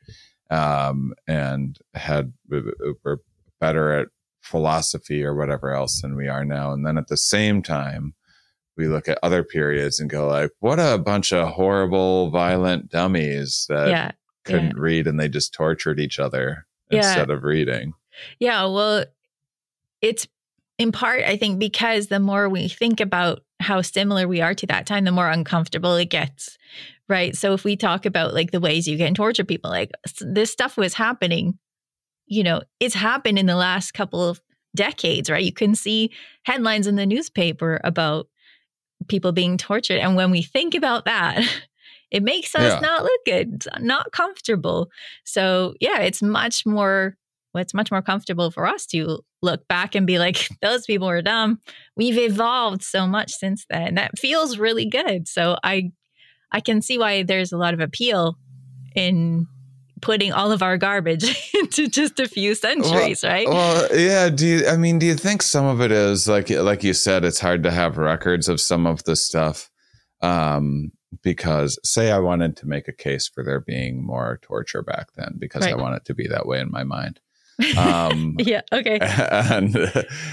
um 0.51 1.13
and 1.27 1.79
had 1.95 2.33
were 2.49 3.21
better 3.59 3.93
at 3.93 4.09
philosophy 4.43 5.25
or 5.25 5.35
whatever 5.35 5.73
else 5.73 6.01
than 6.01 6.17
we 6.17 6.29
are 6.29 6.45
now. 6.45 6.73
And 6.73 6.87
then 6.87 6.99
at 6.99 7.09
the 7.09 7.17
same 7.17 7.63
time 7.63 8.15
we 8.77 8.87
look 8.87 9.09
at 9.09 9.19
other 9.23 9.45
periods 9.45 10.01
and 10.01 10.09
go 10.09 10.29
like 10.29 10.51
what 10.61 10.79
a 10.79 10.99
bunch 10.99 11.33
of 11.33 11.49
horrible 11.49 12.31
violent 12.31 12.91
dummies 12.91 13.67
that 13.69 13.89
yeah. 13.89 14.11
couldn't 14.45 14.77
read 14.77 15.07
and 15.07 15.19
they 15.19 15.29
just 15.29 15.53
tortured 15.53 16.01
each 16.01 16.19
other 16.19 16.67
Yeah. 16.91 16.99
instead 16.99 17.31
of 17.31 17.45
reading 17.45 17.95
Yeah. 18.39 18.65
Well, 18.67 19.05
it's 20.03 20.27
in 20.79 20.93
part, 20.93 21.23
I 21.25 21.37
think, 21.37 21.59
because 21.59 22.07
the 22.07 22.21
more 22.21 22.49
we 22.49 22.69
think 22.69 23.01
about 23.01 23.43
how 23.61 23.83
similar 23.83 24.27
we 24.27 24.41
are 24.41 24.55
to 24.55 24.67
that 24.69 24.87
time, 24.87 25.05
the 25.05 25.13
more 25.13 25.29
uncomfortable 25.29 25.95
it 25.97 26.07
gets. 26.09 26.57
Right. 27.09 27.37
So 27.37 27.53
if 27.53 27.65
we 27.65 27.77
talk 27.77 28.07
about 28.07 28.35
like 28.35 28.51
the 28.51 28.61
ways 28.61 28.89
you 28.89 28.97
can 28.97 29.15
torture 29.15 29.45
people, 29.45 29.71
like 29.71 29.91
this 30.21 30.51
stuff 30.51 30.77
was 30.77 30.95
happening, 30.95 31.59
you 32.27 32.43
know, 32.43 32.63
it's 32.79 32.95
happened 32.95 33.39
in 33.39 33.47
the 33.47 33.57
last 33.57 33.93
couple 33.93 34.27
of 34.27 34.41
decades, 34.75 35.29
right? 35.29 35.45
You 35.45 35.53
can 35.53 35.75
see 35.75 36.13
headlines 36.45 36.87
in 36.87 36.97
the 36.97 37.07
newspaper 37.07 37.81
about 37.85 38.29
people 39.09 39.33
being 39.33 39.57
tortured. 39.59 39.99
And 39.99 40.17
when 40.17 40.31
we 40.31 40.43
think 40.43 40.75
about 40.75 41.05
that, 41.05 41.45
it 42.11 42.23
makes 42.23 42.55
us 42.55 42.75
Yeah. 42.75 42.81
not 42.81 43.03
look 43.03 43.21
good, 43.27 43.65
not 43.81 44.13
comfortable. 44.13 44.91
So 45.25 45.75
yeah, 45.81 45.99
it's 46.01 46.23
much 46.23 46.67
more 46.67 47.17
well, 47.53 47.63
it's 47.63 47.75
much 47.75 47.91
more 47.91 48.03
comfortable 48.03 48.53
for 48.53 48.65
us 48.67 48.87
to 48.87 49.19
look 49.43 49.67
back 49.67 49.97
and 49.97 50.07
be 50.07 50.19
like, 50.21 50.49
those 50.63 50.87
people 50.87 51.09
were 51.09 51.23
dumb. 51.23 51.61
We've 51.97 52.17
evolved 52.19 52.83
so 52.85 53.07
much 53.09 53.33
since 53.33 53.67
then. 53.69 53.97
That 53.97 54.19
feels 54.19 54.59
really 54.59 54.87
good. 54.87 55.27
So 55.29 55.57
I 55.65 55.91
I 56.53 56.61
can 56.61 56.83
see 56.83 56.99
why 56.99 57.23
there's 57.23 57.53
a 57.53 57.57
lot 57.57 57.75
of 57.75 57.81
appeal 57.81 58.37
in 58.95 59.47
putting 60.01 60.33
all 60.33 60.51
of 60.51 60.63
our 60.63 60.79
garbage 60.79 61.25
into 61.55 61.87
just 61.87 62.19
a 62.19 62.27
few 62.27 62.55
centuries, 62.55 63.23
right? 63.23 63.47
Well, 63.49 63.89
yeah. 63.97 64.31
Do 64.31 64.47
you? 64.47 64.67
I 64.67 64.77
mean, 64.77 64.99
do 64.99 65.07
you 65.07 65.15
think 65.15 65.43
some 65.43 65.67
of 65.67 65.81
it 65.81 65.93
is 65.93 66.27
like, 66.29 66.51
like 66.51 66.83
you 66.83 66.95
said, 66.95 67.25
it's 67.25 67.39
hard 67.41 67.63
to 67.65 67.71
have 67.71 67.99
records 67.99 68.49
of 68.49 68.61
some 68.61 68.87
of 68.87 69.05
the 69.05 69.15
stuff, 69.17 69.69
um, 70.23 70.91
because 71.23 71.79
say 71.85 72.11
I 72.11 72.19
wanted 72.19 72.57
to 72.59 72.67
make 72.69 72.89
a 72.89 72.93
case 72.93 73.29
for 73.29 73.43
there 73.45 73.61
being 73.61 74.05
more 74.05 74.39
torture 74.43 74.83
back 74.83 75.13
then, 75.17 75.37
because 75.39 75.65
I 75.65 75.73
Right. 75.73 75.79
want 75.79 75.97
it 75.97 76.05
to 76.07 76.15
be 76.15 76.27
that 76.29 76.47
way 76.47 76.61
in 76.61 76.71
my 76.71 76.85
mind. 76.85 77.21
Um, 77.77 78.37
yeah, 78.39 78.63
okay. 78.73 78.99
and 79.01 79.77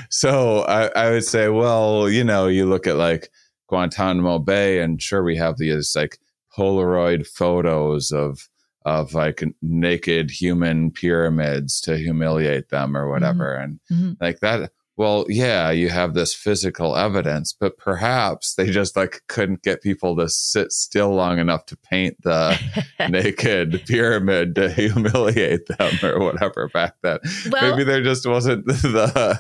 so 0.09 0.61
I, 0.61 0.87
I 0.95 1.09
would 1.11 1.25
say, 1.25 1.49
well, 1.49 2.09
you 2.09 2.23
know, 2.23 2.47
you 2.47 2.65
look 2.65 2.87
at 2.87 2.95
like 2.95 3.29
Guantanamo 3.67 4.39
Bay, 4.39 4.79
and 4.79 5.01
sure, 5.01 5.23
we 5.23 5.35
have 5.35 5.57
these 5.57 5.93
like 5.95 6.19
Polaroid 6.57 7.27
photos 7.27 8.11
of 8.11 8.47
of 8.85 9.13
like 9.13 9.43
naked 9.61 10.31
human 10.31 10.89
pyramids 10.91 11.81
to 11.81 11.97
humiliate 11.97 12.69
them 12.69 12.95
or 12.95 13.09
whatever, 13.09 13.53
and 13.55 13.79
Mhm. 13.91 14.15
like 14.21 14.39
that. 14.39 14.71
Well, 14.97 15.27
yeah, 15.29 15.69
you 15.69 15.89
have 15.89 16.15
this 16.15 16.33
physical 16.33 16.97
evidence, 16.97 17.53
but 17.53 17.77
perhaps 17.77 18.55
they 18.55 18.71
just 18.71 18.95
like 18.95 19.21
couldn't 19.27 19.61
get 19.61 19.83
people 19.83 20.15
to 20.17 20.27
sit 20.27 20.71
still 20.71 21.13
long 21.13 21.37
enough 21.37 21.67
to 21.67 21.77
paint 21.77 22.19
the 22.23 22.59
naked 23.07 23.83
pyramid 23.85 24.55
to 24.55 24.71
humiliate 24.71 25.67
them 25.67 25.93
or 26.01 26.19
whatever 26.19 26.67
back 26.69 26.95
then. 27.03 27.19
Well, 27.51 27.69
maybe 27.69 27.83
there 27.83 28.01
just 28.01 28.25
wasn't 28.25 28.65
the 28.65 29.39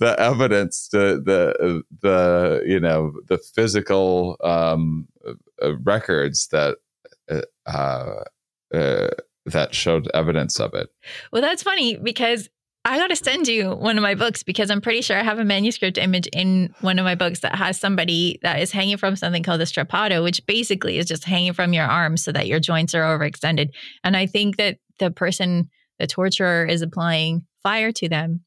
the 0.00 0.20
evidence 0.20 0.88
the 0.88 1.22
the 1.24 1.82
the 2.02 2.64
you 2.66 2.80
know 2.80 3.12
the 3.28 3.38
physical 3.38 4.36
um 4.42 5.06
uh, 5.62 5.76
records 5.78 6.48
that 6.48 6.78
uh, 7.30 8.24
uh 8.74 9.08
that 9.46 9.74
showed 9.74 10.10
evidence 10.12 10.58
of 10.58 10.74
it. 10.74 10.88
Well, 11.32 11.40
that's 11.40 11.62
funny 11.62 11.96
because 11.96 12.48
I 12.86 12.98
got 12.98 13.08
to 13.08 13.16
send 13.16 13.48
you 13.48 13.72
one 13.72 13.98
of 13.98 14.02
my 14.02 14.14
books 14.14 14.44
because 14.44 14.70
I'm 14.70 14.80
pretty 14.80 15.02
sure 15.02 15.18
I 15.18 15.24
have 15.24 15.40
a 15.40 15.44
manuscript 15.44 15.98
image 15.98 16.28
in 16.32 16.72
one 16.82 17.00
of 17.00 17.04
my 17.04 17.16
books 17.16 17.40
that 17.40 17.56
has 17.56 17.80
somebody 17.80 18.38
that 18.42 18.60
is 18.60 18.70
hanging 18.70 18.96
from 18.96 19.16
something 19.16 19.42
called 19.42 19.60
the 19.60 19.64
strappado, 19.64 20.22
which 20.22 20.46
basically 20.46 20.98
is 20.98 21.06
just 21.06 21.24
hanging 21.24 21.52
from 21.52 21.72
your 21.72 21.84
arms 21.84 22.22
so 22.22 22.30
that 22.30 22.46
your 22.46 22.60
joints 22.60 22.94
are 22.94 23.02
overextended. 23.02 23.70
And 24.04 24.16
I 24.16 24.26
think 24.26 24.56
that 24.58 24.78
the 25.00 25.10
person, 25.10 25.68
the 25.98 26.06
torturer, 26.06 26.64
is 26.64 26.80
applying 26.80 27.44
fire 27.64 27.90
to 27.90 28.08
them. 28.08 28.44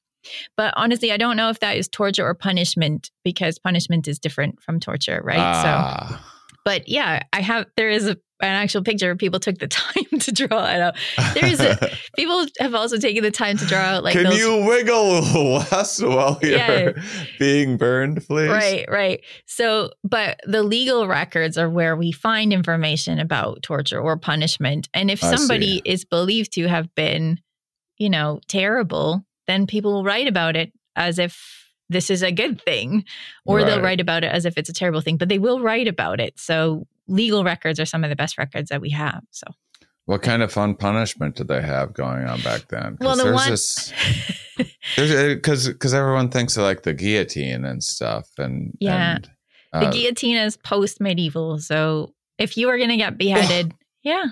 But 0.56 0.73
honestly, 0.78 1.12
I 1.12 1.17
don't 1.17 1.36
know 1.36 1.49
if 1.49 1.60
that 1.60 1.75
is 1.75 1.89
torture 1.89 2.25
or 2.25 2.34
punishment 2.34 3.12
because 3.25 3.60
punishment 3.60 4.08
is 4.08 4.19
different 4.19 4.62
from 4.62 4.80
torture, 4.80 5.21
right? 5.21 5.36
So 5.36 5.69
Ah. 5.69 6.29
But 6.70 6.88
yeah, 6.88 7.24
I 7.34 7.42
have 7.42 7.66
there 7.78 7.90
is 7.90 8.06
a, 8.08 8.12
an 8.42 8.54
actual 8.64 8.84
picture. 8.84 9.16
People 9.16 9.40
took 9.40 9.58
the 9.58 9.68
time 9.84 10.20
to 10.20 10.32
draw 10.32 10.66
it 10.66 10.80
out. 10.82 10.96
There 11.34 11.48
is 11.48 11.60
a 11.60 11.80
people 12.16 12.46
have 12.60 12.76
also 12.76 12.98
taken 13.00 13.24
the 13.24 13.32
time 13.32 13.58
to 13.58 13.66
draw 13.66 13.80
out 13.80 14.04
like 14.04 14.14
can 14.14 14.26
those. 14.26 14.38
you 14.38 14.66
wiggle 14.66 15.22
Wes 15.72 16.00
while 16.00 16.38
you're 16.44 16.52
Yeah. 16.58 16.92
being 17.40 17.78
burned 17.78 18.24
please 18.28 18.50
Right, 18.52 18.86
right. 18.88 19.22
So, 19.48 19.90
but 20.04 20.40
the 20.46 20.62
legal 20.62 21.08
records 21.08 21.58
are 21.58 21.70
where 21.72 21.96
we 21.96 22.12
find 22.12 22.54
information 22.54 23.18
about 23.20 23.64
torture 23.64 24.00
or 24.00 24.16
punishment. 24.16 24.90
And 24.94 25.10
if 25.10 25.24
I 25.24 25.36
somebody 25.36 25.78
see. 25.78 25.82
is 25.86 26.06
believed 26.06 26.54
to 26.54 26.68
have 26.68 26.94
been, 26.94 27.40
you 27.98 28.12
know, 28.12 28.42
terrible, 28.48 29.26
then 29.48 29.66
people 29.66 29.92
will 29.94 30.04
write 30.04 30.28
about 30.28 30.56
it 30.56 30.72
as 30.96 31.18
if 31.18 31.59
this 31.89 32.10
is 32.10 32.21
a 32.21 32.32
good 32.32 32.62
thing, 32.62 33.04
or 33.45 33.63
they'll 33.63 33.82
write 33.82 33.99
about 33.99 34.23
it 34.23 34.32
as 34.32 34.45
if 34.45 34.58
it's 34.58 34.69
a 34.69 34.73
terrible 34.73 35.02
thing, 35.02 35.17
but 35.17 35.28
they 35.30 35.39
will 35.39 35.60
write 35.60 35.88
about 35.88 36.19
it. 36.19 36.39
So, 36.39 36.86
legal 37.08 37.43
records 37.43 37.80
are 37.80 37.86
some 37.86 38.04
of 38.04 38.10
the 38.10 38.15
best 38.15 38.38
records 38.38 38.69
that 38.69 38.80
we 38.82 38.91
have. 38.91 39.23
So, 39.32 39.47
what 40.06 40.21
kind 40.21 40.41
of 40.43 40.52
fun 40.52 40.75
punishment 40.75 41.36
did 41.36 41.47
they 41.47 41.62
have 41.62 41.93
going 41.93 42.25
on 42.25 42.41
back 42.41 42.67
then 42.69 42.97
Well, 42.99 43.15
the 43.15 43.23
there's 43.23 43.36
one- 43.36 43.49
this 43.49 43.93
There's 44.95 45.36
because 45.36 45.67
because 45.67 45.93
everyone 45.93 46.30
thinks 46.30 46.58
of 46.58 46.63
like 46.63 46.84
the 46.84 46.93
guillotine 46.93 47.65
and 47.65 47.84
stuff, 47.84 48.28
and 48.38 48.73
Yeah. 48.80 49.15
and, 49.15 49.30
the 49.71 49.88
uh, 49.88 49.91
guillotine 49.91 50.37
is 50.37 50.58
post 50.58 51.00
medieval. 51.00 51.60
So, 51.60 52.13
if 52.37 52.58
you 52.58 52.67
were 52.67 52.77
going 52.77 52.90
to 52.90 52.98
get 52.98 53.17
beheaded, 53.17 53.73
yeah, 54.04 54.25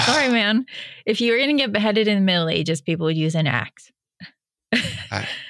sorry, 0.00 0.28
man. 0.28 0.66
If 1.04 1.20
you 1.20 1.32
were 1.32 1.38
going 1.38 1.56
to 1.56 1.62
get 1.62 1.72
beheaded 1.72 2.08
in 2.08 2.18
the 2.18 2.24
Middle 2.24 2.48
Ages, 2.48 2.80
people 2.80 3.04
would 3.06 3.16
use 3.16 3.34
an 3.34 3.46
axe. 3.46 3.90
I 4.72 5.26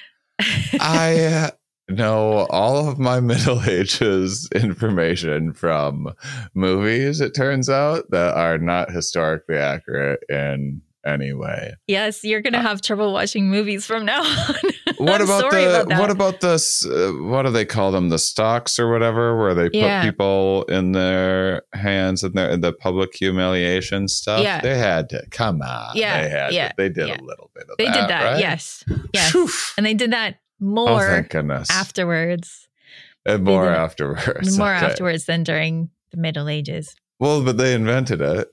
uh, 0.79 1.51
know 1.89 2.47
all 2.49 2.89
of 2.89 2.99
my 2.99 3.19
Middle 3.19 3.63
Ages 3.67 4.47
information 4.53 5.53
from 5.53 6.13
movies. 6.53 7.21
It 7.21 7.35
turns 7.35 7.69
out 7.69 8.09
that 8.11 8.35
are 8.35 8.57
not 8.57 8.91
historically 8.91 9.57
accurate 9.57 10.23
in 10.29 10.81
any 11.07 11.33
way. 11.33 11.73
yes, 11.87 12.23
you're 12.23 12.41
going 12.41 12.53
to 12.53 12.61
have 12.61 12.81
trouble 12.81 13.13
watching 13.13 13.49
movies 13.49 13.85
from 13.85 14.05
now 14.05 14.21
on. 14.47 14.55
What 14.97 15.21
about 15.21 15.51
the 15.51 15.81
about 15.81 15.99
what 15.99 16.09
about 16.09 16.41
this? 16.41 16.85
Uh, 16.85 17.11
what 17.21 17.43
do 17.43 17.51
they 17.51 17.65
call 17.65 17.91
them? 17.91 18.09
The 18.09 18.19
stocks 18.19 18.79
or 18.79 18.91
whatever, 18.91 19.37
where 19.37 19.53
they 19.53 19.65
put 19.69 19.75
Yeah. 19.75 20.03
people 20.03 20.63
in 20.69 20.91
their 20.93 21.63
hands 21.73 22.23
and 22.23 22.33
their 22.33 22.57
the 22.57 22.73
public 22.73 23.13
humiliation 23.15 24.07
stuff. 24.07 24.41
Yeah. 24.41 24.61
they 24.61 24.77
had 24.77 25.09
to 25.09 25.23
come 25.31 25.61
on. 25.61 25.95
Yeah, 25.95 26.21
they 26.23 26.29
had. 26.29 26.53
yeah, 26.53 26.67
to, 26.69 26.73
they 26.77 26.89
did 26.89 27.07
yeah. 27.09 27.21
a 27.21 27.23
little 27.23 27.51
bit 27.53 27.65
of 27.69 27.77
They 27.77 27.85
that. 27.85 27.93
did 27.93 28.09
that. 28.09 28.23
right? 28.23 28.39
Yes. 28.39 28.83
Yes. 29.13 29.73
And 29.77 29.85
they 29.85 29.93
did 29.93 30.11
that 30.11 30.39
more 30.59 30.89
oh, 30.89 30.99
thank 30.99 31.29
goodness. 31.29 31.69
afterwards. 31.69 32.67
and 33.25 33.43
more 33.43 33.67
afterwards. 33.69 34.57
more 34.57 34.73
Okay. 34.75 34.85
afterwards 34.85 35.25
than 35.25 35.43
during 35.43 35.89
the 36.11 36.17
Middle 36.17 36.47
Ages. 36.49 36.95
Well, 37.19 37.43
but 37.43 37.57
they 37.57 37.73
invented 37.73 38.21
it 38.21 38.47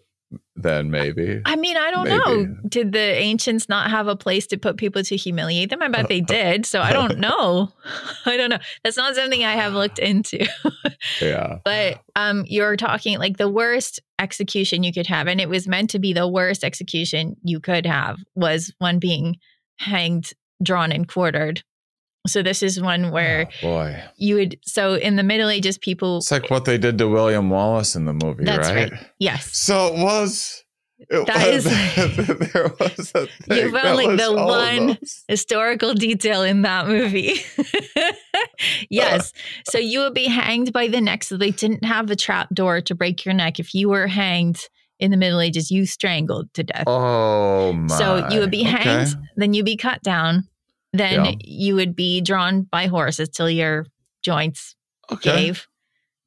then, 0.56 0.90
maybe. 0.90 1.40
I 1.44 1.56
mean, 1.56 1.76
I 1.76 1.90
don't 1.90 2.08
know. 2.08 2.46
Did 2.68 2.92
the 2.92 2.98
ancients 2.98 3.68
not 3.68 3.90
have 3.90 4.06
a 4.06 4.14
place 4.14 4.46
to 4.48 4.56
put 4.56 4.76
people 4.76 5.02
to 5.02 5.16
humiliate 5.16 5.70
them? 5.70 5.82
I 5.82 5.88
bet 5.88 6.08
they 6.08 6.20
did. 6.22 6.64
So 6.64 6.80
I 6.80 6.92
don't 6.92 7.18
know. 7.20 7.72
I 8.26 8.36
don't 8.36 8.50
know. 8.50 8.58
That's 8.84 8.96
not 8.96 9.16
something 9.16 9.44
I 9.44 9.52
have 9.52 9.72
looked 9.72 9.98
into. 9.98 10.46
Yeah. 11.20 11.58
But 11.64 12.00
um, 12.14 12.44
you're 12.46 12.76
talking 12.76 13.18
like 13.18 13.36
the 13.36 13.48
worst 13.48 14.00
execution 14.20 14.84
you 14.84 14.92
could 14.92 15.08
have, 15.08 15.26
and 15.26 15.40
it 15.40 15.48
was 15.48 15.66
meant 15.66 15.90
to 15.90 15.98
be 15.98 16.12
the 16.12 16.28
worst 16.28 16.62
execution 16.62 17.36
you 17.42 17.58
could 17.58 17.84
have 17.84 18.18
was 18.36 18.72
one 18.78 19.00
being 19.00 19.38
hanged, 19.78 20.32
drawn, 20.62 20.92
and 20.92 21.08
quartered. 21.08 21.62
So 22.26 22.42
this 22.42 22.62
is 22.62 22.80
one 22.80 23.10
where 23.10 23.48
Oh, 23.62 23.66
boy. 23.68 24.02
you 24.16 24.36
would. 24.36 24.58
So 24.64 24.94
in 24.94 25.16
the 25.16 25.22
Middle 25.22 25.50
Ages, 25.50 25.76
people. 25.78 26.18
It's 26.18 26.30
like 26.30 26.50
what 26.50 26.64
they 26.64 26.78
did 26.78 26.96
to 26.98 27.08
William 27.08 27.50
Wallace 27.50 27.94
in 27.96 28.06
the 28.06 28.14
movie, 28.14 28.44
That's 28.44 28.70
right? 28.70 28.90
right. 28.92 29.06
Yes, 29.18 29.54
So 29.56 29.88
it 29.94 29.98
was. 30.02 30.60
It 31.10 31.26
That 31.26 31.52
was, 31.52 31.66
is- 31.66 32.52
there 32.52 32.72
was 32.80 33.12
a 33.14 33.26
thing 33.42 33.58
You 33.58 33.72
found, 33.72 33.96
like, 33.96 34.18
the 34.18 34.32
one- 34.32 34.96
historical 35.28 35.92
detail 35.92 36.42
in 36.42 36.62
that 36.62 36.86
movie. 36.88 37.40
yes. 38.90 39.32
So 39.68 39.78
you 39.78 40.00
would 40.00 40.14
be 40.14 40.26
hanged 40.26 40.72
by 40.72 40.88
the 40.88 41.00
neck. 41.02 41.24
So 41.24 41.36
they 41.36 41.50
didn't 41.50 41.84
have 41.84 42.10
a 42.10 42.16
trap 42.16 42.48
door 42.54 42.80
to 42.82 42.94
break 42.94 43.24
your 43.26 43.34
neck. 43.34 43.58
If 43.60 43.74
you 43.74 43.88
were 43.90 44.06
hanged 44.06 44.60
in 44.98 45.10
the 45.10 45.16
Middle 45.18 45.40
Ages, 45.40 45.70
you 45.70 45.84
strangled 45.84 46.52
to 46.54 46.62
death. 46.62 46.84
Oh 46.86 47.72
my! 47.74 47.94
So 47.98 48.28
you 48.30 48.40
would 48.40 48.50
be 48.50 48.60
Okay. 48.62 48.70
hanged, 48.70 49.14
then 49.36 49.52
you'd 49.52 49.66
be 49.66 49.76
cut 49.76 50.02
down, 50.02 50.48
then 50.94 51.24
Yeah. 51.24 51.32
you 51.40 51.74
would 51.74 51.94
be 51.96 52.20
drawn 52.20 52.62
by 52.62 52.86
horses 52.86 53.28
till 53.28 53.50
your 53.50 53.86
joints 54.22 54.74
Okay. 55.12 55.46
gave. 55.46 55.66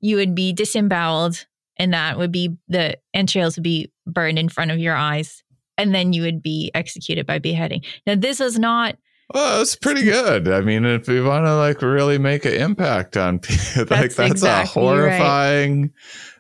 You 0.02 0.18
would 0.18 0.36
be 0.36 0.54
disemboweled, 0.54 1.46
and 1.78 1.94
that 1.94 2.18
would 2.18 2.32
be 2.32 2.56
the 2.68 2.98
entrails 3.14 3.56
would 3.58 3.64
be 3.64 3.92
burned 4.06 4.38
in 4.38 4.50
front 4.50 4.70
of 4.72 4.78
your 4.78 4.96
eyes, 4.96 5.44
and 5.78 5.94
then 5.96 6.14
you 6.14 6.22
would 6.22 6.44
be 6.44 6.70
executed 6.76 7.26
by 7.26 7.40
beheading. 7.40 7.82
Now, 8.06 8.16
this 8.16 8.40
is 8.40 8.60
not 8.60 8.98
Well, 9.34 9.58
that's 9.58 9.76
pretty 9.76 10.04
good. 10.04 10.48
I 10.48 10.62
mean, 10.62 10.86
if 10.86 11.08
we 11.08 11.20
want 11.22 11.46
to 11.46 11.56
like 11.58 11.82
really 11.82 12.18
make 12.18 12.46
an 12.46 12.54
impact 12.54 13.18
on 13.18 13.40
people, 13.40 13.82
like 13.82 13.88
That's 13.90 14.16
that's, 14.16 14.32
exactly 14.32 14.86
a 14.88 15.02
right. 15.04 15.90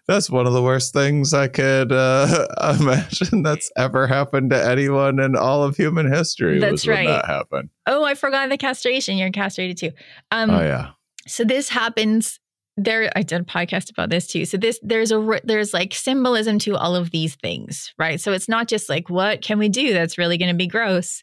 That's 0.08 0.30
one 0.30 0.48
of 0.48 0.54
the 0.54 0.64
worst 0.64 0.94
things 0.94 1.34
I 1.34 1.50
could 1.50 1.92
uh, 1.92 2.48
imagine 2.80 3.44
that's 3.44 3.70
ever 3.76 4.08
happened 4.08 4.52
to 4.52 4.66
anyone 4.66 5.20
in 5.20 5.36
all 5.36 5.64
of 5.64 5.76
human 5.76 6.10
history. 6.10 6.60
That's 6.60 6.88
right. 6.88 7.08
That 7.08 7.26
happened. 7.26 7.70
Oh, 7.86 8.06
I 8.06 8.16
forgot 8.16 8.50
the 8.50 8.58
castration. 8.58 9.18
You're 9.18 9.32
castrated 9.32 9.78
too. 9.78 9.92
Um, 10.32 10.50
oh 10.50 10.62
yeah. 10.62 10.92
so 11.28 11.44
this 11.44 11.70
happens. 11.70 12.40
There, 12.78 13.12
I 13.16 13.24
did 13.24 13.42
a 13.42 13.44
podcast 13.44 13.90
about 13.90 14.10
this 14.10 14.28
too. 14.28 14.46
So 14.46 14.56
this, 14.56 14.80
there's 14.82 15.12
a 15.12 15.42
there's 15.44 15.74
like 15.74 15.94
symbolism 15.94 16.60
to 16.60 16.78
all 16.78 16.96
of 16.96 17.12
these 17.12 17.36
things, 17.36 17.92
right? 17.98 18.22
So 18.22 18.32
it's 18.32 18.48
not 18.48 18.68
just 18.68 18.88
like 18.88 19.10
what 19.10 19.42
can 19.42 19.58
we 19.58 19.68
do 19.68 19.94
that's 19.94 20.18
really 20.18 20.38
going 20.38 20.52
to 20.52 20.58
be 20.58 20.68
gross. 20.68 21.22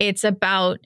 It's 0.00 0.24
about 0.24 0.78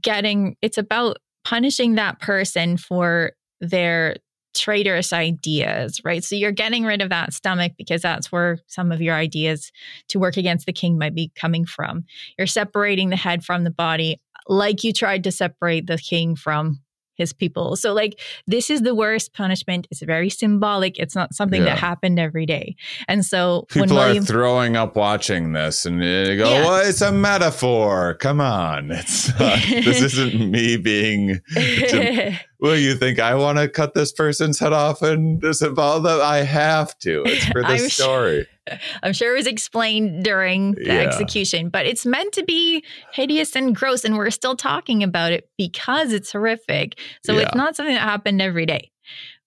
getting. 0.00 0.56
It's 0.62 0.78
about 0.78 1.16
punishing 1.44 1.94
that 1.96 2.20
person 2.20 2.76
for 2.76 3.32
their 3.60 4.16
traitorous 4.54 5.12
ideas, 5.12 6.00
right? 6.04 6.24
So 6.24 6.34
you're 6.34 6.52
getting 6.52 6.84
rid 6.84 7.02
of 7.02 7.08
that 7.10 7.32
stomach 7.32 7.72
because 7.78 8.02
that's 8.02 8.32
where 8.32 8.58
some 8.66 8.90
of 8.92 9.00
your 9.00 9.14
ideas 9.14 9.70
to 10.08 10.18
work 10.18 10.36
against 10.36 10.66
the 10.66 10.72
king 10.72 10.98
might 10.98 11.14
be 11.14 11.30
coming 11.34 11.64
from. 11.64 12.04
You're 12.36 12.46
separating 12.46 13.10
the 13.10 13.16
head 13.16 13.44
from 13.44 13.64
the 13.64 13.70
body, 13.70 14.20
like 14.48 14.82
you 14.84 14.92
tried 14.92 15.24
to 15.24 15.32
separate 15.32 15.86
the 15.86 15.98
king 15.98 16.34
from 16.36 16.80
his 17.14 17.32
people. 17.34 17.76
So, 17.76 17.92
like, 17.92 18.18
this 18.46 18.70
is 18.70 18.80
the 18.80 18.94
worst 18.94 19.34
punishment. 19.34 19.86
It's 19.90 20.00
very 20.00 20.30
symbolic. 20.30 20.98
It's 20.98 21.14
not 21.14 21.34
something 21.34 21.60
Yeah. 21.60 21.74
that 21.74 21.78
happened 21.78 22.18
every 22.18 22.46
day. 22.46 22.76
And 23.08 23.26
so, 23.26 23.66
People 23.68 23.94
when 23.96 24.06
William, 24.06 24.22
are 24.22 24.26
throwing 24.26 24.74
up 24.74 24.96
watching 24.96 25.52
this, 25.52 25.84
and 25.84 26.00
they 26.00 26.36
go, 26.38 26.48
Yeah. 26.50 26.64
"Well, 26.64 26.88
it's 26.88 27.02
a 27.02 27.12
metaphor. 27.12 28.14
Come 28.14 28.40
on, 28.40 28.90
it's 28.90 29.28
not, 29.38 29.58
this 29.68 30.00
isn't 30.18 30.50
me 30.50 30.78
being." 30.78 31.40
Well, 32.60 32.76
you 32.76 32.94
think 32.94 33.18
I 33.18 33.34
want 33.34 33.58
to 33.58 33.68
cut 33.68 33.94
this 33.94 34.12
person's 34.12 34.58
head 34.58 34.72
off 34.72 35.00
and 35.02 35.40
disembowel 35.40 36.00
them? 36.00 36.20
I 36.22 36.38
have 36.38 36.98
to. 37.00 37.22
It's 37.26 37.46
for 37.46 37.62
the 37.62 37.68
I'm 37.68 37.78
sure- 37.78 37.88
story. 37.88 38.46
I'm 39.02 39.12
sure 39.12 39.32
it 39.34 39.38
was 39.38 39.46
explained 39.46 40.22
during 40.22 40.72
the 40.72 40.84
Yeah. 40.84 40.92
execution, 41.00 41.70
but 41.70 41.86
it's 41.86 42.04
meant 42.06 42.32
to 42.34 42.44
be 42.44 42.84
hideous 43.12 43.56
and 43.56 43.74
gross. 43.74 44.04
And 44.04 44.16
we're 44.16 44.30
still 44.30 44.54
talking 44.56 45.02
about 45.02 45.32
it 45.32 45.48
because 45.58 46.12
it's 46.12 46.32
horrific. 46.32 46.98
So 47.24 47.32
Yeah. 47.32 47.40
it's 47.46 47.54
not 47.54 47.74
something 47.76 47.94
that 47.94 48.02
happened 48.02 48.40
every 48.42 48.66
day. 48.66 48.90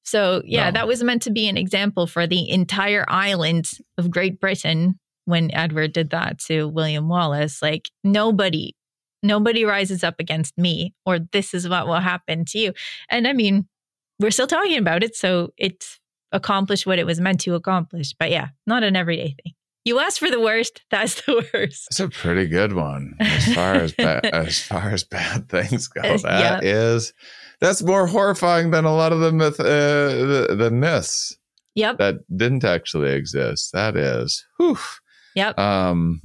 So, 0.03 0.41
yeah, 0.45 0.65
No. 0.65 0.71
that 0.71 0.87
was 0.87 1.01
meant 1.03 1.21
to 1.21 1.31
be 1.31 1.47
an 1.47 1.55
example 1.55 2.07
for 2.07 2.27
the 2.27 2.49
entire 2.49 3.05
island 3.07 3.69
of 3.97 4.11
Great 4.11 4.41
Britain 4.41 4.99
when 5.25 5.49
Edward 5.53 5.93
did 5.93 6.09
that 6.09 6.39
to 6.47 6.67
William 6.67 7.07
Wallace. 7.07 7.61
Like, 7.61 7.89
nobody, 8.03 8.75
nobody 9.23 9.65
rises 9.65 10.03
up 10.03 10.15
against 10.19 10.57
me, 10.57 10.93
or 11.05 11.19
this 11.19 11.53
is 11.53 11.67
what 11.67 11.87
will 11.87 11.99
happen 11.99 12.45
to 12.45 12.59
you. 12.59 12.73
And 13.09 13.27
I 13.27 13.33
mean, 13.33 13.67
we're 14.19 14.31
still 14.31 14.47
talking 14.47 14.77
about 14.77 15.03
it. 15.03 15.15
So 15.15 15.53
it's 15.57 15.99
accomplished 16.31 16.85
what 16.85 16.99
it 16.99 17.05
was 17.05 17.19
meant 17.19 17.39
to 17.41 17.55
accomplish. 17.55 18.13
But 18.17 18.29
yeah, 18.31 18.49
not 18.67 18.83
an 18.83 18.95
everyday 18.95 19.35
thing. 19.43 19.53
You 19.85 19.99
asked 19.99 20.19
for 20.19 20.29
the 20.31 20.39
worst. 20.39 20.81
That's 20.91 21.15
the 21.25 21.45
worst. 21.53 21.87
It's 21.89 21.99
a 21.99 22.07
pretty 22.09 22.47
good 22.47 22.73
one 22.73 23.15
as 23.19 23.53
far 23.53 23.73
as 23.73 23.91
ba- 23.93 24.21
as 24.35 24.59
far 24.59 24.91
as 24.91 25.03
bad 25.03 25.49
things 25.49 25.87
go. 25.87 26.01
Uh, 26.01 26.17
That 26.19 26.63
is 26.63 27.13
that's 27.59 27.81
more 27.83 28.07
horrifying 28.07 28.71
than 28.71 28.83
a 28.85 28.93
lot 28.95 29.13
of 29.13 29.19
the 29.19 29.31
myth 29.31 29.59
uh, 29.59 29.63
the, 29.63 30.55
the 30.57 30.71
myths 30.71 31.37
Yep. 31.75 31.97
that 31.97 32.15
didn't 32.37 32.63
actually 32.63 33.11
exist. 33.13 33.71
That 33.73 33.97
is. 33.97 34.45
Whew. 34.57 34.77
Yep. 35.35 35.57
Um. 35.59 36.21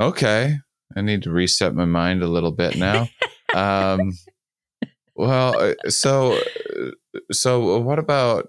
Okay, 0.00 0.58
I 0.96 1.00
need 1.00 1.22
to 1.24 1.30
reset 1.30 1.74
my 1.74 1.84
mind 1.84 2.22
a 2.22 2.28
little 2.28 2.52
bit 2.52 2.76
now. 2.76 3.08
um. 3.54 4.12
Well, 5.16 5.56
uh, 5.58 5.90
so 5.90 6.40
so 7.30 7.78
what 7.80 7.98
about? 7.98 8.48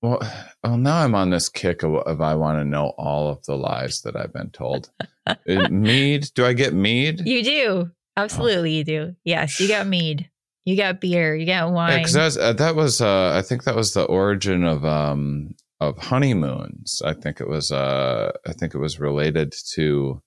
Well, 0.00 0.20
well, 0.64 0.76
now 0.76 0.96
I'm 1.04 1.14
on 1.14 1.30
this 1.30 1.48
kick 1.48 1.82
of, 1.82 1.94
of 1.94 2.20
I 2.20 2.34
want 2.34 2.58
to 2.58 2.64
know 2.64 2.92
all 2.98 3.28
of 3.28 3.44
the 3.44 3.54
lies 3.54 4.02
that 4.02 4.16
I've 4.16 4.32
been 4.32 4.50
told. 4.50 4.90
Uh, 5.24 5.68
mead? 5.70 6.28
Do 6.34 6.44
I 6.44 6.52
get 6.52 6.74
mead? 6.74 7.20
You 7.24 7.44
do. 7.44 7.90
Absolutely, 8.16 8.72
you 8.72 8.84
do. 8.84 9.14
Yes, 9.24 9.60
you 9.60 9.68
got 9.68 9.86
mead. 9.86 10.28
You 10.64 10.76
got 10.76 11.00
beer. 11.00 11.36
You 11.36 11.46
got 11.46 11.70
wine. 11.70 11.98
because 11.98 12.14
that 12.14 12.24
was, 12.24 12.38
uh, 12.38 12.52
that 12.54 12.74
was 12.74 13.00
uh, 13.00 13.32
I 13.36 13.42
think 13.42 13.64
that 13.64 13.76
was 13.76 13.94
the 13.94 14.04
origin 14.04 14.64
of 14.64 14.84
um 14.84 15.54
of 15.80 15.98
honeymoons. 15.98 17.02
I 17.04 17.12
think 17.12 17.40
it 17.40 17.48
was 17.48 17.70
uh 17.70 18.32
I 18.46 18.52
think 18.52 18.74
it 18.74 18.78
was 18.78 18.98
related 18.98 19.54
to 19.74 20.20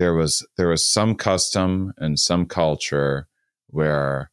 there 0.00 0.14
was 0.14 0.44
there 0.56 0.68
was 0.68 0.84
some 0.90 1.14
custom 1.14 1.92
and 1.98 2.18
some 2.18 2.46
culture 2.46 3.28
where 3.68 4.32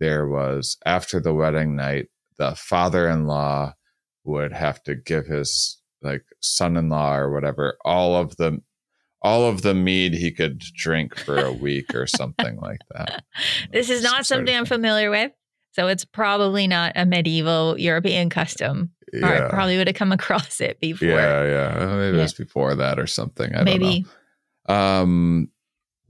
there 0.00 0.26
was 0.26 0.78
after 0.86 1.20
the 1.20 1.34
wedding 1.34 1.76
night 1.76 2.06
the 2.38 2.54
father-in-law 2.54 3.74
would 4.24 4.52
have 4.52 4.80
to 4.84 4.94
give 4.94 5.26
his 5.26 5.80
like 6.02 6.22
son-in-law 6.40 7.16
or 7.16 7.32
whatever 7.32 7.76
all 7.84 8.14
of 8.16 8.36
the 8.36 8.58
all 9.20 9.44
of 9.46 9.62
the 9.62 9.74
mead 9.74 10.14
he 10.14 10.30
could 10.30 10.60
drink 10.76 11.18
for 11.18 11.36
a 11.36 11.52
week 11.52 11.92
or 11.94 12.06
something 12.06 12.56
like 12.62 12.78
that. 12.92 13.24
this 13.72 13.90
is 13.90 14.02
not 14.04 14.24
sort 14.24 14.26
something 14.26 14.56
I'm 14.56 14.64
familiar 14.64 15.10
with. 15.10 15.32
So 15.72 15.88
it's 15.88 16.04
probably 16.04 16.68
not 16.68 16.92
a 16.94 17.04
medieval 17.04 17.76
European 17.78 18.30
custom. 18.30 18.90
Or 19.22 19.24
I 19.46 19.48
probably 19.50 19.76
would 19.76 19.88
have 19.88 19.96
come 19.96 20.12
across 20.12 20.60
it 20.60 20.78
before. 20.80 21.08
Yeah, 21.08 21.44
yeah. 21.44 21.96
Maybe 21.96 22.16
Yeah. 22.16 22.20
it 22.20 22.22
was 22.22 22.32
before 22.34 22.76
that 22.76 22.98
or 23.00 23.06
something. 23.08 23.54
I 23.56 23.64
Maybe. 23.64 24.06
Um, 24.68 25.50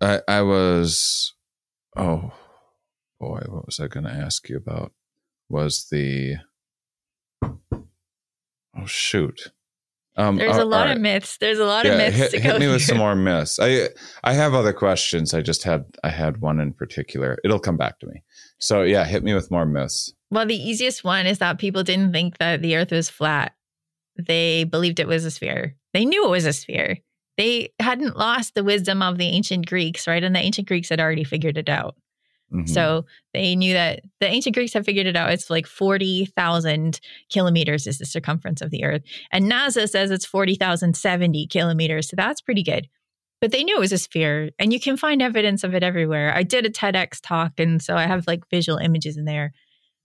I, 0.01 0.21
I 0.29 0.43
was, 0.43 1.35
oh 1.97 2.33
boy, 3.21 3.41
what 3.47 3.67
was 3.67 3.81
I 3.81 3.89
going 3.89 4.05
to 4.05 4.13
ask 4.13 4.49
you 4.49 4.57
about? 4.57 4.93
Was 5.49 5.87
the, 5.91 6.37
oh 7.43 8.87
shoot. 8.87 9.53
Um, 10.17 10.37
There's 10.37 10.57
a 10.57 10.65
lot 10.65 10.89
all 10.89 10.95
of 10.95 11.01
myths. 11.01 11.39
There's 11.39 11.61
a 11.61 11.65
lot 11.65 11.87
of 11.87 11.97
myths 11.97 12.17
hit, 12.17 12.31
to 12.33 12.41
hit 12.41 12.59
me 12.59 12.67
with 12.67 12.83
some 12.83 12.99
more 12.99 13.15
myths. 13.15 13.61
I 13.61 13.91
I 14.25 14.33
have 14.33 14.53
other 14.53 14.73
questions. 14.73 15.33
I 15.33 15.43
just 15.43 15.63
had 15.63 15.85
I 16.03 16.11
had 16.11 16.41
one 16.41 16.59
in 16.59 16.73
particular. 16.73 17.39
It'll 17.45 17.61
come 17.61 17.77
back 17.77 18.01
to 18.01 18.07
me. 18.09 18.25
So 18.59 18.83
yeah, 18.83 19.05
hit 19.05 19.23
me 19.23 19.33
with 19.33 19.53
more 19.53 19.65
myths. 19.65 20.13
Well, 20.33 20.45
the 20.45 20.57
easiest 20.57 21.05
one 21.05 21.27
is 21.27 21.39
that 21.39 21.61
people 21.61 21.85
didn't 21.85 22.13
think 22.13 22.39
that 22.39 22.63
the 22.63 22.75
earth 22.75 22.91
was 22.91 23.09
flat. 23.09 23.55
They 24.17 24.65
believed 24.65 24.99
it 24.99 25.07
was 25.07 25.25
a 25.25 25.31
sphere. 25.31 25.77
They 25.95 26.05
knew 26.05 26.25
it 26.27 26.31
was 26.31 26.47
a 26.47 26.53
sphere. 26.53 26.99
They 27.39 27.71
hadn't 27.81 28.17
lost 28.19 28.55
the 28.55 28.65
wisdom 28.65 29.01
of 29.01 29.17
the 29.17 29.29
ancient 29.29 29.67
Greeks, 29.67 30.07
right? 30.07 30.23
And 30.23 30.35
the 30.37 30.41
ancient 30.41 30.69
Greeks 30.69 30.91
had 30.91 31.01
already 31.01 31.25
figured 31.25 31.57
it 31.57 31.71
out. 31.71 31.95
Mhm. 32.53 32.69
So 32.69 33.07
they 33.33 33.55
knew 33.57 33.73
that 33.75 34.01
the 34.21 34.27
ancient 34.27 34.55
Greeks 34.57 34.73
had 34.73 34.85
figured 34.85 35.07
it 35.07 35.17
out. 35.17 35.31
It's 35.33 35.49
like 35.49 35.67
40,000 35.67 37.01
kilometers 37.31 37.87
is 37.87 37.99
the 37.99 38.07
circumference 38.07 38.61
of 38.61 38.71
the 38.71 38.85
earth. 38.85 39.03
And 39.33 39.51
NASA 39.51 39.89
says 39.89 40.11
it's 40.11 40.25
40,070 40.27 41.47
kilometers. 41.47 42.09
So 42.09 42.17
that's 42.17 42.41
pretty 42.41 42.63
good. 42.63 42.89
but 43.41 43.53
they 43.53 43.63
knew 43.63 43.77
it 43.77 43.81
was 43.81 43.93
a 43.93 43.99
sphere 43.99 44.51
and 44.59 44.73
you 44.73 44.81
can 44.81 44.97
find 44.97 45.23
evidence 45.23 45.63
of 45.63 45.73
it 45.73 45.85
everywhere. 45.85 46.35
I 46.35 46.43
did 46.43 46.67
a 46.67 46.71
TEDx 46.71 47.21
talk 47.23 47.53
and 47.61 47.81
so 47.81 47.95
I 47.97 48.05
have 48.05 48.27
like 48.27 48.43
visual 48.51 48.79
images 48.79 49.17
in 49.17 49.27
there. 49.27 49.53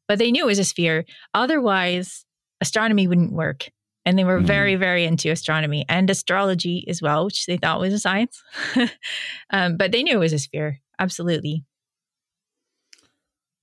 But 0.08 0.20
they 0.20 0.30
knew 0.32 0.44
it 0.44 0.48
was 0.48 0.60
a 0.60 0.64
sphere. 0.64 1.04
Otherwise, 1.34 2.26
astronomy 2.62 3.08
wouldn't 3.08 3.34
work. 3.34 3.70
And 4.06 4.20
they 4.20 4.24
were 4.26 4.42
Mhm. 4.42 4.46
very, 4.46 4.76
very 4.76 5.06
into 5.06 5.30
astronomy 5.32 5.86
and 5.88 6.10
astrology 6.10 6.86
as 6.90 7.02
well, 7.02 7.26
which 7.26 7.46
they 7.46 7.56
thought 7.58 7.80
was 7.80 7.94
a 7.94 8.00
science. 8.00 8.42
um, 9.50 9.78
but 9.78 9.92
they 9.92 10.04
knew 10.04 10.16
it 10.16 10.20
was 10.20 10.34
a 10.34 10.40
sphere. 10.40 10.82
Absolutely. 11.00 11.64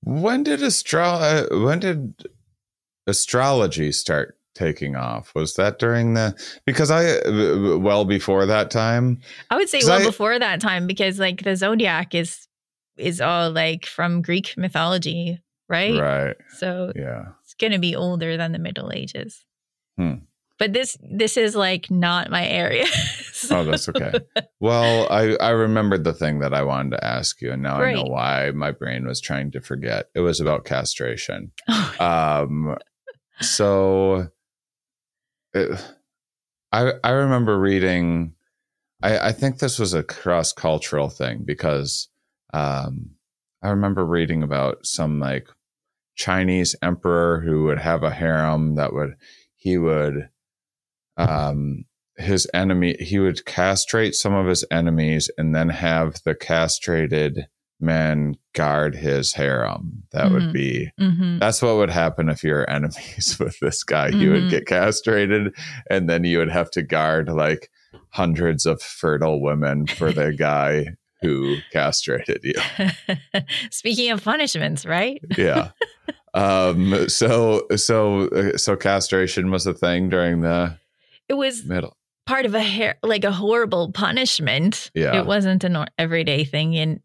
When 0.03 0.43
did 0.43 0.63
astro 0.63 1.03
uh, 1.03 1.45
when 1.51 1.79
did 1.79 2.25
astrology 3.07 3.91
start 3.91 4.37
taking 4.55 4.95
off? 4.95 5.33
Was 5.35 5.53
that 5.55 5.77
during 5.79 6.15
the 6.15 6.35
because 6.65 6.89
I 6.89 7.05
uh, 7.19 7.77
well 7.77 8.03
before 8.05 8.45
that 8.47 8.71
time? 8.71 9.19
I 9.51 9.57
would 9.57 9.69
say 9.69 9.81
well 9.85 10.01
I- 10.01 10.05
before 10.05 10.39
that 10.39 10.59
time 10.59 10.87
because 10.87 11.19
like 11.19 11.43
the 11.43 11.55
zodiac 11.55 12.15
is 12.15 12.47
is 12.97 13.21
all 13.21 13.51
like 13.51 13.85
from 13.85 14.21
Greek 14.21 14.55
mythology, 14.57 15.39
right? 15.69 15.99
Right. 15.99 16.35
So 16.57 16.91
Yeah. 16.95 17.25
it's 17.43 17.53
going 17.53 17.71
to 17.71 17.79
be 17.79 17.95
older 17.95 18.37
than 18.37 18.51
the 18.51 18.59
Middle 18.59 18.91
Ages. 18.91 19.45
Hmm. 19.97 20.15
But 20.61 20.73
this 20.73 20.95
this 21.01 21.37
is 21.37 21.55
like 21.55 21.89
not 21.89 22.29
my 22.29 22.45
area. 22.47 22.85
So- 23.33 23.61
Oh, 23.61 23.65
that's 23.65 23.89
okay. 23.89 24.11
Well, 24.59 25.07
I 25.09 25.35
I 25.43 25.49
remembered 25.49 26.03
the 26.03 26.13
thing 26.13 26.37
that 26.41 26.53
I 26.53 26.61
wanted 26.61 26.91
to 26.97 27.03
ask 27.03 27.41
you, 27.41 27.51
and 27.51 27.63
now 27.63 27.77
I 27.77 27.93
know 27.95 28.03
why 28.03 28.51
my 28.51 28.69
brain 28.69 29.07
was 29.07 29.19
trying 29.19 29.49
to 29.53 29.59
forget. 29.61 30.09
It 30.13 30.19
was 30.19 30.39
about 30.39 30.63
castration. 30.65 31.51
Um, 31.99 32.77
so 33.39 34.27
it, 35.55 35.83
I 36.71 36.93
I 37.03 37.09
remember 37.09 37.59
reading. 37.59 38.35
I 39.01 39.29
I 39.29 39.31
think 39.31 39.57
this 39.57 39.79
was 39.79 39.95
a 39.95 40.03
cross 40.03 40.53
cultural 40.53 41.09
thing 41.09 41.41
because 41.43 42.09
um, 42.53 43.15
I 43.63 43.69
remember 43.69 44.05
reading 44.05 44.43
about 44.43 44.85
some 44.85 45.19
like 45.19 45.47
Chinese 46.15 46.75
emperor 46.83 47.41
who 47.41 47.63
would 47.63 47.79
have 47.79 48.03
a 48.03 48.11
harem 48.11 48.75
that 48.75 48.93
would 48.93 49.15
he 49.55 49.79
would 49.79 50.29
um 51.29 51.85
his 52.17 52.47
enemy 52.53 52.95
he 52.99 53.17
would 53.19 53.45
castrate 53.45 54.13
some 54.15 54.33
of 54.33 54.45
his 54.47 54.63
enemies 54.69 55.29
and 55.37 55.55
then 55.55 55.69
have 55.69 56.15
the 56.25 56.35
castrated 56.35 57.47
men 57.79 58.35
guard 58.53 58.93
his 58.95 59.33
harem 59.33 60.03
that 60.11 60.31
would 60.31 60.43
Mhm. 60.49 60.53
be 60.53 60.89
Mhm. 60.99 61.39
that's 61.39 61.61
what 61.61 61.77
would 61.77 61.89
happen 61.89 62.29
if 62.29 62.43
you're 62.43 62.69
enemies 62.77 63.37
with 63.39 63.57
this 63.59 63.83
guy 63.83 64.09
you 64.09 64.29
would 64.31 64.43
Mhm. 64.43 64.49
get 64.49 64.67
castrated 64.67 65.53
and 65.89 66.07
then 66.09 66.23
you 66.23 66.37
would 66.37 66.51
have 66.51 66.69
to 66.71 66.83
guard 66.83 67.27
like 67.29 67.69
hundreds 68.09 68.65
of 68.65 68.81
fertile 68.81 69.41
women 69.41 69.87
for 69.87 70.11
the 70.11 70.31
guy 70.37 70.85
who 71.21 71.57
castrated 71.71 72.39
you 72.43 72.53
Speaking 73.71 74.11
of 74.11 74.23
punishments, 74.23 74.85
right? 74.85 75.21
yeah 75.37 75.69
um 76.33 77.09
so 77.09 77.65
so 77.75 78.27
uh, 78.29 78.57
so 78.57 78.75
castration 78.75 79.51
was 79.51 79.65
a 79.67 79.73
thing 79.73 80.07
during 80.09 80.41
the 80.41 80.77
It 81.31 81.37
was 81.37 81.65
middle 81.65 81.95
part 82.31 82.45
of 82.45 82.55
a 82.55 82.61
hair, 82.61 82.97
like 83.03 83.25
a 83.25 83.31
horrible 83.31 83.91
punishment. 83.91 84.89
Yeah. 84.93 85.19
It 85.19 85.25
wasn't 85.25 85.63
an 85.63 85.85
everyday 85.97 86.45
thing. 86.45 86.77
And 86.77 87.01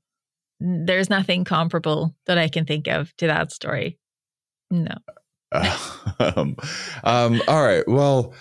there's 0.61 1.11
nothing 1.11 1.45
comparable 1.45 2.15
that 2.27 2.39
I 2.39 2.49
can 2.49 2.65
think 2.65 2.87
of 2.87 3.15
to 3.17 3.27
that 3.27 3.51
story. 3.53 3.99
No. 4.71 4.95
um, 6.21 6.57
um, 7.03 7.43
all 7.49 7.65
right. 7.65 7.83
Well, 7.89 8.35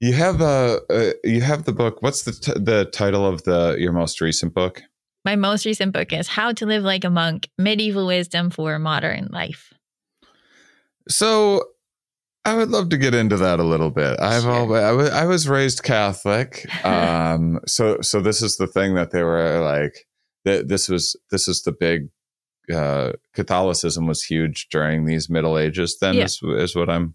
you 0.00 0.14
have 0.14 0.40
a 0.40 0.80
uh, 0.90 1.12
you 1.22 1.40
have 1.42 1.64
the 1.64 1.72
book. 1.72 2.02
What's 2.02 2.22
the 2.22 2.32
t- 2.32 2.58
the 2.58 2.86
title 2.86 3.26
of 3.26 3.44
the 3.44 3.76
your 3.78 3.92
most 3.92 4.20
recent 4.20 4.52
book? 4.52 4.82
My 5.24 5.36
most 5.36 5.64
recent 5.64 5.92
book 5.92 6.12
is 6.12 6.28
How 6.28 6.52
to 6.52 6.66
Live 6.66 6.82
Like 6.82 7.04
a 7.04 7.10
Monk 7.10 7.48
Medieval 7.56 8.06
Wisdom 8.06 8.50
for 8.50 8.78
Modern 8.78 9.28
Life. 9.30 9.72
So, 11.08 11.62
I 12.44 12.54
would 12.54 12.70
love 12.70 12.88
to 12.88 12.96
get 12.98 13.14
into 13.14 13.36
that 13.36 13.60
a 13.60 13.64
little 13.64 13.90
bit. 13.90 14.18
I've 14.20 14.42
Sure. 14.42 14.50
always, 14.52 14.82
I 14.82 14.92
was 14.92 15.10
I 15.10 15.24
was 15.26 15.48
raised 15.48 15.82
Catholic. 15.82 16.66
Um, 16.84 17.60
so 17.66 17.98
so 18.00 18.20
this 18.20 18.42
is 18.42 18.56
the 18.56 18.66
thing 18.66 18.94
that 18.96 19.10
they 19.12 19.22
were 19.22 19.60
like. 19.60 20.06
That 20.44 20.66
this 20.68 20.88
was 20.88 21.16
this 21.30 21.46
is 21.48 21.62
the 21.62 21.72
big. 21.72 22.08
Uh, 22.72 23.12
Catholicism 23.34 24.06
was 24.06 24.22
huge 24.24 24.68
during 24.70 25.04
these 25.04 25.28
Middle 25.30 25.56
Ages. 25.58 25.98
Then 26.00 26.14
Yeah. 26.14 26.24
is 26.24 26.40
is 26.42 26.74
what 26.74 26.88
I'm 26.90 27.14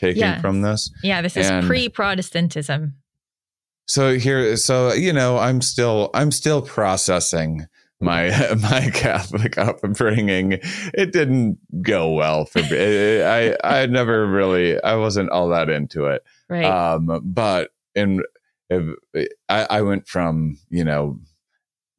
taking 0.00 0.20
Yes. 0.20 0.40
from 0.40 0.62
this. 0.62 0.90
Yeah, 1.02 1.20
this 1.22 1.36
is 1.36 1.46
And- 1.50 1.66
pre 1.66 1.88
Protestantism. 1.88 2.94
so 3.86 4.16
here 4.16 4.56
so 4.56 4.92
you 4.92 5.12
know 5.12 5.38
i'm 5.38 5.60
still 5.60 6.08
i'm 6.14 6.30
still 6.30 6.62
processing 6.62 7.66
my 8.02 8.54
my 8.62 8.90
catholic 8.90 9.56
upbringing 9.56 10.58
it 10.94 11.12
didn't 11.12 11.58
go 11.82 12.10
well 12.12 12.44
for 12.44 12.62
me. 12.62 13.22
I 13.22 13.56
i 13.64 13.86
never 13.86 14.26
really 14.26 14.82
i 14.82 14.94
wasn't 14.94 15.30
all 15.30 15.48
that 15.48 15.68
into 15.68 16.06
it. 16.06 16.22
Right. 16.48 16.64
um 16.64 17.20
but 17.24 17.70
in 17.94 18.22
I, 19.14 19.26
I 19.48 19.82
went 19.82 20.08
from 20.08 20.58
you 20.70 20.84
know 20.84 21.18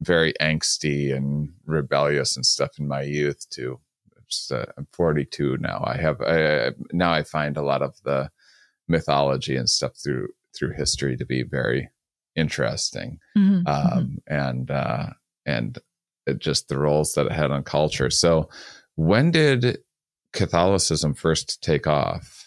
very 0.00 0.34
angsty 0.40 1.14
and 1.14 1.52
rebellious 1.66 2.36
and 2.36 2.44
stuff 2.44 2.78
in 2.78 2.88
my 2.88 3.02
youth 3.02 3.48
to 3.50 3.80
uh, 4.50 4.64
i'm 4.76 4.88
42 4.92 5.58
now. 5.58 5.82
I 5.86 5.96
have 5.96 6.20
I, 6.20 6.72
now 6.92 7.12
i 7.12 7.22
find 7.22 7.56
a 7.56 7.62
lot 7.62 7.82
of 7.82 7.94
the 8.04 8.30
mythology 8.88 9.56
and 9.56 9.68
stuff 9.70 9.96
through 9.96 10.28
through 10.54 10.72
history 10.72 11.16
to 11.16 11.24
be 11.24 11.42
very 11.42 11.90
interesting. 12.36 13.18
Mhm, 13.36 13.64
mhm. 13.64 13.68
um, 13.68 14.18
and 14.26 14.70
uh, 14.70 15.06
and 15.46 15.78
just 16.38 16.68
the 16.68 16.78
roles 16.78 17.14
that 17.14 17.26
it 17.26 17.32
had 17.32 17.50
on 17.50 17.62
culture. 17.62 18.10
So, 18.10 18.48
when 18.96 19.30
did 19.30 19.78
Catholicism 20.32 21.14
first 21.14 21.62
take 21.62 21.86
off? 21.86 22.44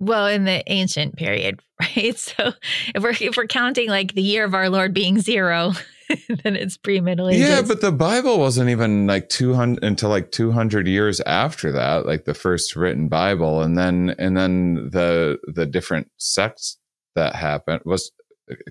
well, 0.00 0.26
in 0.26 0.44
the 0.44 0.62
ancient 0.70 1.16
period, 1.16 1.60
right? 1.80 2.18
So 2.18 2.52
if 2.94 3.02
we're 3.02 3.14
if 3.20 3.36
we're 3.36 3.46
counting 3.46 3.88
like 3.88 4.14
the 4.14 4.22
year 4.22 4.44
of 4.44 4.54
our 4.54 4.68
Lord 4.68 4.92
being 4.94 5.18
zero, 5.20 5.72
then 6.42 6.56
it's 6.56 6.76
pre 6.76 7.00
Middle 7.00 7.28
Ages. 7.28 7.48
Yeah, 7.48 7.62
but 7.62 7.80
the 7.80 7.92
Bible 7.92 8.38
wasn't 8.38 8.70
even 8.70 9.06
like 9.06 9.28
two 9.28 9.54
hundred 9.54 9.84
until 9.84 10.10
like 10.10 10.30
two 10.30 10.52
hundred 10.52 10.86
years 10.86 11.20
after 11.22 11.72
that, 11.72 12.06
like 12.06 12.24
the 12.24 12.34
first 12.34 12.76
written 12.76 13.08
Bible, 13.08 13.62
and 13.62 13.76
then 13.76 14.14
and 14.18 14.36
then 14.36 14.90
the 14.90 15.38
the 15.46 15.66
different 15.66 16.10
sects 16.18 16.78
that 17.14 17.36
happened 17.36 17.82
was 17.84 18.12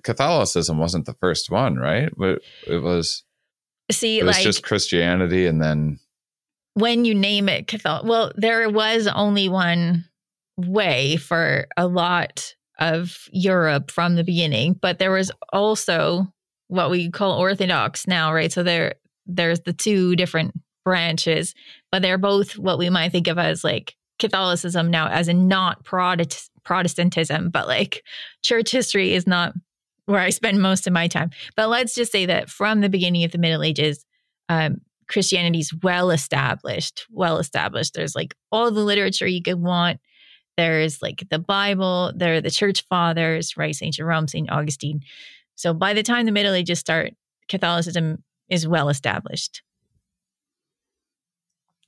Catholicism 0.04 0.78
wasn't 0.78 1.06
the 1.06 1.16
first 1.16 1.50
one, 1.50 1.78
right? 1.78 2.12
But 2.16 2.42
it 2.68 2.84
was 2.84 3.24
see, 3.92 4.20
it 4.20 4.26
was 4.26 4.38
like 4.38 4.44
just 4.44 4.64
Christianity, 4.64 5.46
and 5.46 5.62
then 5.62 6.00
when 6.74 7.06
you 7.06 7.14
name 7.14 7.50
it 7.50 7.68
Catholic, 7.68 8.04
well, 8.04 8.32
there 8.36 8.70
was 8.70 9.08
only 9.08 9.50
one 9.50 10.06
way 10.58 11.18
for 11.18 11.68
a 11.78 11.88
lot 11.88 12.54
of 12.80 13.28
Europe 13.32 13.92
from 13.92 14.16
the 14.16 14.24
beginning, 14.24 14.74
but 14.74 15.00
there 15.00 15.12
was 15.12 15.32
also 15.52 16.28
what 16.68 16.90
we 16.90 17.10
call 17.12 17.38
Orthodox 17.40 18.08
now, 18.08 18.34
right? 18.34 18.52
So 18.52 18.64
there, 18.64 18.96
there's 19.26 19.62
the 19.62 19.74
two 19.74 20.16
different 20.16 20.54
branches, 20.84 21.54
but 21.92 22.02
they're 22.02 22.18
both 22.18 22.58
what 22.58 22.78
we 22.78 22.90
might 22.90 23.12
think 23.12 23.28
of 23.28 23.38
as 23.38 23.64
like 23.64 23.96
Catholicism 24.20 24.90
now, 24.90 25.08
as 25.08 25.28
in 25.28 25.48
not 25.48 25.84
Protest- 25.84 26.50
Protestantism, 26.64 27.50
but 27.50 27.68
like 27.68 28.04
church 28.42 28.72
history 28.72 29.14
is 29.14 29.28
not 29.28 29.54
where 30.06 30.20
I 30.20 30.30
spend 30.32 30.62
most 30.62 30.88
of 30.88 30.94
my 30.94 31.08
time. 31.08 31.30
But 31.56 31.70
let's 31.70 31.96
just 31.96 32.12
say 32.12 32.26
that 32.26 32.50
from 32.50 32.82
the 32.82 32.90
beginning 32.90 33.24
of 33.24 33.32
the 33.32 33.38
Middle 33.38 33.64
Ages, 33.64 34.06
um, 34.50 34.78
Christianity's 35.08 35.74
well 35.84 36.12
established, 36.12 37.06
well 37.12 37.38
established. 37.38 37.94
There's 37.94 38.16
like 38.16 38.36
all 38.52 38.72
the 38.72 38.82
literature 38.84 39.28
you 39.28 39.42
could 39.42 39.62
want. 39.62 40.00
There's 40.58 41.02
like 41.02 41.24
the 41.30 41.40
Bible, 41.40 42.12
there 42.16 42.36
are 42.36 42.42
the 42.42 42.52
church 42.52 42.86
fathers, 42.90 43.58
right? 43.58 43.76
St. 43.76 43.94
Jerome, 43.94 44.28
St. 44.28 44.50
Augustine. 44.52 45.02
So 45.56 45.74
by 45.74 45.94
the 45.94 46.04
time 46.04 46.26
the 46.26 46.32
Middle 46.32 46.54
Ages 46.54 46.80
start, 46.80 47.12
Catholicism 47.50 48.24
is 48.50 48.68
well 48.68 48.90
established. 48.90 49.62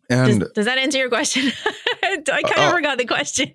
Does, 0.10 0.30
and 0.36 0.46
does 0.54 0.66
that 0.66 0.78
answer 0.78 0.98
your 1.00 1.10
question? 1.10 1.52
I 2.04 2.18
kind 2.26 2.30
of 2.46 2.52
Oh. 2.58 2.72
forgot 2.72 2.98
the 2.98 3.06
question. 3.06 3.52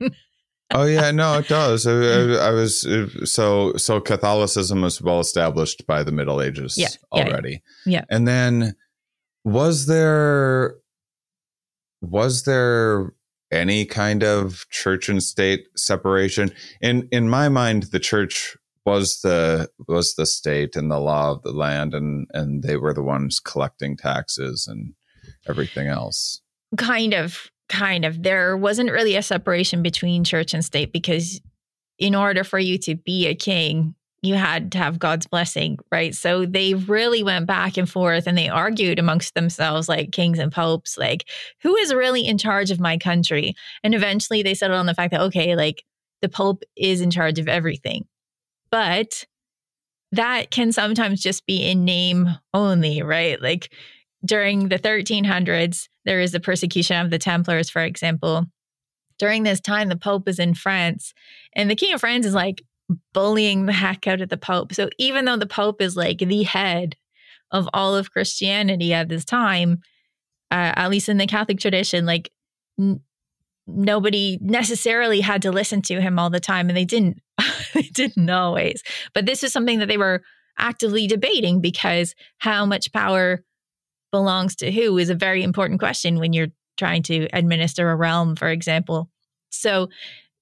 Oh 0.73 0.85
yeah, 0.85 1.11
no, 1.11 1.39
it 1.39 1.49
does. 1.49 1.87
I, 1.87 1.93
I, 1.93 2.49
I 2.49 2.51
was 2.51 2.87
uh, 2.87 3.09
so 3.25 3.73
so 3.77 4.01
Catholicism 4.01 4.83
was 4.83 5.03
well 5.03 5.21
established 5.21 5.87
by 5.87 6.03
the 6.05 6.13
Middle 6.13 6.41
Ages 6.41 6.77
Yeah, 6.79 6.89
yeah, 7.13 7.25
yeah. 7.25 7.29
already. 7.31 7.63
Yeah. 7.87 8.05
and 8.09 8.27
then 8.29 8.77
was 9.45 9.87
there 9.87 10.77
was 12.01 12.45
there 12.45 13.13
any 13.51 13.85
kind 13.85 14.23
of 14.23 14.65
church 14.71 15.09
and 15.09 15.23
state 15.23 15.67
separation? 15.77 16.53
In 16.81 17.09
in 17.11 17.29
my 17.29 17.49
mind, 17.49 17.85
the 17.85 18.01
church 18.01 18.57
was 18.87 19.21
the 19.23 19.69
was 19.89 20.15
the 20.15 20.27
state 20.27 20.77
and 20.77 20.91
the 20.91 21.01
law 21.01 21.33
of 21.33 21.43
the 21.43 21.53
land, 21.53 21.95
and 21.95 22.27
and 22.33 22.63
they 22.63 22.77
were 22.77 22.95
the 22.95 23.03
ones 23.03 23.41
collecting 23.41 23.97
taxes 23.97 24.67
and 24.69 24.95
everything 25.49 25.89
else. 25.89 26.41
kind 26.77 27.13
of 27.15 27.51
kind 27.71 28.05
of 28.05 28.23
there 28.23 28.57
wasn't 28.57 28.91
really 28.91 29.17
a 29.17 29.23
separation 29.23 29.83
between 29.83 30.25
church 30.25 30.53
and 30.53 30.65
state 30.65 30.93
because 30.93 31.41
in 31.99 32.15
order 32.15 32.45
for 32.45 32.59
you 32.59 32.77
to 32.79 32.97
be 32.97 33.27
a 33.27 33.35
king 33.35 33.95
you 34.23 34.35
had 34.35 34.73
to 34.73 34.79
have 34.79 34.99
God's 34.99 35.27
blessing, 35.27 35.79
right? 35.91 36.15
So 36.15 36.45
they 36.45 36.75
really 36.75 37.23
went 37.23 37.47
back 37.47 37.77
and 37.77 37.89
forth 37.89 38.27
and 38.27 38.37
they 38.37 38.49
argued 38.49 38.99
amongst 38.99 39.35
themselves, 39.35 39.89
like 39.89 40.13
kings 40.13 40.39
and 40.39 40.53
popes, 40.53 40.99
like, 40.99 41.27
who 41.63 41.75
is 41.77 41.95
really 41.95 42.27
in 42.27 42.37
charge 42.37 42.71
of 42.71 42.81
my 42.81 42.99
country? 42.99 43.55
And 43.83 43.95
eventually 43.95 44.43
they 44.43 44.55
settled 44.55 44.79
on 44.79 44.87
the 44.87 44.95
fact 44.95 45.13
that, 45.13 45.23
okay, 45.23 45.57
like 45.57 45.85
the 46.21 46.29
Pope 46.29 46.65
is 46.77 47.01
in 47.01 47.11
charge 47.11 47.39
of 47.39 47.49
everything. 47.49 48.05
But 48.71 49.25
that 50.13 50.51
can 50.51 50.73
sometimes 50.73 51.23
just 51.23 51.47
be 51.47 51.63
in 51.63 51.85
name 51.85 52.29
only, 52.53 53.03
right? 53.03 53.41
Like 53.41 53.73
during 54.25 54.69
the 54.69 54.79
1300s, 54.79 55.89
there 56.05 56.21
is 56.21 56.33
the 56.33 56.41
persecution 56.41 57.01
of 57.01 57.11
the 57.11 57.19
Templars, 57.19 57.71
for 57.71 57.83
example. 57.83 58.45
During 59.19 59.43
this 59.43 59.61
time, 59.61 59.89
the 59.89 59.97
Pope 59.97 60.29
is 60.29 60.39
in 60.39 60.55
France, 60.55 61.13
and 61.55 61.71
the 61.71 61.77
King 61.77 61.95
of 61.95 62.01
France 62.01 62.27
is 62.27 62.35
like 62.35 62.63
bullying 63.13 63.67
the 63.67 63.73
heck 63.73 64.07
out 64.07 64.21
of 64.21 64.29
the 64.29 64.37
Pope. 64.37 64.75
So 64.75 64.89
even 64.99 65.25
though 65.25 65.37
the 65.37 65.47
Pope 65.47 65.81
is 65.81 65.97
like 65.97 66.19
the 66.19 66.43
head 66.43 66.97
of 67.51 67.69
all 67.73 67.97
of 67.97 68.13
Christianity 68.13 68.93
at 68.95 69.09
this 69.09 69.25
time, 69.25 69.81
uh, 70.51 70.73
at 70.77 70.91
least 70.91 71.09
in 71.09 71.19
the 71.19 71.27
Catholic 71.27 71.59
tradition, 71.59 72.07
like 72.07 72.31
n- 72.79 73.01
nobody 73.67 74.39
necessarily 74.41 75.21
had 75.21 75.43
to 75.43 75.53
listen 75.53 75.83
to 75.83 76.01
him 76.01 76.19
all 76.19 76.31
the 76.31 76.41
time, 76.41 76.69
and 76.69 76.77
they 76.77 76.85
didn't. 76.85 77.21
they 77.75 77.83
didn't 77.83 78.29
always. 78.31 78.83
But 79.15 79.27
this 79.27 79.43
is 79.43 79.53
something 79.53 79.79
that 79.79 79.89
they 79.89 79.99
were 79.99 80.23
actively 80.59 81.07
debating 81.07 81.61
because 81.61 82.15
how 82.39 82.67
much 82.67 82.93
power 82.93 83.43
belongs 84.13 84.57
to 84.57 84.73
who 84.73 84.99
is 84.99 85.11
a 85.11 85.15
very 85.15 85.43
important 85.43 85.81
question 85.81 86.19
when 86.19 86.33
you're 86.33 86.49
trying 86.77 87.03
to 87.05 87.29
administer 87.33 87.91
a 87.91 87.97
realm, 87.97 88.37
for 88.37 88.49
example. 88.49 89.11
So 89.51 89.89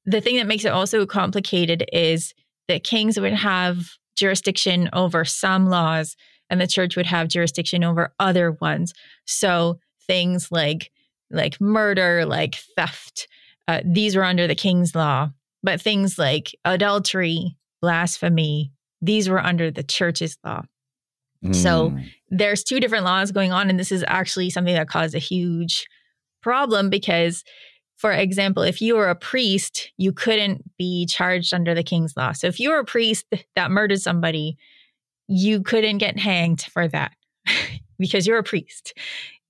the 0.04 0.20
thing 0.20 0.36
that 0.36 0.46
makes 0.46 0.64
it 0.64 0.72
also 0.72 1.04
complicated 1.06 1.84
is 1.92 2.32
that 2.68 2.84
kings 2.84 3.18
would 3.18 3.34
have 3.34 3.90
jurisdiction 4.16 4.88
over 4.92 5.24
some 5.24 5.68
laws 5.68 6.16
and 6.50 6.60
the 6.60 6.66
church 6.66 6.96
would 6.96 7.06
have 7.06 7.28
jurisdiction 7.28 7.84
over 7.84 8.14
other 8.18 8.52
ones. 8.52 8.94
So 9.26 9.78
things 10.06 10.50
like 10.50 10.90
like 11.30 11.60
murder, 11.60 12.24
like 12.24 12.56
theft, 12.74 13.28
uh, 13.66 13.82
these 13.84 14.16
were 14.16 14.24
under 14.24 14.46
the 14.46 14.54
king's 14.54 14.94
law. 14.94 15.30
But 15.62 15.80
things 15.80 16.18
like 16.18 16.56
adultery, 16.64 17.56
blasphemy, 17.82 18.72
these 19.02 19.28
were 19.28 19.44
under 19.44 19.70
the 19.70 19.82
church's 19.82 20.38
law. 20.44 20.62
Mm. 21.44 21.54
So 21.54 21.90
hmm. 21.90 21.98
there's 22.30 22.64
two 22.64 22.80
different 22.80 23.04
laws 23.04 23.32
going 23.32 23.52
on, 23.52 23.70
and 23.70 23.78
this 23.78 23.92
is 23.92 24.04
actually 24.08 24.50
something 24.50 24.74
that 24.74 24.88
caused 24.88 25.14
a 25.14 25.20
huge 25.20 25.86
problem 26.42 26.90
because 26.90 27.44
for 27.98 28.12
example, 28.12 28.62
if 28.62 28.80
you 28.80 28.94
were 28.94 29.08
a 29.08 29.16
priest, 29.16 29.90
you 29.96 30.12
couldn't 30.12 30.62
be 30.78 31.04
charged 31.04 31.52
under 31.52 31.74
the 31.74 31.82
king's 31.82 32.16
law. 32.16 32.30
So 32.30 32.46
if 32.46 32.60
you 32.60 32.70
were 32.70 32.78
a 32.78 32.84
priest 32.84 33.26
that 33.56 33.72
murdered 33.72 34.00
somebody, 34.00 34.56
you 35.26 35.62
couldn't 35.62 35.98
get 35.98 36.16
hanged 36.16 36.62
for 36.62 36.86
that 36.88 37.12
because 37.98 38.24
you're 38.24 38.38
a 38.38 38.44
priest. 38.44 38.94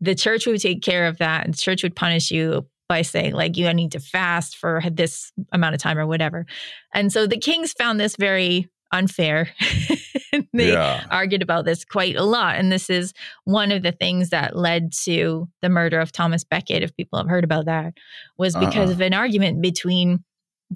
The 0.01 0.15
church 0.15 0.47
would 0.47 0.61
take 0.63 0.83
care 0.83 1.07
of 1.07 1.19
that 1.19 1.45
and 1.45 1.53
the 1.53 1.59
church 1.59 1.83
would 1.83 1.95
punish 1.95 2.31
you 2.31 2.67
by 2.89 3.03
saying 3.03 3.35
like 3.35 3.59
you 3.59 3.71
need 3.75 3.93
to 3.93 4.01
fast 4.01 4.57
for 4.57 4.83
this 4.91 5.31
amount 5.53 5.75
of 5.75 5.81
time 5.83 5.99
or 5.99 6.07
whatever. 6.07 6.47
And 6.95 7.13
so 7.13 7.27
the 7.27 7.37
kings 7.37 7.75
found 7.75 8.01
this 8.01 8.17
very 8.17 8.67
unfair. 8.93 9.51
they 10.53 10.73
yeah. 10.73 11.05
argued 11.11 11.43
about 11.43 11.65
this 11.65 11.85
quite 11.85 12.17
a 12.17 12.25
lot. 12.25 12.57
And 12.57 12.71
this 12.73 12.91
is 12.91 13.13
one 13.45 13.73
of 13.73 13.83
the 13.83 13.93
things 13.93 14.31
that 14.31 14.57
led 14.57 14.93
to 15.05 15.49
the 15.63 15.69
murder 15.69 16.01
of 16.01 16.13
Thomas 16.13 16.45
Becket, 16.45 16.83
if 16.83 16.97
people 16.97 17.19
have 17.19 17.29
heard 17.29 17.45
about 17.45 17.67
that, 17.67 17.95
was 18.37 18.55
because 18.55 18.89
uh-uh. 18.89 18.95
of 18.95 19.01
an 19.01 19.15
argument 19.15 19.61
between 19.63 20.25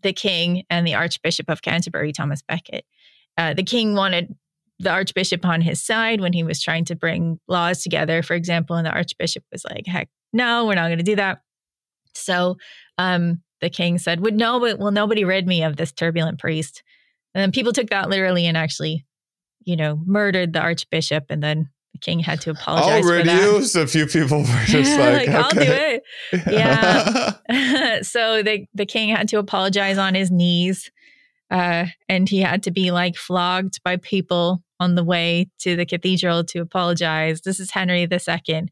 the 0.00 0.12
king 0.12 0.64
and 0.70 0.86
the 0.86 0.94
Archbishop 0.94 1.48
of 1.48 1.62
Canterbury, 1.62 2.12
Thomas 2.12 2.42
Becket. 2.42 2.84
Uh, 3.36 3.54
the 3.54 3.62
king 3.62 3.94
wanted 3.94 4.34
the 4.78 4.90
Archbishop 4.90 5.44
on 5.44 5.60
his 5.60 5.82
side 5.82 6.20
when 6.20 6.32
he 6.32 6.42
was 6.42 6.60
trying 6.60 6.84
to 6.86 6.96
bring 6.96 7.38
laws 7.46 7.82
together, 7.82 8.22
for 8.22 8.34
example, 8.34 8.76
and 8.76 8.86
the 8.86 8.90
Archbishop 8.90 9.44
was 9.52 9.64
like, 9.64 9.86
heck, 9.86 10.08
no, 10.32 10.66
we're 10.66 10.74
not 10.74 10.88
going 10.88 10.98
to 10.98 11.04
do 11.04 11.16
that. 11.16 11.42
So 12.14 12.56
um, 12.98 13.42
the 13.60 13.70
king 13.70 13.98
said, 13.98 14.20
Would 14.20 14.34
no, 14.34 14.60
but 14.60 14.78
will 14.78 14.90
nobody 14.90 15.24
rid 15.24 15.46
me 15.46 15.62
of 15.62 15.76
this 15.76 15.92
turbulent 15.92 16.38
priest? 16.38 16.82
And 17.34 17.42
then 17.42 17.52
people 17.52 17.72
took 17.72 17.90
that 17.90 18.08
literally 18.08 18.46
and 18.46 18.56
actually, 18.56 19.04
you 19.64 19.76
know, 19.76 20.00
murdered 20.04 20.52
the 20.52 20.60
archbishop. 20.60 21.26
And 21.30 21.42
then 21.42 21.68
the 21.92 21.98
king 21.98 22.20
had 22.20 22.40
to 22.42 22.50
apologize. 22.50 23.04
I 23.04 23.08
already 23.08 23.30
used 23.30 23.76
a 23.76 23.86
few 23.86 24.06
people 24.06 24.40
were 24.40 24.46
just 24.66 24.98
like, 24.98 25.26
like 25.26 25.28
okay. 25.28 25.36
I'll 25.36 25.50
do 25.50 25.60
it. 25.60 26.02
Yeah. 26.50 28.00
so 28.02 28.42
the 28.42 28.66
the 28.74 28.86
king 28.86 29.10
had 29.10 29.28
to 29.28 29.38
apologize 29.38 29.98
on 29.98 30.14
his 30.14 30.30
knees. 30.30 30.90
Uh, 31.50 31.86
and 32.08 32.30
he 32.30 32.40
had 32.40 32.62
to 32.62 32.70
be 32.70 32.90
like 32.90 33.14
flogged 33.14 33.82
by 33.84 33.98
people 33.98 34.62
on 34.80 34.94
the 34.94 35.04
way 35.04 35.50
to 35.58 35.76
the 35.76 35.84
cathedral 35.84 36.42
to 36.42 36.60
apologize. 36.60 37.42
This 37.42 37.60
is 37.60 37.70
Henry 37.70 38.00
II 38.10 38.68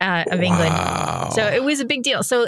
uh, 0.00 0.24
of 0.30 0.38
wow. 0.38 0.44
England. 0.44 1.32
So 1.34 1.46
it 1.46 1.64
was 1.64 1.80
a 1.80 1.84
big 1.84 2.04
deal. 2.04 2.22
So 2.22 2.46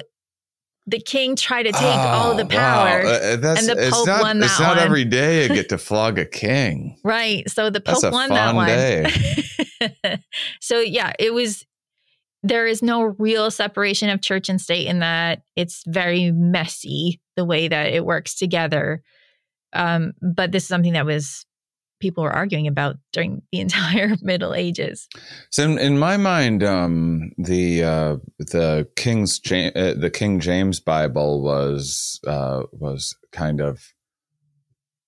the 0.87 1.01
king 1.01 1.37
tried 1.37 1.65
to 1.65 1.73
take 1.73 1.83
oh, 1.83 2.09
all 2.09 2.35
the 2.35 2.45
power, 2.45 3.05
wow. 3.05 3.11
uh, 3.11 3.55
and 3.57 3.69
the 3.69 3.89
pope 3.91 4.07
not, 4.07 4.21
won 4.21 4.41
that 4.41 4.47
It's 4.47 4.61
not 4.61 4.77
one. 4.77 4.85
every 4.85 5.05
day 5.05 5.45
you 5.45 5.49
get 5.55 5.69
to 5.69 5.79
flog 5.79 6.19
a 6.19 6.25
king, 6.25 6.99
right? 7.05 7.49
So 7.49 7.71
the 7.71 7.81
pope 7.81 8.13
won 8.13 8.31
that 8.31 8.55
one. 8.55 10.19
so 10.61 10.81
yeah, 10.81 11.13
it 11.19 11.33
was. 11.33 11.65
There 12.45 12.67
is 12.67 12.83
no 12.83 13.03
real 13.03 13.53
separation 13.53 14.09
of 14.09 14.21
church 14.21 14.49
and 14.49 14.61
state 14.61 14.89
in 14.89 14.99
that 14.99 15.43
it's 15.55 15.85
very 15.87 16.33
messy 16.33 17.21
the 17.37 17.45
way 17.45 17.69
that 17.69 17.93
it 17.93 18.05
works 18.05 18.35
together. 18.35 19.01
Um, 19.73 20.15
but 20.21 20.51
this 20.51 20.65
is 20.65 20.69
something 20.69 20.95
that 20.95 21.07
was 21.07 21.47
people 22.03 22.25
were 22.25 22.33
arguing 22.33 22.67
about 22.67 22.97
during 23.13 23.41
the 23.53 23.61
entire 23.67 24.17
Middle 24.21 24.55
Ages. 24.55 25.09
So, 25.51 25.65
in, 25.65 25.79
in 25.79 25.99
my 25.99 26.19
mind, 26.19 26.63
um, 26.63 27.33
the 27.39 27.85
uh, 27.85 28.17
the 28.39 28.89
King's 28.97 29.41
uh, 29.51 29.95
the 29.97 30.11
King 30.13 30.41
James 30.41 30.81
Bible 30.81 31.41
was 31.43 32.21
uh, 32.27 32.65
was 32.73 33.17
kind 33.31 33.61
of 33.61 33.95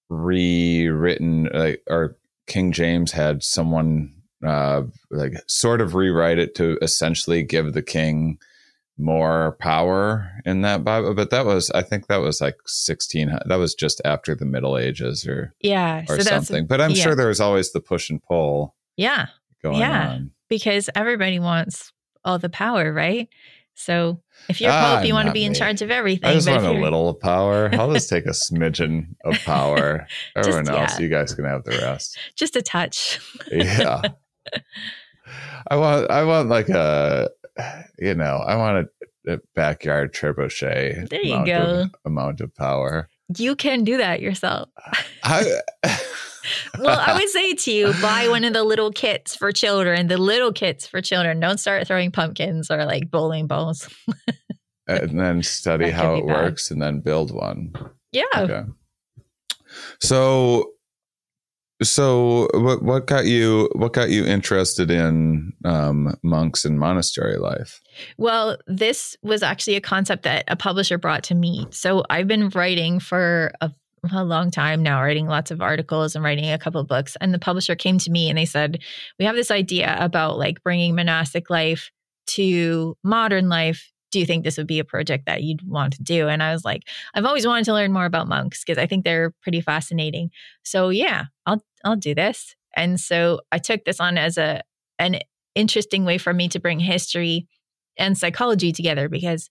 rewritten, 0.09 1.49
or 1.89 2.17
King 2.47 2.73
James 2.73 3.13
had 3.13 3.43
someone 3.43 4.15
uh, 4.47 4.83
like 5.11 5.33
sort 5.47 5.81
of 5.81 5.95
rewrite 5.95 6.39
it 6.39 6.55
to 6.55 6.79
essentially 6.83 7.43
give 7.43 7.73
the 7.73 7.83
king 7.83 8.39
more 8.99 9.57
power 9.61 10.31
in 10.45 10.63
that 10.63 10.85
Bible, 10.85 11.15
but 11.15 11.31
that 11.31 11.47
was 11.47 11.71
I 11.71 11.83
think 11.83 12.07
that 12.07 12.19
was 12.19 12.41
like 12.41 12.57
sixteen. 12.67 13.37
That 13.47 13.57
was 13.57 13.75
just 13.75 14.01
after 14.05 14.35
the 14.35 14.45
Middle 14.45 14.79
Ages, 14.79 15.27
or 15.27 15.55
yeah, 15.61 16.05
or 16.09 16.21
so 16.21 16.23
something. 16.23 16.67
But 16.67 16.81
I'm 16.81 16.91
yeah. 16.91 17.03
sure 17.03 17.15
there 17.15 17.29
was 17.29 17.41
always 17.41 17.73
the 17.73 17.81
push 17.81 18.11
and 18.11 18.23
pull. 18.23 18.75
Yeah, 18.97 19.27
going 19.63 19.79
yeah, 19.79 20.11
on. 20.11 20.31
because 20.49 20.89
everybody 20.95 21.39
wants 21.39 21.93
all 22.25 22.39
the 22.39 22.49
power, 22.49 22.93
right? 22.93 23.29
So 23.75 24.23
if 24.49 24.61
you're 24.61 24.71
ah, 24.71 24.97
Pope, 24.97 25.07
you 25.07 25.15
want 25.15 25.27
to 25.27 25.33
be 25.33 25.41
me. 25.41 25.47
in 25.47 25.55
charge 25.55 25.83
of 25.83 25.91
everything. 25.91 26.31
I 26.31 26.35
just 26.35 26.49
want 26.49 26.65
a 26.65 26.71
little 26.71 27.09
of 27.09 27.21
power. 27.21 27.69
I'll 27.73 27.93
just 27.93 28.09
take 28.09 28.27
a 28.27 28.31
smidgen 28.31 29.17
of 29.25 29.37
power. 29.45 30.07
Everyone 30.37 30.65
just, 30.65 30.93
else, 30.93 31.01
you 31.01 31.09
guys 31.09 31.35
can 31.35 31.45
have 31.45 31.65
the 31.65 31.73
rest. 31.73 32.17
Just 32.37 32.55
a 32.57 32.63
touch. 32.63 33.19
yeah. 33.51 34.03
I 35.69 35.77
want 35.77 36.11
I 36.11 36.25
want 36.25 36.51
like 36.51 36.69
a 36.69 37.31
you 37.99 38.15
know, 38.15 38.43
I 38.47 38.57
want 38.57 38.89
a, 39.27 39.35
a 39.35 39.39
backyard 39.55 40.15
trebuchet. 40.15 41.09
There 41.09 41.23
you 41.23 41.45
go. 41.45 41.83
Of, 41.83 41.95
amount 42.05 42.41
of 42.41 42.55
power. 42.55 43.09
You 43.37 43.57
can 43.57 43.85
do 43.85 43.97
that 43.97 44.21
yourself. 44.21 44.69
I, 45.23 45.61
well, 46.79 47.01
I 47.01 47.15
would 47.15 47.29
say 47.31 47.55
to 47.55 47.73
you, 47.73 47.95
buy 48.03 48.29
one 48.29 48.45
of 48.45 48.53
the 48.53 48.65
little 48.65 48.91
kits 48.91 49.35
for 49.35 49.53
children. 49.53 50.09
The 50.09 50.19
little 50.19 50.53
kits 50.53 50.87
for 50.87 51.01
children. 51.01 51.41
Don't 51.41 51.59
start 51.59 51.87
throwing 51.87 52.11
pumpkins 52.11 52.71
or 52.71 52.85
like 52.85 53.11
bowling 53.11 53.47
balls. 53.47 53.89
Uh, 54.87 54.99
and 55.01 55.19
then 55.19 55.43
study 55.43 55.89
how 55.89 56.17
it 56.17 56.27
bad. 56.27 56.37
works, 56.37 56.71
and 56.71 56.83
then 56.83 57.01
build 57.01 57.35
one. 57.35 57.73
Yeah. 58.13 58.25
Okay. 58.37 58.65
So 60.01 60.74
so 61.83 62.49
what 62.55 62.83
what 62.83 63.07
got 63.07 63.27
you 63.27 63.69
what 63.75 63.93
got 63.93 64.11
you 64.11 64.25
interested 64.25 64.91
in 64.91 65.53
um, 65.65 66.15
monks 66.23 66.65
and 66.65 66.79
monastery 66.79 67.37
life? 67.37 67.81
Well, 68.17 68.59
this 68.67 69.17
was 69.23 69.43
actually 69.43 69.77
a 69.77 69.81
concept 69.81 70.23
that 70.23 70.45
a 70.49 70.57
publisher 70.57 70.99
brought 70.99 71.25
to 71.25 71.35
me. 71.35 71.67
So 71.71 72.05
I've 72.11 72.29
been 72.29 72.49
writing 72.51 73.01
for 73.01 73.53
a, 73.61 73.73
a 74.13 74.25
long 74.25 74.51
time 74.51 74.83
now, 74.83 75.03
writing 75.03 75.27
lots 75.27 75.51
of 75.51 75.61
articles 75.61 76.15
and 76.15 76.25
writing 76.25 76.51
a 76.51 76.59
couple 76.59 76.83
books. 76.85 77.17
And 77.21 77.35
the 77.35 77.39
publisher 77.39 77.75
came 77.75 77.99
to 77.99 78.11
me 78.11 78.29
and 78.29 78.39
they 78.39 78.47
said, 78.47 78.81
"We 79.19 79.25
have 79.25 79.37
this 79.37 79.51
idea 79.51 79.97
about 79.99 80.39
like 80.39 80.63
bringing 80.63 80.95
monastic 80.95 81.51
life 81.51 81.91
to 82.27 82.97
modern 83.03 83.49
life 83.49 83.93
do 84.15 84.21
you 84.21 84.27
think 84.27 84.45
this 84.45 84.57
would 84.57 84.69
be 84.69 84.79
a 84.79 84.85
project 84.85 85.27
that 85.27 85.43
you'd 85.43 85.69
want 85.69 85.93
to 85.95 86.03
do? 86.05 86.29
And 86.29 86.41
I 86.41 86.53
was 86.53 86.65
like, 86.65 86.85
I've 87.15 87.25
always 87.25 87.45
wanted 87.45 87.65
to 87.65 87.73
learn 87.73 87.93
more 87.93 88.05
about 88.05 88.29
monks 88.29 88.63
because 88.65 88.81
I 88.81 88.87
think 88.87 89.05
they're 89.05 89.33
pretty 89.43 89.61
fascinating. 89.61 90.31
So 90.63 90.91
yeah, 90.91 91.25
I'll 91.47 91.61
I'll 91.85 91.97
do 91.97 92.15
this. 92.15 92.55
And 92.77 93.01
so 93.01 93.41
I 93.51 93.59
took 93.59 93.85
this 93.85 93.99
on 93.99 94.17
as 94.17 94.39
a 94.39 94.63
an 95.01 95.19
interesting 95.57 96.05
way 96.05 96.17
for 96.17 96.33
me 96.33 96.49
to 96.51 96.61
bring 96.61 96.79
history 96.79 97.49
and 97.99 98.17
psychology 98.17 98.71
together 98.71 99.09
because 99.09 99.51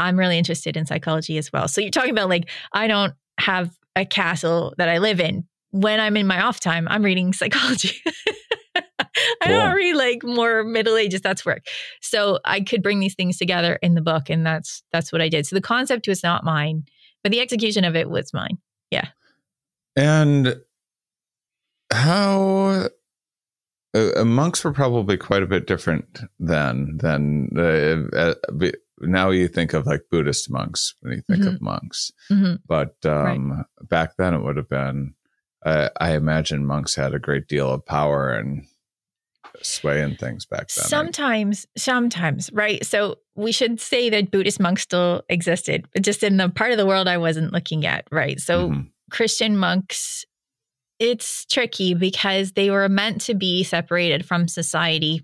I'm 0.00 0.18
really 0.18 0.36
interested 0.36 0.76
in 0.76 0.84
psychology 0.84 1.38
as 1.38 1.52
well. 1.52 1.68
So 1.68 1.80
you're 1.80 1.90
talking 1.92 2.10
about 2.10 2.28
like 2.28 2.50
I 2.72 2.88
don't 2.88 3.14
have 3.38 3.70
a 3.94 4.04
castle 4.04 4.74
that 4.78 4.88
I 4.88 4.98
live 4.98 5.20
in, 5.20 5.46
when 5.70 6.00
I'm 6.00 6.16
in 6.16 6.26
my 6.26 6.42
off 6.42 6.58
time, 6.58 6.88
I'm 6.90 7.04
reading 7.04 7.32
psychology. 7.40 8.02
I 9.42 9.46
Cool. 9.46 9.54
don't 9.56 9.74
read 9.74 9.94
like 9.94 10.22
more 10.24 10.64
Middle 10.64 10.96
Ages. 10.96 11.20
That's 11.20 11.44
work. 11.44 11.64
So 12.00 12.38
I 12.44 12.60
could 12.60 12.82
bring 12.82 13.00
these 13.00 13.14
things 13.14 13.36
together 13.38 13.78
in 13.82 13.94
the 13.94 14.00
book, 14.00 14.30
and 14.30 14.44
that's 14.46 14.82
that's 14.92 15.12
what 15.12 15.20
I 15.22 15.28
did. 15.28 15.46
So 15.46 15.54
the 15.56 15.60
concept 15.62 16.08
was 16.08 16.22
not 16.22 16.44
mine, 16.44 16.84
but 17.22 17.32
the 17.32 17.40
execution 17.40 17.84
of 17.84 17.94
it 17.96 18.08
was 18.10 18.32
mine. 18.32 18.58
Yeah. 18.90 19.08
And 19.96 20.56
how 21.92 22.88
uh, 23.94 24.24
monks 24.24 24.64
were 24.64 24.72
probably 24.72 25.16
quite 25.16 25.42
a 25.42 25.46
bit 25.46 25.66
different 25.66 26.20
then 26.38 26.96
than 26.98 27.50
uh, 27.56 28.16
uh, 28.16 28.70
now 29.00 29.30
you 29.30 29.48
think 29.48 29.72
of 29.74 29.86
like 29.86 30.02
Buddhist 30.10 30.50
monks 30.50 30.94
when 31.00 31.12
you 31.14 31.22
think 31.22 31.44
of 31.44 31.60
monks, 31.60 32.10
Mhm. 32.30 32.58
but 32.66 32.94
um, 33.04 33.64
back 33.82 34.12
then 34.16 34.32
it 34.34 34.42
would 34.42 34.56
have 34.56 34.68
been. 34.68 35.14
Uh, 35.64 35.90
I 36.00 36.12
imagine 36.14 36.66
monks 36.66 36.94
had 36.96 37.14
a 37.14 37.18
great 37.20 37.46
deal 37.46 37.70
of 37.72 37.84
power 37.86 38.30
and 38.32 38.64
sway 39.62 40.02
in 40.02 40.16
things 40.16 40.46
back 40.46 40.68
then. 40.68 40.82
right? 40.82 40.88
Sometimes, 40.88 41.66
sometimes, 41.76 42.50
right? 42.52 42.84
So 42.84 43.16
we 43.34 43.52
should 43.52 43.80
say 43.80 44.10
that 44.10 44.30
Buddhist 44.30 44.60
monks 44.60 44.82
still 44.82 45.22
existed, 45.28 45.86
but 45.92 46.02
just 46.02 46.22
in 46.22 46.36
the 46.36 46.48
part 46.48 46.72
of 46.72 46.78
the 46.78 46.86
world 46.86 47.08
I 47.08 47.18
wasn't 47.18 47.52
looking 47.52 47.84
at, 47.86 48.06
right? 48.10 48.40
So 48.40 48.70
Mhm. 48.70 48.90
Christian 49.10 49.56
monks, 49.56 50.24
it's 50.98 51.44
tricky 51.46 51.94
because 51.94 52.52
they 52.52 52.70
were 52.70 52.88
meant 52.88 53.20
to 53.22 53.34
be 53.34 53.64
separated 53.64 54.24
from 54.24 54.48
society 54.48 55.22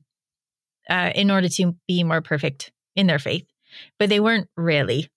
uh, 0.90 1.12
in 1.14 1.30
order 1.30 1.48
to 1.48 1.76
be 1.86 2.02
more 2.02 2.20
perfect 2.22 2.72
in 2.96 3.06
their 3.06 3.18
faith, 3.18 3.46
but 3.98 4.08
they 4.08 4.20
weren't 4.20 4.48
really. 4.56 5.08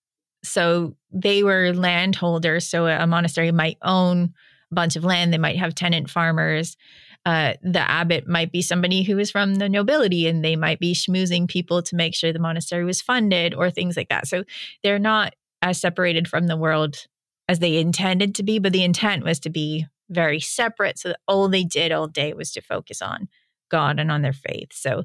So 0.44 0.96
they 1.12 1.44
were 1.44 1.72
landholders. 1.74 2.68
So 2.68 2.88
a 2.88 3.08
monastery 3.08 3.52
might 3.52 3.78
own 3.82 4.34
a 4.72 4.76
bunch 4.76 4.96
of 4.96 5.04
land, 5.04 5.32
they 5.34 5.38
might 5.38 5.58
have 5.58 5.76
tenant 5.76 6.10
farmers. 6.10 6.78
Uh, 7.26 7.54
the 7.62 7.80
abbot 7.80 8.28
might 8.28 8.52
be 8.52 8.62
somebody 8.62 9.04
who 9.04 9.20
is 9.20 9.30
from 9.30 9.56
the 9.56 9.70
nobility 9.70 10.28
and 10.28 10.44
they 10.44 10.56
might 10.56 10.80
be 10.80 10.94
schmoozing 10.94 11.48
people 11.48 11.84
to 11.84 11.96
make 11.96 12.16
sure 12.16 12.34
the 12.34 12.40
monastery 12.40 12.84
was 12.84 13.02
funded 13.02 13.54
or 13.54 13.70
things 13.70 13.96
like 13.96 14.10
that. 14.10 14.28
So 14.28 14.44
they're 14.84 14.98
not 14.98 15.36
as 15.62 15.80
separated 15.80 16.28
from 16.28 16.48
the 16.48 16.58
world 16.58 17.06
as 17.48 17.60
they 17.60 17.78
intended 17.78 18.34
to 18.36 18.44
be, 18.44 18.58
but 18.58 18.74
the 18.74 18.84
intent 18.84 19.24
was 19.24 19.40
to 19.42 19.50
be 19.50 19.86
very 20.10 20.40
separate. 20.40 20.98
So 20.98 21.10
that 21.10 21.20
all 21.28 21.48
they 21.48 21.64
did 21.64 21.92
all 21.92 22.08
day 22.08 22.34
was 22.34 22.52
to 22.54 22.62
focus 22.62 23.02
on 23.02 23.30
God 23.70 24.00
and 24.00 24.12
on 24.12 24.22
their 24.22 24.34
faith. 24.34 24.74
So 24.74 25.04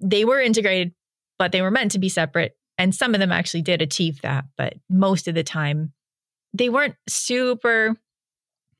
they 0.00 0.24
were 0.24 0.40
integrated, 0.40 0.94
but 1.38 1.52
they 1.52 1.62
were 1.62 1.70
meant 1.70 1.92
to 1.92 1.98
be 1.98 2.08
separate. 2.08 2.56
And 2.78 2.94
some 2.94 3.14
of 3.14 3.20
them 3.20 3.32
actually 3.32 3.62
did 3.62 3.82
achieve 3.82 4.22
that, 4.22 4.46
but 4.56 4.74
most 4.88 5.28
of 5.28 5.34
the 5.34 5.44
time 5.44 5.92
they 6.52 6.68
weren't 6.68 6.96
super. 7.08 7.96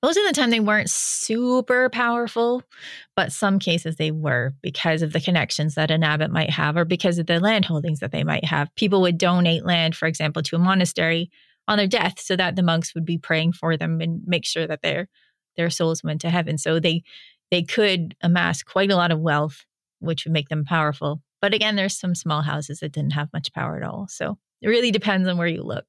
Most 0.05 0.19
of 0.19 0.27
the 0.27 0.35
time, 0.35 0.51
they 0.51 0.61
weren't 0.61 0.91
super 0.91 1.89
powerful, 1.89 2.63
but 3.17 3.33
some 3.33 3.59
cases 3.59 3.97
they 3.97 4.11
were 4.11 4.53
because 4.61 5.01
of 5.01 5.15
the 5.15 5.21
connections 5.21 5.77
that 5.77 5.91
an 5.91 6.05
abbot 6.05 6.31
might 6.31 6.51
have 6.51 6.77
or 6.77 6.85
because 6.85 7.19
of 7.19 7.25
the 7.25 7.41
land 7.41 7.65
holdings 7.65 8.01
that 8.01 8.13
they 8.13 8.23
might 8.23 8.45
have. 8.45 8.69
People 8.75 9.01
would 9.01 9.17
donate 9.17 9.65
land, 9.65 9.97
for 9.97 10.07
example, 10.07 10.43
to 10.43 10.57
a 10.57 10.59
monastery 10.59 11.31
on 11.69 11.79
their 11.79 11.87
death 11.87 12.21
so 12.21 12.37
that 12.37 12.55
the 12.55 12.63
monks 12.63 12.95
would 12.95 13.07
be 13.07 13.17
praying 13.17 13.55
for 13.55 13.79
them 13.79 14.03
and 14.03 14.21
make 14.27 14.45
sure 14.45 14.67
that 14.67 14.83
their 14.83 15.09
their 15.57 15.71
souls 15.71 16.05
went 16.05 16.21
to 16.21 16.29
heaven. 16.29 16.59
So 16.59 16.79
they 16.79 17.03
they 17.51 17.63
could 17.63 18.15
amass 18.23 18.63
quite 18.63 18.91
a 18.91 18.97
lot 18.97 19.11
of 19.11 19.21
wealth, 19.21 19.65
which 20.01 20.27
would 20.27 20.35
make 20.35 20.51
them 20.51 20.67
powerful. 20.67 21.23
But 21.41 21.55
again, 21.55 21.77
there's 21.77 21.97
some 21.99 22.15
small 22.15 22.43
houses 22.43 22.81
that 22.81 22.93
didn't 22.93 23.15
have 23.15 23.33
much 23.33 23.55
power 23.55 23.79
at 23.79 23.89
all. 23.89 24.09
So 24.11 24.37
it 24.61 24.69
really 24.69 24.91
depends 24.91 25.27
on 25.27 25.39
where 25.39 25.49
you 25.49 25.63
look. 25.63 25.87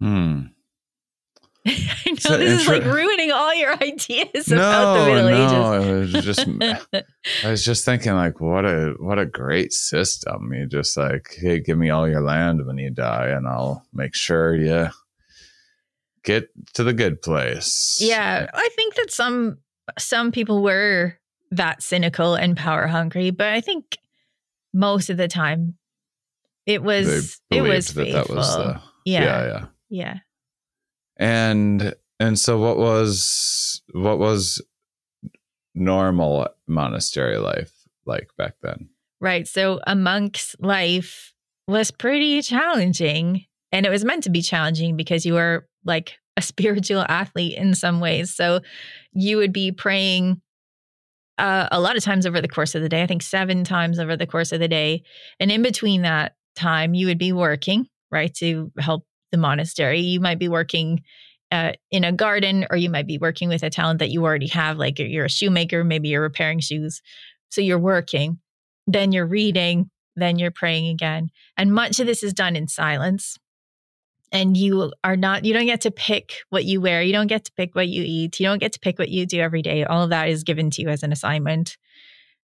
Hmm. 0.00 0.55
I 2.06 2.10
know 2.10 2.16
So 2.16 2.38
this 2.38 2.62
is 2.62 2.68
like 2.68 2.84
ruining 2.84 3.32
all 3.32 3.54
your 3.54 3.72
ideas 3.82 4.52
about 4.52 4.94
the 4.94 5.12
Middle 5.12 5.30
no, 5.30 5.74
Ages. 5.74 6.14
it 6.14 6.16
was 6.16 6.24
just 6.24 7.04
I 7.44 7.50
was 7.50 7.64
just 7.64 7.84
thinking 7.84 8.14
like 8.14 8.40
what 8.40 8.64
a 8.64 8.94
what 8.98 9.18
a 9.18 9.26
great 9.26 9.72
system. 9.72 10.52
You 10.52 10.66
just 10.66 10.96
like, 10.96 11.36
hey, 11.40 11.60
give 11.60 11.76
me 11.76 11.90
all 11.90 12.08
your 12.08 12.22
land 12.22 12.64
when 12.64 12.78
you 12.78 12.90
die 12.90 13.28
and 13.28 13.48
I'll 13.48 13.84
make 13.92 14.14
sure 14.14 14.54
you 14.54 14.88
get 16.22 16.48
to 16.74 16.84
the 16.84 16.92
good 16.92 17.20
place. 17.20 17.98
Yeah, 18.00 18.48
I 18.52 18.68
think 18.76 18.94
that 18.94 19.10
some 19.10 19.58
some 19.98 20.30
people 20.30 20.62
were 20.62 21.18
that 21.50 21.82
cynical 21.82 22.34
and 22.34 22.56
power 22.56 22.86
hungry, 22.86 23.30
but 23.30 23.48
I 23.48 23.60
think 23.60 23.98
most 24.72 25.10
of 25.10 25.16
the 25.16 25.28
time 25.28 25.76
it 26.66 26.82
was 26.82 27.40
it 27.50 27.62
was 27.62 27.88
that 27.88 28.04
faithful. 28.04 28.34
that 28.34 28.36
was 28.36 28.56
the 28.56 28.80
yeah, 29.04 29.24
yeah, 29.24 29.46
yeah, 29.46 29.66
yeah. 29.88 30.18
And 31.16 31.94
and 32.18 32.38
so 32.38 32.58
what 32.58 32.78
was 32.78 33.82
what 33.92 34.18
was 34.18 34.62
normal 35.74 36.48
monastery 36.66 37.38
life 37.38 37.72
like 38.06 38.28
back 38.38 38.54
then? 38.62 38.88
Right. 39.20 39.46
So 39.46 39.80
a 39.86 39.94
monk's 39.94 40.56
life 40.58 41.32
was 41.68 41.90
pretty 41.90 42.42
challenging, 42.42 43.44
and 43.72 43.86
it 43.86 43.90
was 43.90 44.04
meant 44.04 44.24
to 44.24 44.30
be 44.30 44.42
challenging 44.42 44.96
because 44.96 45.26
you 45.26 45.34
were 45.34 45.66
like 45.84 46.14
a 46.36 46.42
spiritual 46.42 47.04
athlete 47.08 47.56
in 47.56 47.74
some 47.74 48.00
ways. 48.00 48.34
So 48.34 48.60
you 49.12 49.36
would 49.38 49.52
be 49.52 49.72
praying 49.72 50.40
uh, 51.38 51.68
a 51.70 51.80
lot 51.80 51.96
of 51.96 52.04
times 52.04 52.24
over 52.24 52.40
the 52.40 52.48
course 52.48 52.74
of 52.74 52.82
the 52.82 52.88
day. 52.88 53.02
I 53.02 53.06
think 53.06 53.22
seven 53.22 53.64
times 53.64 53.98
over 53.98 54.16
the 54.16 54.26
course 54.26 54.52
of 54.52 54.60
the 54.60 54.68
day, 54.68 55.02
and 55.40 55.50
in 55.50 55.62
between 55.62 56.02
that 56.02 56.36
time, 56.54 56.94
you 56.94 57.06
would 57.06 57.18
be 57.18 57.32
working 57.32 57.86
right 58.10 58.32
to 58.34 58.70
help 58.78 59.04
the 59.32 59.38
monastery. 59.38 60.00
You 60.00 60.20
might 60.20 60.38
be 60.38 60.48
working. 60.48 61.02
Uh, 61.52 61.70
in 61.92 62.02
a 62.02 62.10
garden, 62.10 62.66
or 62.70 62.76
you 62.76 62.90
might 62.90 63.06
be 63.06 63.18
working 63.18 63.48
with 63.48 63.62
a 63.62 63.70
talent 63.70 64.00
that 64.00 64.10
you 64.10 64.24
already 64.24 64.48
have, 64.48 64.78
like 64.78 64.98
you're 64.98 65.26
a 65.26 65.30
shoemaker, 65.30 65.84
maybe 65.84 66.08
you're 66.08 66.20
repairing 66.20 66.58
shoes. 66.58 67.00
So 67.50 67.60
you're 67.60 67.78
working, 67.78 68.40
then 68.88 69.12
you're 69.12 69.28
reading, 69.28 69.88
then 70.16 70.40
you're 70.40 70.50
praying 70.50 70.88
again. 70.88 71.30
And 71.56 71.72
much 71.72 72.00
of 72.00 72.06
this 72.08 72.24
is 72.24 72.32
done 72.32 72.56
in 72.56 72.66
silence. 72.66 73.38
And 74.32 74.56
you 74.56 74.92
are 75.04 75.16
not, 75.16 75.44
you 75.44 75.54
don't 75.54 75.66
get 75.66 75.82
to 75.82 75.92
pick 75.92 76.32
what 76.50 76.64
you 76.64 76.80
wear. 76.80 77.00
You 77.00 77.12
don't 77.12 77.28
get 77.28 77.44
to 77.44 77.52
pick 77.52 77.76
what 77.76 77.86
you 77.86 78.02
eat. 78.04 78.40
You 78.40 78.46
don't 78.46 78.58
get 78.58 78.72
to 78.72 78.80
pick 78.80 78.98
what 78.98 79.08
you 79.08 79.24
do 79.24 79.38
every 79.38 79.62
day. 79.62 79.84
All 79.84 80.02
of 80.02 80.10
that 80.10 80.28
is 80.28 80.42
given 80.42 80.70
to 80.70 80.82
you 80.82 80.88
as 80.88 81.04
an 81.04 81.12
assignment. 81.12 81.76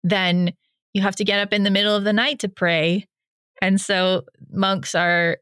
Then 0.02 0.54
you 0.92 1.02
have 1.02 1.16
to 1.16 1.24
get 1.24 1.38
up 1.38 1.52
in 1.52 1.62
the 1.62 1.70
middle 1.70 1.94
of 1.94 2.02
the 2.02 2.12
night 2.12 2.40
to 2.40 2.48
pray. 2.48 3.06
And 3.62 3.80
so 3.80 4.24
monks 4.50 4.96
are, 4.96 5.38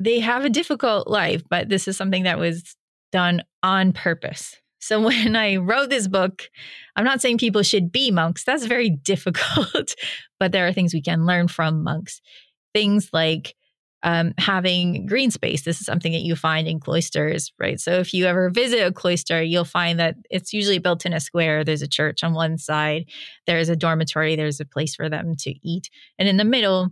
they 0.00 0.20
have 0.20 0.44
a 0.44 0.50
difficult 0.50 1.08
life, 1.08 1.42
but 1.48 1.68
this 1.68 1.88
is 1.88 1.96
something 1.96 2.24
that 2.24 2.38
was 2.38 2.76
done 3.12 3.42
on 3.62 3.92
purpose. 3.92 4.56
So 4.80 5.00
when 5.04 5.36
I 5.36 5.56
wrote 5.56 5.90
this 5.90 6.08
book, 6.08 6.50
I'm 6.96 7.04
not 7.04 7.20
saying 7.20 7.38
people 7.38 7.62
should 7.62 7.90
be 7.90 8.10
monks. 8.10 8.44
That's 8.44 8.66
very 8.66 8.90
difficult. 9.02 9.94
but 10.38 10.52
there 10.52 10.66
are 10.66 10.72
things 10.72 10.94
we 10.94 11.02
can 11.02 11.26
learn 11.26 11.48
from 11.48 11.82
monks. 11.82 12.20
Things 12.74 13.10
like 13.12 13.54
um, 14.04 14.34
having 14.36 15.06
green 15.06 15.30
space. 15.30 15.62
This 15.62 15.80
is 15.80 15.86
something 15.86 16.12
that 16.12 16.20
you 16.20 16.36
find 16.36 16.68
in 16.68 16.78
cloisters, 16.78 17.52
right? 17.58 17.80
So 17.80 17.92
if 17.92 18.12
you 18.12 18.26
ever 18.26 18.50
visit 18.50 18.86
a 18.86 18.92
cloister, 18.92 19.42
you'll 19.42 19.64
find 19.64 19.98
that 19.98 20.16
it's 20.30 20.52
usually 20.52 20.78
built 20.78 21.06
in 21.06 21.14
a 21.14 21.20
square. 21.20 21.64
There's 21.64 21.80
a 21.80 21.88
church 21.88 22.22
on 22.22 22.34
one 22.34 22.58
side, 22.58 23.06
there's 23.46 23.70
a 23.70 23.76
dormitory, 23.76 24.36
there's 24.36 24.60
a 24.60 24.66
place 24.66 24.94
for 24.94 25.08
them 25.08 25.34
to 25.36 25.54
eat. 25.66 25.88
And 26.18 26.28
in 26.28 26.36
the 26.36 26.44
middle, 26.44 26.90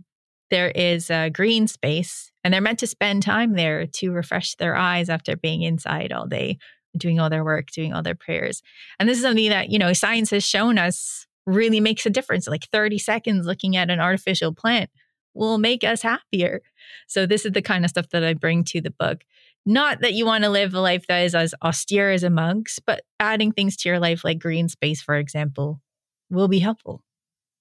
there 0.49 0.71
is 0.71 1.11
a 1.11 1.29
green 1.29 1.67
space, 1.67 2.31
and 2.43 2.53
they're 2.53 2.61
meant 2.61 2.79
to 2.79 2.87
spend 2.87 3.23
time 3.23 3.53
there 3.53 3.85
to 3.85 4.11
refresh 4.11 4.55
their 4.55 4.75
eyes 4.75 5.09
after 5.09 5.35
being 5.35 5.61
inside 5.61 6.11
all 6.11 6.27
day 6.27 6.57
doing 6.97 7.19
all 7.19 7.29
their 7.29 7.43
work, 7.43 7.71
doing 7.71 7.93
all 7.93 8.03
their 8.03 8.15
prayers. 8.15 8.61
And 8.99 9.07
this 9.07 9.17
is 9.17 9.23
something 9.23 9.49
that, 9.49 9.69
you 9.69 9.79
know, 9.79 9.93
science 9.93 10.29
has 10.31 10.43
shown 10.43 10.77
us 10.77 11.25
really 11.45 11.79
makes 11.79 12.05
a 12.05 12.09
difference. 12.09 12.47
Like 12.47 12.67
30 12.71 12.97
seconds 12.99 13.45
looking 13.45 13.75
at 13.75 13.89
an 13.89 13.99
artificial 13.99 14.53
plant 14.53 14.89
will 15.33 15.57
make 15.57 15.83
us 15.83 16.01
happier. 16.01 16.61
So 17.07 17.25
this 17.25 17.45
is 17.45 17.53
the 17.53 17.61
kind 17.61 17.83
of 17.83 17.89
stuff 17.89 18.09
that 18.09 18.23
I 18.23 18.33
bring 18.33 18.63
to 18.65 18.81
the 18.81 18.91
book. 18.91 19.23
Not 19.65 20.01
that 20.01 20.13
you 20.13 20.25
want 20.25 20.43
to 20.43 20.49
live 20.49 20.73
a 20.73 20.81
life 20.81 21.07
that 21.07 21.19
is 21.19 21.33
as 21.33 21.55
austere 21.63 22.11
as 22.11 22.23
a 22.23 22.29
monk's, 22.29 22.79
but 22.79 23.03
adding 23.19 23.51
things 23.51 23.77
to 23.77 23.89
your 23.89 23.99
life 23.99 24.23
like 24.23 24.39
green 24.39 24.67
space, 24.67 25.01
for 25.01 25.15
example, 25.15 25.81
will 26.29 26.49
be 26.49 26.59
helpful. 26.59 27.01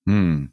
Hmm. 0.07 0.47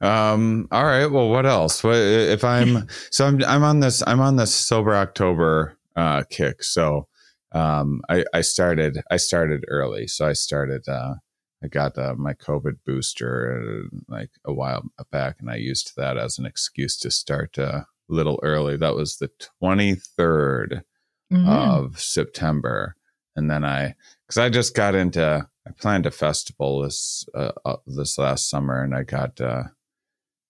Um, 0.00 0.68
all 0.72 0.84
right. 0.84 1.06
Well, 1.06 1.28
what 1.28 1.46
else? 1.46 1.84
What 1.84 1.96
if 1.96 2.44
I'm 2.44 2.88
so 3.10 3.26
I'm 3.26 3.42
I'm 3.44 3.62
on 3.62 3.80
this 3.80 4.02
I'm 4.06 4.20
on 4.20 4.36
this 4.36 4.54
sober 4.54 4.94
October 4.94 5.76
uh 5.96 6.22
kick. 6.30 6.62
So 6.62 7.06
um 7.52 8.02
I, 8.08 8.24
I 8.34 8.40
started 8.40 9.02
I 9.10 9.16
started 9.16 9.64
early. 9.68 10.06
So 10.08 10.26
I 10.26 10.32
started 10.32 10.88
uh 10.88 11.14
I 11.64 11.68
got 11.68 11.96
uh, 11.96 12.14
my 12.16 12.34
COVID 12.34 12.78
booster 12.84 13.62
uh, 13.84 13.96
like 14.08 14.30
a 14.44 14.52
while 14.52 14.82
back 15.12 15.36
and 15.38 15.48
I 15.48 15.54
used 15.56 15.92
that 15.96 16.16
as 16.18 16.36
an 16.36 16.44
excuse 16.44 16.98
to 16.98 17.10
start 17.12 17.56
uh, 17.56 17.82
a 17.82 17.86
little 18.08 18.40
early. 18.42 18.76
That 18.76 18.96
was 18.96 19.18
the 19.18 19.30
23rd 19.62 20.82
Mhm. 21.32 21.48
of 21.48 22.00
September. 22.00 22.96
And 23.36 23.48
then 23.50 23.64
I, 23.64 23.94
because 24.26 24.38
I 24.38 24.48
just 24.50 24.74
got 24.74 24.94
into, 24.94 25.48
I 25.66 25.70
planned 25.70 26.06
a 26.06 26.10
festival 26.10 26.82
this 26.82 27.24
uh, 27.34 27.52
uh, 27.64 27.76
this 27.86 28.18
last 28.18 28.50
summer, 28.50 28.82
and 28.82 28.94
I 28.94 29.02
got 29.04 29.40
uh, 29.40 29.64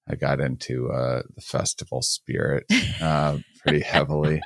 I 0.08 0.14
got 0.14 0.40
into 0.40 0.90
uh, 0.90 1.22
the 1.34 1.42
festival 1.42 2.02
spirit 2.02 2.64
uh, 3.00 3.38
pretty 3.62 3.80
heavily, 3.80 4.40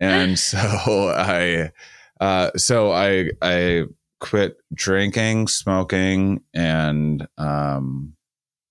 and 0.00 0.38
so 0.38 0.58
I 0.58 1.72
Uh, 2.20 2.50
so 2.56 2.92
I 2.92 3.30
I 3.42 3.84
quit 4.20 4.56
drinking, 4.72 5.48
smoking, 5.48 6.42
and 6.54 7.26
um, 7.36 8.14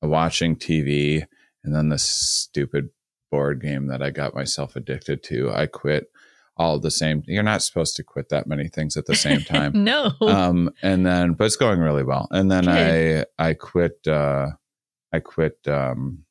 watching 0.02 0.56
TV, 0.56 1.26
and 1.64 1.76
then 1.76 1.90
the 1.90 2.00
stupid 2.00 2.90
board 3.30 3.62
game 3.62 3.88
that 3.88 4.02
I 4.02 4.12
got 4.12 4.36
myself 4.36 4.76
addicted 4.76 5.24
to. 5.24 5.52
I 5.52 5.68
quit 5.68 6.08
all 6.58 6.80
the 6.80 6.92
same. 6.92 7.24
You're 7.26 7.44
not 7.44 7.64
supposed 7.64 7.96
to 7.96 8.04
quit 8.04 8.30
that 8.30 8.46
many 8.48 8.68
things 8.68 8.96
at 8.98 9.06
the 9.06 9.16
same 9.16 9.42
time. 9.56 9.84
no. 9.84 10.12
um, 10.22 10.70
and 10.82 11.06
then, 11.06 11.34
but 11.34 11.46
it's 11.46 11.56
going 11.56 11.80
really 11.80 12.04
well. 12.04 12.28
And 12.32 12.52
then 12.52 12.66
Good. 12.66 13.28
I 13.40 13.50
I 13.50 13.54
quit. 13.54 14.08
Uh, 14.08 14.52
I 15.12 15.20
quit. 15.20 15.58
Um, 15.68 16.26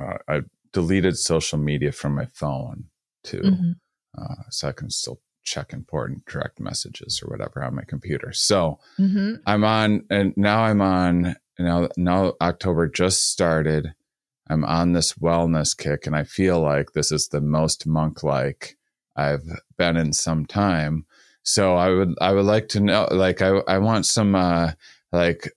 uh, 0.00 0.18
I 0.28 0.40
deleted 0.72 1.18
social 1.18 1.58
media 1.58 1.92
from 1.92 2.14
my 2.14 2.26
phone 2.26 2.84
too, 3.24 3.42
Mhm. 3.42 3.74
uh, 4.16 4.42
so 4.50 4.68
I 4.68 4.72
can 4.72 4.90
still 4.90 5.20
check 5.42 5.72
important 5.72 6.24
direct 6.26 6.60
messages 6.60 7.20
or 7.22 7.28
whatever 7.30 7.62
on 7.64 7.74
my 7.74 7.82
computer. 7.84 8.32
So 8.32 8.78
Mhm. 8.98 9.40
I'm 9.46 9.64
on, 9.64 10.04
and 10.10 10.32
now 10.36 10.62
I'm 10.62 10.80
on. 10.80 11.36
Now, 11.58 11.88
now 11.96 12.34
October 12.40 12.88
just 12.88 13.30
started. 13.30 13.94
I'm 14.48 14.64
on 14.64 14.92
this 14.92 15.14
wellness 15.14 15.76
kick, 15.76 16.06
and 16.06 16.14
I 16.16 16.24
feel 16.24 16.60
like 16.60 16.92
this 16.92 17.12
is 17.12 17.28
the 17.28 17.40
most 17.40 17.86
monk-like 17.86 18.76
I've 19.16 19.44
been 19.76 19.96
in 19.96 20.12
some 20.12 20.46
time. 20.46 21.06
So 21.42 21.74
I 21.74 21.90
would, 21.90 22.14
I 22.20 22.32
would 22.32 22.44
like 22.44 22.68
to 22.70 22.80
know, 22.80 23.08
like, 23.10 23.42
I, 23.42 23.48
I 23.66 23.78
want 23.78 24.06
some, 24.06 24.34
uh, 24.34 24.72
like, 25.12 25.50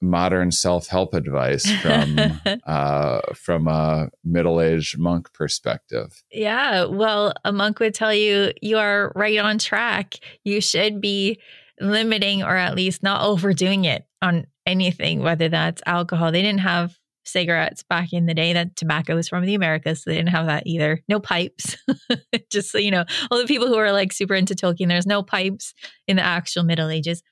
modern 0.00 0.50
self-help 0.50 1.14
advice 1.14 1.70
from, 1.80 2.18
uh, 2.66 3.20
from 3.34 3.68
a 3.68 4.08
middle-aged 4.24 4.98
monk 4.98 5.32
perspective. 5.32 6.22
Yeah, 6.30 6.84
well, 6.84 7.32
a 7.44 7.52
monk 7.52 7.80
would 7.80 7.94
tell 7.94 8.12
you 8.12 8.52
you 8.60 8.78
are 8.78 9.12
right 9.14 9.38
on 9.38 9.58
track. 9.58 10.16
You 10.44 10.60
should 10.60 11.00
be 11.00 11.40
limiting 11.80 12.42
or 12.42 12.56
at 12.56 12.74
least 12.74 13.02
not 13.02 13.22
overdoing 13.24 13.84
it 13.84 14.04
on 14.20 14.46
anything, 14.66 15.20
whether 15.20 15.48
that's 15.48 15.82
alcohol. 15.86 16.32
They 16.32 16.42
didn't 16.42 16.60
have 16.60 16.98
cigarettes 17.28 17.82
back 17.82 18.12
in 18.12 18.26
the 18.26 18.34
day. 18.34 18.52
That 18.52 18.76
tobacco 18.76 19.14
was 19.14 19.28
from 19.28 19.44
the 19.44 19.54
Americas, 19.54 20.02
so 20.02 20.10
they 20.10 20.16
didn't 20.16 20.30
have 20.30 20.46
that 20.46 20.66
either. 20.66 21.00
No 21.08 21.20
pipes. 21.20 21.76
Just 22.50 22.70
so 22.70 22.78
you 22.78 22.90
know, 22.90 23.04
all 23.30 23.38
the 23.38 23.46
people 23.46 23.68
who 23.68 23.76
are 23.76 23.92
like 23.92 24.12
super 24.12 24.34
into 24.34 24.54
Tolkien, 24.54 24.88
there's 24.88 25.06
no 25.06 25.22
pipes 25.22 25.74
in 26.06 26.16
the 26.16 26.22
actual 26.24 26.64
Middle 26.64 26.88
Ages. 26.88 27.22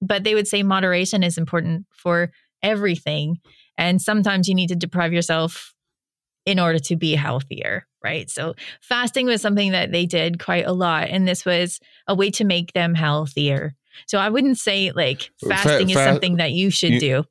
But 0.00 0.24
they 0.24 0.34
would 0.34 0.46
say 0.46 0.62
moderation 0.62 1.22
is 1.22 1.38
important 1.38 1.86
for 1.90 2.30
everything. 2.62 3.38
And 3.76 4.00
sometimes 4.00 4.48
you 4.48 4.54
need 4.54 4.68
to 4.68 4.76
deprive 4.76 5.12
yourself 5.12 5.74
in 6.46 6.58
order 6.58 6.78
to 6.78 6.96
be 6.96 7.14
healthier, 7.14 7.86
right? 8.02 8.30
So 8.30 8.54
fasting 8.80 9.26
was 9.26 9.42
something 9.42 9.72
that 9.72 9.92
they 9.92 10.06
did 10.06 10.42
quite 10.42 10.66
a 10.66 10.72
lot. 10.72 11.08
And 11.08 11.26
this 11.28 11.44
was 11.44 11.78
a 12.06 12.14
way 12.14 12.30
to 12.32 12.44
make 12.44 12.72
them 12.72 12.94
healthier. 12.94 13.74
So 14.06 14.18
I 14.18 14.28
wouldn't 14.30 14.58
say 14.58 14.92
like 14.92 15.30
Fa- 15.40 15.48
fasting 15.48 15.90
is 15.90 15.96
something 15.96 16.36
that 16.36 16.52
you 16.52 16.70
should 16.70 16.92
you- 16.92 17.00
do. 17.00 17.24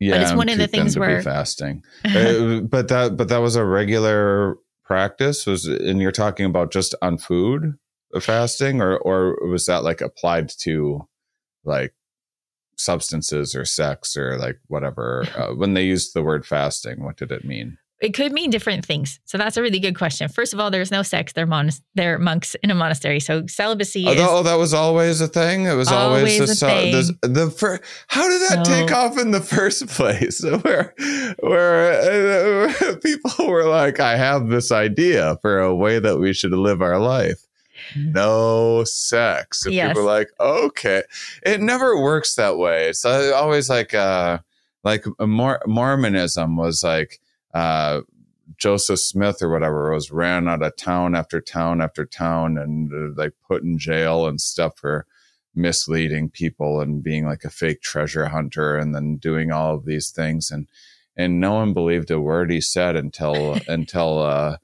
Yeah, 0.00 0.20
it's 0.22 0.30
I'm 0.32 0.36
one 0.36 0.48
of 0.48 0.58
the 0.58 0.66
things 0.66 0.98
where- 0.98 1.22
fasting. 1.22 1.82
Uh, 2.04 2.60
but 2.60 2.88
that, 2.88 3.16
but 3.16 3.28
that 3.28 3.38
was 3.38 3.56
a 3.56 3.64
regular 3.64 4.56
practice. 4.84 5.46
Was 5.46 5.66
and 5.66 6.00
you're 6.00 6.12
talking 6.12 6.46
about 6.46 6.72
just 6.72 6.94
on 7.02 7.18
food 7.18 7.74
uh, 8.14 8.20
fasting, 8.20 8.80
or 8.80 8.98
or 8.98 9.36
was 9.48 9.66
that 9.66 9.82
like 9.84 10.00
applied 10.00 10.48
to 10.60 11.06
like 11.64 11.94
substances 12.76 13.54
or 13.54 13.64
sex 13.64 14.16
or 14.16 14.38
like 14.38 14.58
whatever? 14.68 15.24
Uh, 15.36 15.54
when 15.54 15.74
they 15.74 15.84
used 15.84 16.14
the 16.14 16.22
word 16.22 16.46
fasting, 16.46 17.02
what 17.02 17.16
did 17.16 17.32
it 17.32 17.44
mean? 17.44 17.78
It 18.02 18.12
could 18.12 18.30
mean 18.32 18.50
different 18.50 18.84
things. 18.84 19.18
So 19.24 19.38
that's 19.38 19.56
a 19.56 19.62
really 19.62 19.78
good 19.80 19.96
question. 19.96 20.28
First 20.28 20.52
of 20.52 20.60
all, 20.60 20.70
there's 20.70 20.90
no 20.90 21.02
sex. 21.02 21.32
They're, 21.32 21.46
monas- 21.46 21.80
they're 21.94 22.18
monks 22.18 22.54
in 22.62 22.70
a 22.70 22.74
monastery. 22.74 23.20
So 23.20 23.46
celibacy 23.46 24.04
Oh, 24.06 24.10
is 24.10 24.16
that, 24.18 24.28
oh, 24.28 24.42
that 24.42 24.56
was 24.56 24.74
always 24.74 25.22
a 25.22 25.28
thing. 25.28 25.64
It 25.64 25.72
was 25.76 25.88
always, 25.88 26.38
Always 26.38 26.60
the, 26.60 26.66
a 26.66 26.70
thing. 26.70 27.32
the 27.32 27.50
fir- 27.50 27.80
How 28.08 28.28
did 28.28 28.42
that 28.50 28.58
No. 28.58 28.64
take 28.64 28.92
off 28.92 29.18
in 29.18 29.30
the 29.30 29.40
first 29.40 29.86
place? 29.96 30.44
Where 30.44 30.94
where 31.40 32.68
uh, 32.68 32.96
people 33.02 33.46
were 33.48 33.64
like, 33.64 33.98
"I 33.98 34.16
have 34.16 34.48
this 34.48 34.70
idea 34.70 35.38
for 35.40 35.58
a 35.58 35.74
way 35.74 35.98
that 35.98 36.18
we 36.18 36.34
should 36.34 36.52
live 36.52 36.82
our 36.82 36.98
life." 36.98 37.46
No 37.96 38.84
sex. 38.84 39.64
And 39.64 39.74
Yes. 39.74 39.88
people 39.88 40.02
are 40.02 40.18
like, 40.18 40.28
"Okay." 40.38 41.02
It 41.44 41.60
never 41.60 42.00
works 42.00 42.34
that 42.34 42.58
way. 42.58 42.88
It's 42.88 43.04
uh, 43.04 43.32
always 43.34 43.68
like, 43.70 43.94
uh, 43.94 44.38
like 44.84 45.04
Mor- 45.18 45.62
Mormonism 45.66 46.56
was 46.56 46.82
like. 46.84 47.20
Uh, 47.56 48.02
Joseph 48.58 49.00
Smith 49.00 49.40
or 49.40 49.48
whatever 49.48 49.94
was 49.94 50.10
ran 50.10 50.46
out 50.46 50.62
of 50.62 50.76
town 50.76 51.14
after 51.14 51.40
town 51.40 51.80
after 51.80 52.04
town 52.04 52.58
and 52.58 52.92
uh, 52.92 53.14
like 53.16 53.32
put 53.48 53.62
in 53.62 53.78
jail 53.78 54.26
and 54.26 54.38
stuff 54.38 54.74
for 54.76 55.06
misleading 55.54 56.28
people 56.28 56.82
and 56.82 57.02
being 57.02 57.24
like 57.24 57.44
a 57.44 57.50
fake 57.50 57.80
treasure 57.80 58.26
hunter 58.26 58.76
and 58.76 58.94
then 58.94 59.16
doing 59.16 59.52
all 59.52 59.74
of 59.74 59.86
these 59.86 60.10
things. 60.10 60.50
And 60.50 60.68
and 61.16 61.40
no 61.40 61.54
one 61.54 61.72
believed 61.72 62.10
a 62.10 62.20
word 62.20 62.50
he 62.50 62.60
said 62.60 62.94
until 62.94 63.58
until 63.68 64.18
uh 64.18 64.58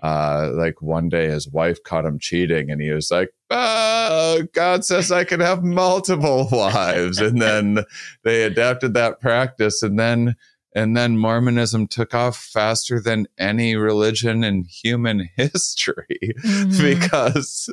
uh 0.00 0.50
like 0.54 0.80
one 0.80 1.08
day 1.08 1.26
his 1.26 1.48
wife 1.48 1.82
caught 1.82 2.04
him 2.04 2.20
cheating 2.20 2.70
and 2.70 2.80
he 2.80 2.92
was 2.92 3.10
like 3.10 3.30
ah, 3.50 4.38
god 4.52 4.84
says 4.84 5.10
i 5.10 5.24
can 5.24 5.40
have 5.40 5.64
multiple 5.64 6.46
wives. 6.52 7.18
And 7.18 7.42
then 7.42 7.84
they 8.22 8.44
adapted 8.44 8.94
that 8.94 9.20
practice 9.20 9.82
and 9.82 9.98
then 9.98 10.36
and 10.76 10.96
then 10.96 11.16
Mormonism 11.18 11.88
took 11.88 12.14
off 12.14 12.36
faster 12.36 13.00
than 13.00 13.26
any 13.38 13.74
religion 13.74 14.44
in 14.44 14.62
human 14.64 15.28
history 15.36 16.34
Mhm. 16.44 17.00
because 17.00 17.68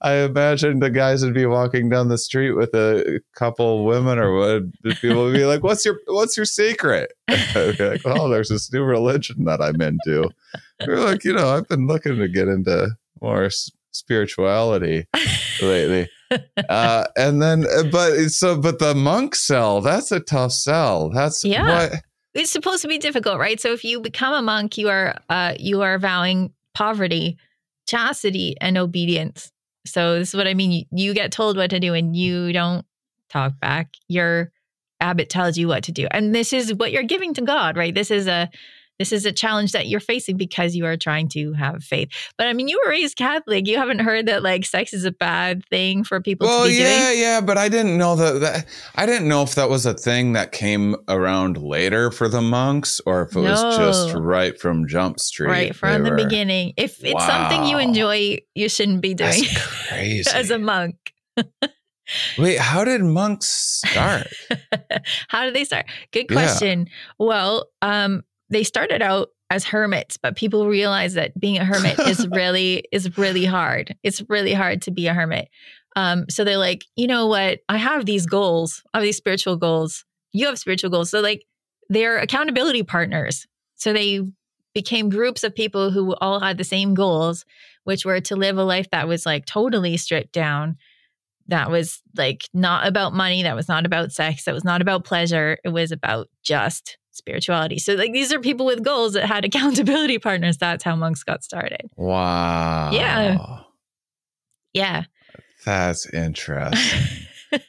I 0.00 0.14
imagine 0.14 0.80
the 0.80 0.90
guys 0.90 1.22
would 1.24 1.34
be 1.34 1.44
walking 1.46 1.88
down 1.90 2.08
the 2.08 2.18
street 2.18 2.52
with 2.52 2.72
a 2.74 3.20
couple 3.34 3.84
women 3.84 4.18
or 4.18 4.32
would 4.34 4.72
people 5.00 5.24
would 5.24 5.34
be 5.34 5.44
like, 5.44 5.62
What's 5.62 5.84
your 5.84 5.98
what's 6.06 6.36
your 6.36 6.46
secret? 6.46 7.12
I'd 7.28 7.76
be 7.78 7.84
like, 7.88 8.02
Oh, 8.04 8.28
there's 8.28 8.48
this 8.48 8.72
new 8.72 8.82
religion 8.82 9.44
that 9.44 9.60
I'm 9.60 9.80
into. 9.80 10.30
They're 10.80 10.98
like, 11.00 11.24
you 11.24 11.32
know, 11.34 11.50
I've 11.54 11.68
been 11.68 11.86
looking 11.86 12.16
to 12.18 12.28
get 12.28 12.48
into 12.48 12.90
more 13.20 13.48
spirituality 13.92 15.06
lately. 15.62 16.08
Uh, 16.68 17.04
and 17.16 17.40
then, 17.40 17.64
uh, 17.66 17.84
but 17.84 18.28
so, 18.30 18.56
but 18.60 18.78
the 18.78 18.94
monk 18.94 19.34
cell, 19.34 19.80
that's 19.80 20.10
a 20.12 20.20
tough 20.20 20.52
sell. 20.52 21.10
That's 21.10 21.44
Yeah. 21.44 21.88
what, 21.90 22.00
it's 22.36 22.50
supposed 22.50 22.82
to 22.82 22.88
be 22.88 22.98
difficult, 22.98 23.38
right? 23.38 23.60
So 23.60 23.72
if 23.72 23.84
you 23.84 24.00
become 24.00 24.34
a 24.34 24.42
monk, 24.42 24.78
you 24.78 24.88
are 24.88 25.16
uh, 25.28 25.54
you 25.58 25.82
are 25.82 25.98
vowing 25.98 26.52
poverty, 26.74 27.38
chastity, 27.86 28.56
and 28.60 28.76
obedience. 28.76 29.50
So 29.86 30.18
this 30.18 30.30
is 30.30 30.34
what 30.34 30.46
I 30.46 30.54
mean. 30.54 30.72
You, 30.72 30.84
you 30.92 31.14
get 31.14 31.32
told 31.32 31.56
what 31.56 31.70
to 31.70 31.80
do, 31.80 31.94
and 31.94 32.14
you 32.14 32.52
don't 32.52 32.84
talk 33.30 33.58
back. 33.60 33.88
Your 34.08 34.52
abbot 35.00 35.28
tells 35.30 35.56
you 35.56 35.68
what 35.68 35.84
to 35.84 35.92
do, 35.92 36.06
and 36.10 36.34
this 36.34 36.52
is 36.52 36.74
what 36.74 36.92
you're 36.92 37.02
giving 37.02 37.34
to 37.34 37.42
God, 37.42 37.76
right? 37.76 37.94
This 37.94 38.10
is 38.10 38.26
a 38.26 38.50
this 38.98 39.12
is 39.12 39.26
a 39.26 39.32
challenge 39.32 39.72
that 39.72 39.88
you're 39.88 40.00
facing 40.00 40.36
because 40.36 40.74
you 40.74 40.86
are 40.86 40.96
trying 40.96 41.28
to 41.28 41.52
have 41.52 41.82
faith. 41.84 42.08
But 42.38 42.46
I 42.46 42.52
mean, 42.52 42.68
you 42.68 42.80
were 42.84 42.90
raised 42.90 43.16
Catholic. 43.16 43.66
You 43.66 43.76
haven't 43.76 43.98
heard 44.00 44.26
that 44.26 44.42
like 44.42 44.64
sex 44.64 44.92
is 44.92 45.04
a 45.04 45.12
bad 45.12 45.64
thing 45.66 46.04
for 46.04 46.20
people 46.20 46.46
well, 46.46 46.64
to 46.64 46.68
be 46.70 46.76
yeah, 46.76 47.06
doing. 47.08 47.20
yeah, 47.20 47.40
but 47.40 47.58
I 47.58 47.68
didn't 47.68 47.98
know 47.98 48.16
that, 48.16 48.40
that. 48.40 48.66
I 48.94 49.06
didn't 49.06 49.28
know 49.28 49.42
if 49.42 49.54
that 49.56 49.68
was 49.68 49.86
a 49.86 49.94
thing 49.94 50.32
that 50.32 50.52
came 50.52 50.96
around 51.08 51.58
later 51.58 52.10
for 52.10 52.28
the 52.28 52.40
monks, 52.42 53.00
or 53.06 53.22
if 53.22 53.36
it 53.36 53.40
was 53.40 53.60
just 53.76 54.14
right 54.14 54.58
from 54.60 54.86
Jump 54.88 55.20
Street. 55.20 55.48
Right 55.48 55.76
from 55.76 56.02
They 56.02 56.08
the 56.08 56.16
were- 56.16 56.22
beginning. 56.24 56.72
If 56.76 57.02
it's 57.04 57.24
something 57.26 57.64
you 57.64 57.78
enjoy, 57.78 58.38
you 58.54 58.68
shouldn't 58.68 59.00
be 59.02 59.14
doing 59.14 59.30
That's 59.30 59.86
crazy. 59.88 60.30
as 60.32 60.50
a 60.50 60.58
monk. 60.58 60.96
Wait, 62.38 62.58
how 62.58 62.84
did 62.84 63.02
monks 63.02 63.46
start? 63.84 64.28
How 65.28 65.44
did 65.44 65.54
they 65.54 65.64
start? 65.64 65.86
Good 66.12 66.26
Yeah. 66.30 66.34
question. 66.36 66.88
Well, 67.18 67.66
um, 67.82 68.22
they 68.50 68.62
started 68.62 69.02
out 69.02 69.28
as 69.50 69.64
hermits, 69.64 70.16
but 70.16 70.36
people 70.36 70.66
realize 70.66 71.14
that 71.14 71.38
being 71.38 71.58
a 71.58 71.64
hermit 71.64 71.98
is 72.00 72.26
really 72.32 72.84
is 72.92 73.16
really 73.16 73.44
hard. 73.44 73.94
It's 74.02 74.22
really 74.28 74.52
hard 74.52 74.82
to 74.82 74.90
be 74.90 75.06
a 75.06 75.14
hermit. 75.14 75.48
Um, 75.94 76.26
so 76.28 76.44
they're 76.44 76.58
like, 76.58 76.84
you 76.94 77.06
know 77.06 77.26
what? 77.26 77.60
I 77.68 77.78
have 77.78 78.04
these 78.04 78.26
goals. 78.26 78.82
I 78.92 78.98
have 78.98 79.04
these 79.04 79.16
spiritual 79.16 79.56
goals. 79.56 80.04
You 80.32 80.46
have 80.46 80.58
spiritual 80.58 80.90
goals. 80.90 81.10
So 81.10 81.20
like 81.20 81.44
they're 81.88 82.18
accountability 82.18 82.82
partners. 82.82 83.46
So 83.76 83.92
they 83.92 84.20
became 84.74 85.08
groups 85.08 85.42
of 85.42 85.54
people 85.54 85.90
who 85.90 86.14
all 86.16 86.40
had 86.40 86.58
the 86.58 86.64
same 86.64 86.92
goals, 86.92 87.46
which 87.84 88.04
were 88.04 88.20
to 88.20 88.36
live 88.36 88.58
a 88.58 88.64
life 88.64 88.90
that 88.90 89.08
was 89.08 89.24
like 89.24 89.46
totally 89.46 89.96
stripped 89.96 90.32
down, 90.32 90.76
that 91.48 91.70
was 91.70 92.02
like 92.16 92.42
not 92.52 92.86
about 92.86 93.14
money, 93.14 93.44
that 93.44 93.56
was 93.56 93.68
not 93.68 93.86
about 93.86 94.12
sex, 94.12 94.44
that 94.44 94.54
was 94.54 94.64
not 94.64 94.82
about 94.82 95.04
pleasure. 95.04 95.58
It 95.64 95.70
was 95.70 95.92
about 95.92 96.28
just 96.42 96.98
spirituality. 97.16 97.78
So 97.78 97.94
like 97.94 98.12
these 98.12 98.32
are 98.32 98.38
people 98.40 98.66
with 98.66 98.84
goals 98.84 99.14
that 99.14 99.26
had 99.26 99.44
accountability 99.46 100.18
partners. 100.18 100.56
That's 100.58 100.84
how 100.84 100.94
monks 100.96 101.22
got 101.24 101.42
started. 101.42 101.90
Wow. 101.96 102.90
Yeah. 102.92 103.38
Yeah. 104.72 105.04
That's 105.64 106.06
interesting. 106.12 107.26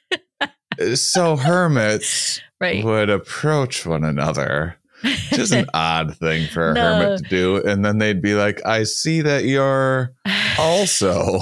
Uh, 0.80 0.96
so 0.96 1.36
hermits 1.36 2.40
right. 2.62 2.84
would 2.86 3.10
approach 3.10 3.84
one 3.84 4.04
another. 4.04 4.78
Just 5.32 5.52
an 5.52 5.66
odd 5.74 6.16
thing 6.18 6.48
for 6.50 6.70
a 6.70 6.74
No. 6.76 6.82
hermit 6.82 7.24
to 7.24 7.30
do. 7.30 7.58
And 7.68 7.84
then 7.84 7.98
they'd 7.98 8.22
be 8.22 8.36
like, 8.36 8.64
I 8.64 8.84
see 8.84 9.22
that 9.22 9.46
you're 9.46 10.14
also 10.60 11.40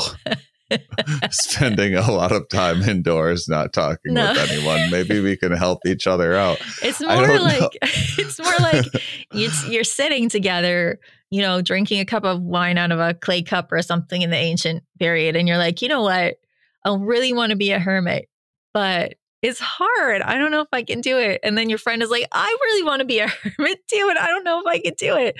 spending 1.30 1.96
a 1.96 2.12
lot 2.12 2.32
of 2.32 2.48
time 2.50 2.82
indoors, 2.82 3.48
not 3.48 3.74
talking 3.74 4.14
No. 4.14 4.32
with 4.32 4.52
anyone. 4.52 4.90
Maybe 4.92 5.20
we 5.20 5.38
can 5.38 5.52
help 5.52 5.80
each 5.86 6.08
other 6.08 6.36
out. 6.36 6.60
It's 6.82 7.02
more 7.02 7.16
like 7.16 7.60
know. 7.62 7.70
it's 7.82 8.40
more 8.40 8.58
like 8.60 8.86
it's, 9.32 9.68
you're 9.68 9.84
sitting 9.84 10.30
together, 10.30 11.00
you 11.30 11.42
know, 11.42 11.62
drinking 11.62 12.00
a 12.00 12.06
cup 12.06 12.24
of 12.24 12.42
wine 12.42 12.78
out 12.78 12.92
of 12.92 13.00
a 13.00 13.14
clay 13.14 13.44
cup 13.44 13.72
or 13.72 13.82
something 13.82 14.22
in 14.22 14.30
the 14.30 14.38
ancient 14.38 14.84
period, 15.00 15.36
and 15.36 15.48
you're 15.48 15.58
like, 15.58 15.82
you 15.82 15.88
know 15.88 16.02
what? 16.02 16.36
I 16.84 16.96
really 17.00 17.34
want 17.34 17.50
to 17.52 17.56
be 17.56 17.72
a 17.72 17.80
hermit, 17.80 18.30
but 18.74 19.16
it's 19.42 19.60
hard. 19.60 20.22
I 20.22 20.38
don't 20.38 20.52
know 20.52 20.62
if 20.62 20.68
I 20.74 20.84
can 20.84 21.02
do 21.02 21.18
it. 21.20 21.40
And 21.44 21.58
then 21.58 21.70
your 21.70 21.78
friend 21.78 22.02
is 22.02 22.10
like, 22.10 22.28
I 22.32 22.48
really 22.62 22.84
want 22.84 23.02
to 23.02 23.06
be 23.06 23.20
a 23.20 23.28
hermit 23.28 23.80
too, 23.88 24.08
and 24.10 24.18
I 24.18 24.28
don't 24.28 24.44
know 24.44 24.60
if 24.60 24.66
I 24.68 24.80
can 24.80 24.94
do 24.98 25.16
it. 25.16 25.36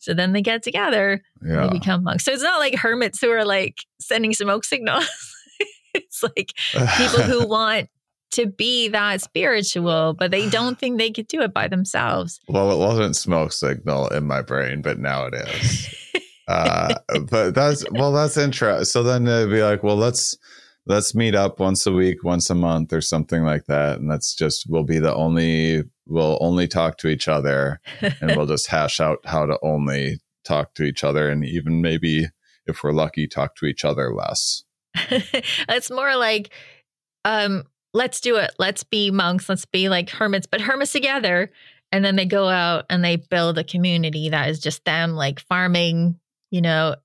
So 0.00 0.12
then 0.14 0.32
they 0.32 0.42
get 0.42 0.62
together, 0.62 1.22
Yeah. 1.46 1.66
they 1.68 1.78
become 1.78 2.02
monks. 2.02 2.24
So 2.24 2.32
it's 2.32 2.42
not 2.42 2.58
like 2.58 2.74
hermits 2.74 3.20
who 3.20 3.30
are 3.30 3.44
like 3.44 3.76
sending 4.00 4.32
smoke 4.34 4.64
signals. 4.64 5.08
it's 5.94 6.22
like 6.22 6.52
people 6.96 7.22
who 7.22 7.46
want 7.48 7.88
to 8.32 8.46
be 8.46 8.88
that 8.88 9.20
spiritual, 9.20 10.14
but 10.18 10.30
they 10.30 10.48
don't 10.50 10.78
think 10.78 10.98
they 10.98 11.10
could 11.10 11.26
do 11.28 11.40
it 11.42 11.52
by 11.52 11.68
themselves. 11.68 12.38
well, 12.48 12.70
it 12.72 12.78
wasn't 12.78 13.16
smoke 13.16 13.52
signal 13.52 14.08
in 14.08 14.24
my 14.26 14.40
brain, 14.42 14.82
but 14.82 14.98
now 14.98 15.26
it 15.26 15.34
is. 15.34 15.94
uh, 16.48 16.94
but 17.28 17.54
that's 17.54 17.84
well, 17.92 18.12
that's 18.12 18.36
interesting. 18.36 18.84
So 18.84 19.02
then 19.02 19.26
it'd 19.26 19.50
be 19.50 19.62
like, 19.62 19.82
well, 19.82 19.96
let's 19.96 20.36
let's 20.86 21.14
meet 21.14 21.34
up 21.34 21.58
once 21.60 21.86
a 21.86 21.92
week, 21.92 22.22
once 22.24 22.48
a 22.50 22.54
month, 22.54 22.92
or 22.92 23.00
something 23.00 23.42
like 23.42 23.66
that, 23.66 23.98
and 23.98 24.10
that's 24.10 24.34
just 24.34 24.66
we'll 24.68 24.84
be 24.84 24.98
the 25.00 25.14
only 25.14 25.82
we'll 26.10 26.36
only 26.40 26.68
talk 26.68 26.98
to 26.98 27.08
each 27.08 27.28
other, 27.28 27.80
and 28.00 28.36
we'll 28.36 28.46
just 28.46 28.66
hash 28.68 29.00
out 29.00 29.20
how 29.24 29.46
to 29.46 29.58
only 29.62 30.18
talk 30.44 30.74
to 30.74 30.82
each 30.82 31.04
other, 31.04 31.30
and 31.30 31.44
even 31.44 31.80
maybe 31.80 32.26
if 32.66 32.82
we're 32.82 32.92
lucky, 32.92 33.26
talk 33.26 33.56
to 33.56 33.66
each 33.66 33.84
other 33.84 34.12
less. 34.12 34.64
it's 34.94 35.90
more 35.90 36.16
like, 36.16 36.50
um, 37.24 37.64
let's 37.94 38.20
do 38.20 38.36
it. 38.36 38.50
Let's 38.58 38.84
be 38.84 39.10
monks. 39.10 39.48
Let's 39.48 39.64
be 39.64 39.88
like 39.88 40.10
hermits, 40.10 40.46
but 40.46 40.60
hermits 40.60 40.92
together. 40.92 41.50
And 41.92 42.04
then 42.04 42.16
they 42.16 42.26
go 42.26 42.48
out 42.48 42.86
and 42.88 43.04
they 43.04 43.16
build 43.16 43.58
a 43.58 43.64
community 43.64 44.28
that 44.28 44.48
is 44.48 44.60
just 44.60 44.84
them, 44.84 45.14
like 45.14 45.40
farming, 45.40 46.18
you 46.50 46.60
know, 46.60 46.96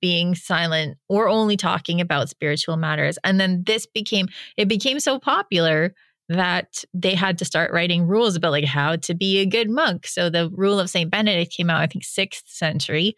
being 0.00 0.34
silent 0.34 0.98
or 1.08 1.28
only 1.28 1.56
talking 1.56 2.00
about 2.00 2.28
spiritual 2.28 2.76
matters. 2.76 3.18
And 3.24 3.40
then 3.40 3.64
this 3.66 3.86
became, 3.86 4.28
it 4.56 4.68
became 4.68 5.00
so 5.00 5.18
popular 5.18 5.94
that 6.28 6.84
they 6.94 7.14
had 7.14 7.38
to 7.38 7.44
start 7.44 7.72
writing 7.72 8.06
rules 8.06 8.36
about 8.36 8.52
like 8.52 8.64
how 8.64 8.96
to 8.96 9.14
be 9.14 9.38
a 9.38 9.46
good 9.46 9.68
monk. 9.68 10.06
So 10.06 10.30
the 10.30 10.50
rule 10.50 10.80
of 10.80 10.90
St. 10.90 11.10
Benedict 11.10 11.52
came 11.52 11.68
out, 11.68 11.80
I 11.80 11.86
think, 11.86 12.04
sixth 12.04 12.44
century, 12.46 13.14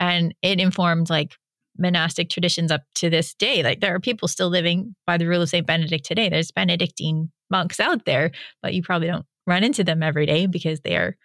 and 0.00 0.34
it 0.42 0.60
informed 0.60 1.10
like 1.10 1.36
monastic 1.78 2.28
traditions 2.28 2.72
up 2.72 2.82
to 2.96 3.08
this 3.08 3.34
day. 3.34 3.62
Like 3.62 3.80
there 3.80 3.94
are 3.94 4.00
people 4.00 4.26
still 4.26 4.48
living 4.48 4.96
by 5.06 5.16
the 5.16 5.26
rule 5.26 5.42
of 5.42 5.48
St. 5.48 5.66
Benedict 5.66 6.04
today. 6.04 6.28
There's 6.28 6.50
Benedictine 6.50 7.30
monks 7.50 7.78
out 7.78 8.04
there, 8.04 8.32
but 8.62 8.74
you 8.74 8.82
probably 8.82 9.08
don't 9.08 9.26
run 9.46 9.64
into 9.64 9.84
them 9.84 10.02
every 10.02 10.26
day 10.26 10.46
because 10.46 10.80
they 10.80 10.96
are 10.96 11.16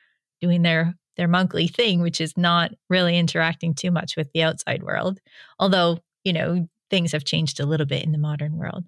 doing 0.42 0.62
their 0.62 0.94
their 1.16 1.28
monkly 1.28 1.68
thing, 1.68 2.02
which 2.02 2.20
is 2.20 2.36
not 2.38 2.72
really 2.90 3.18
interacting 3.18 3.76
too 3.76 3.92
much 3.92 4.16
with 4.18 4.32
the 4.34 4.42
outside 4.42 4.82
world. 4.82 5.20
Although, 5.60 6.00
you 6.24 6.34
know, 6.34 6.68
things 6.90 7.12
have 7.12 7.24
changed 7.24 7.60
a 7.60 7.68
little 7.68 7.86
bit 7.86 8.04
in 8.04 8.12
the 8.12 8.18
modern 8.18 8.58
world. 8.58 8.84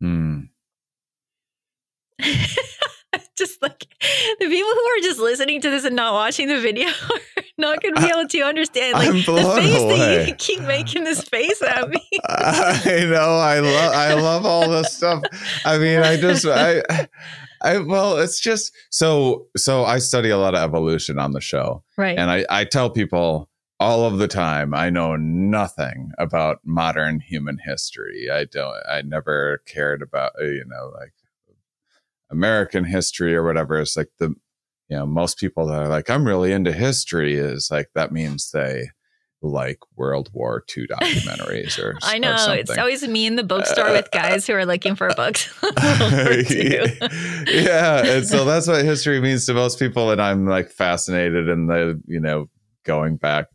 Hmm. 0.00 0.42
just 3.36 3.60
like 3.62 3.86
the 4.00 4.46
people 4.46 4.70
who 4.70 4.80
are 4.88 5.02
just 5.02 5.18
listening 5.20 5.60
to 5.60 5.70
this 5.70 5.84
and 5.84 5.96
not 5.96 6.12
watching 6.14 6.48
the 6.48 6.60
video 6.60 6.86
are 7.36 7.42
not 7.58 7.82
going 7.82 7.94
to 7.94 8.00
be 8.00 8.08
able 8.08 8.26
to 8.28 8.40
understand. 8.42 8.94
Like 8.94 9.08
I'm 9.08 9.14
the 9.16 9.54
face 9.56 9.98
that 9.98 10.28
you 10.28 10.34
keep 10.38 10.60
making 10.62 11.04
this 11.04 11.22
face 11.24 11.60
at 11.62 11.88
me. 11.88 12.00
I 12.28 13.06
know. 13.10 13.36
I 13.38 13.60
love. 13.60 13.94
I 13.94 14.14
love 14.14 14.46
all 14.46 14.68
this 14.68 14.92
stuff. 14.92 15.22
I 15.64 15.78
mean, 15.78 16.00
I 16.00 16.16
just. 16.16 16.46
I. 16.46 16.82
I 17.62 17.78
well, 17.78 18.18
it's 18.18 18.38
just 18.38 18.72
so. 18.90 19.46
So 19.56 19.84
I 19.84 19.98
study 19.98 20.28
a 20.30 20.36
lot 20.38 20.54
of 20.54 20.62
evolution 20.62 21.18
on 21.18 21.32
the 21.32 21.40
show, 21.40 21.82
Right. 21.96 22.18
and 22.18 22.30
I 22.30 22.44
I 22.50 22.64
tell 22.64 22.90
people 22.90 23.48
all 23.80 24.04
of 24.04 24.18
the 24.18 24.28
time 24.28 24.72
I 24.74 24.88
know 24.90 25.16
nothing 25.16 26.10
about 26.18 26.58
modern 26.64 27.20
human 27.20 27.58
history. 27.64 28.28
I 28.30 28.44
don't. 28.44 28.76
I 28.88 29.00
never 29.02 29.62
cared 29.66 30.02
about 30.02 30.32
you 30.38 30.64
know 30.66 30.90
like 30.98 31.12
American 32.30 32.84
history 32.84 33.34
or 33.34 33.44
whatever. 33.44 33.80
It's 33.80 33.96
like 33.96 34.10
the 34.18 34.34
you 34.88 34.96
know 34.96 35.06
most 35.06 35.38
people 35.38 35.66
that 35.66 35.82
are 35.82 35.88
like 35.88 36.10
I'm 36.10 36.26
really 36.26 36.52
into 36.52 36.72
history 36.72 37.34
is 37.34 37.68
like 37.70 37.88
that 37.94 38.12
means 38.12 38.50
they 38.50 38.90
like 39.42 39.78
World 39.96 40.30
War 40.32 40.64
II 40.76 40.86
documentaries 40.90 41.78
or 41.78 41.96
I 42.02 42.16
or 42.16 42.20
know. 42.20 42.52
It's 42.52 42.76
always 42.78 43.06
me 43.06 43.26
in 43.26 43.36
the 43.36 43.44
bookstore 43.44 43.92
with 43.92 44.10
guys 44.10 44.46
who 44.46 44.54
are 44.54 44.66
looking 44.66 44.96
for 44.96 45.12
books. 45.14 45.52
on 45.62 45.72
World 46.00 46.12
War 46.12 46.32
II. 46.32 46.98
yeah, 47.46 48.04
and 48.06 48.26
so 48.26 48.44
that's 48.44 48.66
what 48.66 48.84
history 48.84 49.20
means 49.20 49.46
to 49.46 49.54
most 49.54 49.78
people, 49.78 50.10
and 50.10 50.20
I'm 50.20 50.46
like 50.46 50.70
fascinated 50.70 51.48
in 51.48 51.66
the 51.66 52.00
you 52.06 52.20
know 52.20 52.48
going 52.84 53.16
back, 53.16 53.46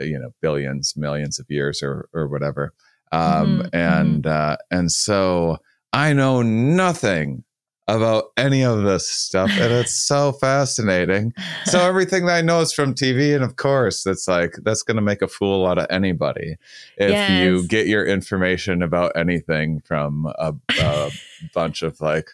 you 0.00 0.18
know, 0.18 0.30
billions, 0.42 0.94
millions 0.96 1.38
of 1.38 1.46
years 1.48 1.82
or 1.82 2.08
or 2.12 2.28
whatever, 2.28 2.74
um, 3.12 3.62
Mhm, 3.62 3.70
and 3.72 4.26
uh, 4.26 4.56
and 4.70 4.92
so 4.92 5.58
I 5.92 6.12
know 6.12 6.42
nothing 6.42 7.44
about 7.88 8.26
any 8.36 8.62
of 8.64 8.82
this 8.82 9.08
stuff, 9.08 9.50
and 9.50 9.72
it's 9.72 9.96
so 9.96 10.32
fascinating. 10.32 11.32
So 11.64 11.80
everything 11.88 12.26
that 12.26 12.34
I 12.36 12.40
know 12.42 12.60
is 12.60 12.72
from 12.72 12.94
TV, 12.94 13.34
and 13.34 13.42
of 13.42 13.56
course, 13.56 14.04
that's 14.04 14.28
like 14.28 14.54
that's 14.62 14.82
going 14.82 14.96
to 14.96 15.02
make 15.02 15.22
a 15.22 15.28
fool 15.28 15.66
out 15.66 15.78
of 15.78 15.86
anybody 15.90 16.56
if 16.98 17.30
you 17.30 17.66
get 17.66 17.86
your 17.86 18.04
information 18.06 18.82
about 18.82 19.12
anything 19.16 19.80
from 19.80 20.26
a, 20.38 20.54
a 20.80 21.10
bunch 21.54 21.82
of 21.82 22.00
like 22.00 22.28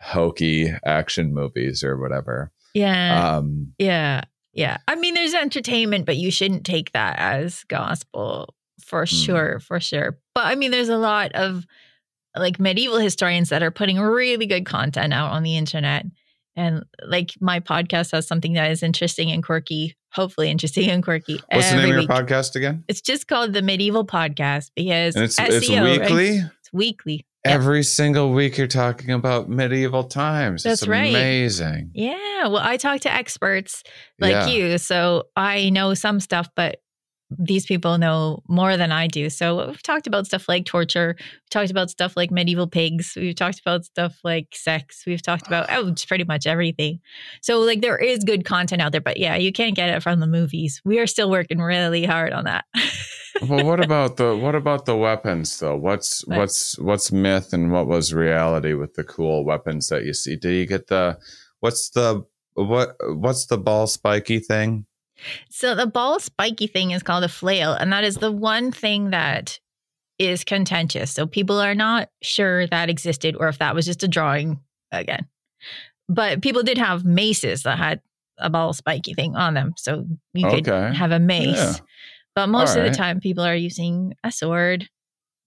hokey 0.00 0.72
action 0.84 1.32
movies 1.32 1.84
or 1.84 1.96
whatever. 1.96 2.50
yeah. 2.74 3.36
Um, 3.36 3.72
yeah. 3.78 4.22
Yeah. 4.52 4.78
I 4.88 4.96
mean, 4.96 5.14
there's 5.14 5.32
entertainment, 5.34 6.04
but 6.06 6.16
you 6.16 6.30
shouldn't 6.30 6.66
take 6.66 6.92
that 6.92 7.18
as 7.18 7.64
gospel 7.64 8.54
for 8.84 9.02
Hmm. 9.06 9.14
sure. 9.16 9.60
For 9.60 9.80
sure. 9.80 10.18
But 10.34 10.46
I 10.46 10.56
mean, 10.56 10.70
there's 10.72 10.88
a 10.88 10.98
lot 10.98 11.32
of 11.32 11.64
like 12.36 12.58
medieval 12.60 12.98
historians 12.98 13.48
that 13.50 13.62
are 13.62 13.70
putting 13.70 13.98
really 13.98 14.46
good 14.46 14.64
content 14.66 15.12
out 15.12 15.32
on 15.32 15.42
the 15.42 15.56
internet. 15.56 16.04
And 16.56 16.84
like 17.06 17.30
my 17.40 17.60
podcast 17.60 18.12
has 18.12 18.26
something 18.26 18.52
that 18.54 18.70
is 18.70 18.82
interesting 18.82 19.30
and 19.30 19.42
quirky, 19.42 19.96
hopefully 20.12 20.50
interesting 20.50 20.90
and 20.90 21.02
quirky. 21.02 21.40
what's 21.50 21.70
the 21.70 21.76
name 21.76 21.84
of 21.84 21.88
your 21.90 21.98
week. 22.00 22.08
podcast 22.08 22.56
again? 22.56 22.84
It's 22.88 23.00
just 23.00 23.26
called 23.26 23.52
the 23.54 23.62
Medieval 23.62 24.06
Podcast 24.06 24.70
because 24.76 25.14
And 25.14 25.24
it's 25.24 25.38
SEO, 25.38 25.48
it's 25.48 25.68
right? 25.70 26.00
weekly. 26.00 26.36
It's 26.38 26.72
weekly. 26.72 27.26
Every 27.44 27.82
single 27.82 28.32
week, 28.32 28.56
you're 28.56 28.68
talking 28.68 29.10
about 29.10 29.48
medieval 29.48 30.04
times. 30.04 30.62
That's 30.62 30.82
it's 30.82 30.88
right. 30.88 31.08
amazing. 31.08 31.90
Yeah. 31.92 32.46
Well, 32.46 32.58
I 32.62 32.76
talk 32.76 33.00
to 33.00 33.12
experts 33.12 33.82
like 34.20 34.30
Yeah. 34.32 34.46
you. 34.46 34.78
So 34.78 35.24
I 35.34 35.70
know 35.70 35.94
some 35.94 36.20
stuff, 36.20 36.48
but 36.54 36.78
these 37.38 37.66
people 37.66 37.98
know 37.98 38.42
more 38.48 38.76
than 38.76 38.92
I 38.92 39.06
do. 39.06 39.30
So 39.30 39.66
we've 39.68 39.82
talked 39.82 40.06
about 40.06 40.26
stuff 40.26 40.48
like 40.48 40.64
torture. 40.64 41.14
We've 41.18 41.50
talked 41.50 41.70
about 41.70 41.90
stuff 41.90 42.16
like 42.16 42.30
medieval 42.30 42.66
pigs. 42.66 43.14
We've 43.16 43.34
talked 43.34 43.60
about 43.60 43.84
stuff 43.84 44.18
like 44.24 44.48
sex. 44.54 45.04
We've 45.06 45.22
talked 45.22 45.46
about 45.46 45.66
ah. 45.70 45.76
oh, 45.78 45.90
just 45.90 46.08
pretty 46.08 46.24
much 46.24 46.46
everything. 46.46 47.00
So 47.40 47.60
like 47.60 47.80
there 47.80 47.98
is 47.98 48.24
good 48.24 48.44
content 48.44 48.82
out 48.82 48.92
there, 48.92 49.00
but 49.00 49.18
yeah, 49.18 49.36
you 49.36 49.52
can't 49.52 49.74
get 49.74 49.90
it 49.90 50.02
from 50.02 50.20
the 50.20 50.26
movies. 50.26 50.80
We 50.84 50.98
are 50.98 51.06
still 51.06 51.30
working 51.30 51.58
really 51.58 52.04
hard 52.04 52.32
on 52.32 52.44
that. 52.44 52.64
well, 53.48 53.64
what 53.64 53.82
about 53.82 54.16
the 54.16 54.36
what 54.36 54.54
about 54.54 54.86
the 54.86 54.96
weapons 54.96 55.58
though? 55.58 55.76
What's 55.76 56.26
What? 56.26 56.38
what's 56.38 56.78
what's 56.78 57.12
myth 57.12 57.52
and 57.52 57.72
what 57.72 57.86
was 57.86 58.14
reality 58.14 58.74
with 58.74 58.94
the 58.94 59.04
cool 59.04 59.44
weapons 59.44 59.88
that 59.88 60.04
you 60.04 60.14
see? 60.14 60.36
Did 60.36 60.52
you 60.52 60.66
get 60.66 60.88
the 60.88 61.18
what's 61.60 61.90
the 61.90 62.24
what 62.54 62.96
what's 63.00 63.46
the 63.46 63.58
ball 63.58 63.86
spiky 63.86 64.38
thing? 64.38 64.86
So 65.50 65.74
the 65.74 65.86
ball 65.86 66.18
spiky 66.20 66.66
thing 66.66 66.90
is 66.90 67.02
called 67.02 67.24
a 67.24 67.28
flail, 67.28 67.72
and 67.72 67.92
that 67.92 68.04
is 68.04 68.16
the 68.16 68.32
one 68.32 68.72
thing 68.72 69.10
that 69.10 69.58
is 70.18 70.44
contentious. 70.44 71.10
So 71.10 71.26
people 71.26 71.60
are 71.60 71.74
not 71.74 72.08
sure 72.22 72.66
that 72.68 72.90
existed 72.90 73.36
or 73.38 73.48
if 73.48 73.58
that 73.58 73.74
was 73.74 73.86
just 73.86 74.02
a 74.02 74.08
drawing 74.08 74.60
again. 74.90 75.26
But 76.08 76.42
people 76.42 76.62
did 76.62 76.78
have 76.78 77.04
maces 77.04 77.62
that 77.62 77.78
had 77.78 78.00
a 78.38 78.50
ball 78.50 78.72
spiky 78.72 79.14
thing 79.14 79.36
on 79.36 79.54
them. 79.54 79.72
So 79.76 80.06
you 80.34 80.48
could 80.48 80.68
Okay. 80.68 80.94
have 80.96 81.12
a 81.12 81.18
mace. 81.18 81.56
Yeah. 81.56 81.74
But 82.34 82.48
most 82.48 82.76
of 82.76 82.84
the 82.84 82.90
time 82.90 83.20
people 83.20 83.44
are 83.44 83.54
using 83.54 84.14
a 84.24 84.32
sword. 84.32 84.88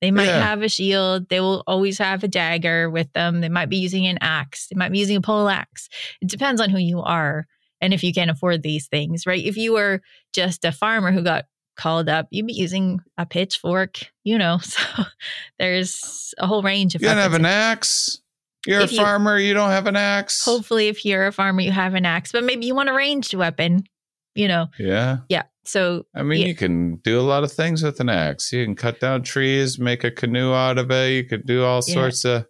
They 0.02 0.12
might 0.12 0.26
Yeah. 0.26 0.42
have 0.46 0.62
a 0.62 0.70
shield. 0.70 1.30
They 1.30 1.40
will 1.40 1.64
always 1.68 1.98
have 1.98 2.24
a 2.24 2.28
dagger 2.28 2.90
with 2.90 3.12
them. 3.14 3.42
They 3.42 3.50
might 3.50 3.70
be 3.70 3.78
using 3.78 4.06
an 4.08 4.18
axe. 4.22 4.68
They 4.68 4.78
might 4.78 4.92
be 4.92 5.00
using 5.00 5.18
a 5.18 5.22
pole 5.22 5.50
axe. 5.50 5.90
It 6.22 6.30
depends 6.30 6.62
on 6.62 6.70
who 6.70 6.78
you 6.78 7.02
are 7.02 7.48
and 7.82 7.94
if 7.94 8.04
you 8.04 8.14
can't 8.14 8.32
afford 8.32 8.64
these 8.64 8.88
things, 8.88 9.26
right? 9.26 9.44
If 9.44 9.58
you 9.58 9.74
were 9.74 10.02
just 10.34 10.64
a 10.66 10.72
farmer 10.72 11.12
who 11.12 11.22
got 11.24 11.46
called 11.78 12.08
up, 12.10 12.28
you'd 12.32 12.48
be 12.48 12.54
using 12.54 13.00
a 13.18 13.26
pitchfork, 13.26 14.00
you 14.24 14.38
know. 14.38 14.60
So 14.64 15.04
there's 15.60 16.34
a 16.38 16.48
whole 16.48 16.62
range 16.64 16.96
of 16.96 17.02
You 17.02 17.08
don't 17.10 17.18
have 17.18 17.34
an 17.34 17.46
axe. 17.46 18.22
You're 18.66 18.82
If 18.82 18.92
a 18.92 18.94
you- 18.94 19.00
farmer. 19.00 19.38
You 19.40 19.54
don't 19.54 19.70
have 19.70 19.88
an 19.88 19.96
axe. 19.96 20.44
Hopefully, 20.44 20.88
if 20.88 21.06
you're 21.06 21.28
a 21.28 21.32
farmer, 21.32 21.62
you 21.62 21.72
have 21.72 21.94
an 21.94 22.06
axe, 22.06 22.32
but 22.32 22.44
maybe 22.44 22.66
you 22.66 22.74
want 22.76 22.90
a 22.90 22.94
ranged 22.94 23.34
weapon, 23.34 23.84
you 24.34 24.48
know. 24.48 24.68
Yeah. 24.80 25.18
Yeah. 25.30 25.44
So 25.66 26.06
I 26.16 26.24
mean, 26.24 26.42
yeah, 26.42 26.48
you 26.48 26.56
can 26.56 26.96
do 26.98 27.20
a 27.20 27.22
lot 27.24 27.44
of 27.44 27.52
things 27.52 27.84
with 27.84 28.00
an 28.00 28.10
axe. 28.10 28.52
You 28.54 28.64
can 28.66 28.76
cut 28.76 29.00
down 29.00 29.24
trees, 29.24 29.80
make 29.80 30.04
a 30.04 30.12
canoe 30.12 30.54
out 30.54 30.78
of 30.78 30.90
it. 30.92 31.12
You 31.12 31.24
could 31.26 31.46
do 31.46 31.64
all 31.64 31.82
Yeah. 31.88 31.94
sorts 31.94 32.26
of. 32.26 32.46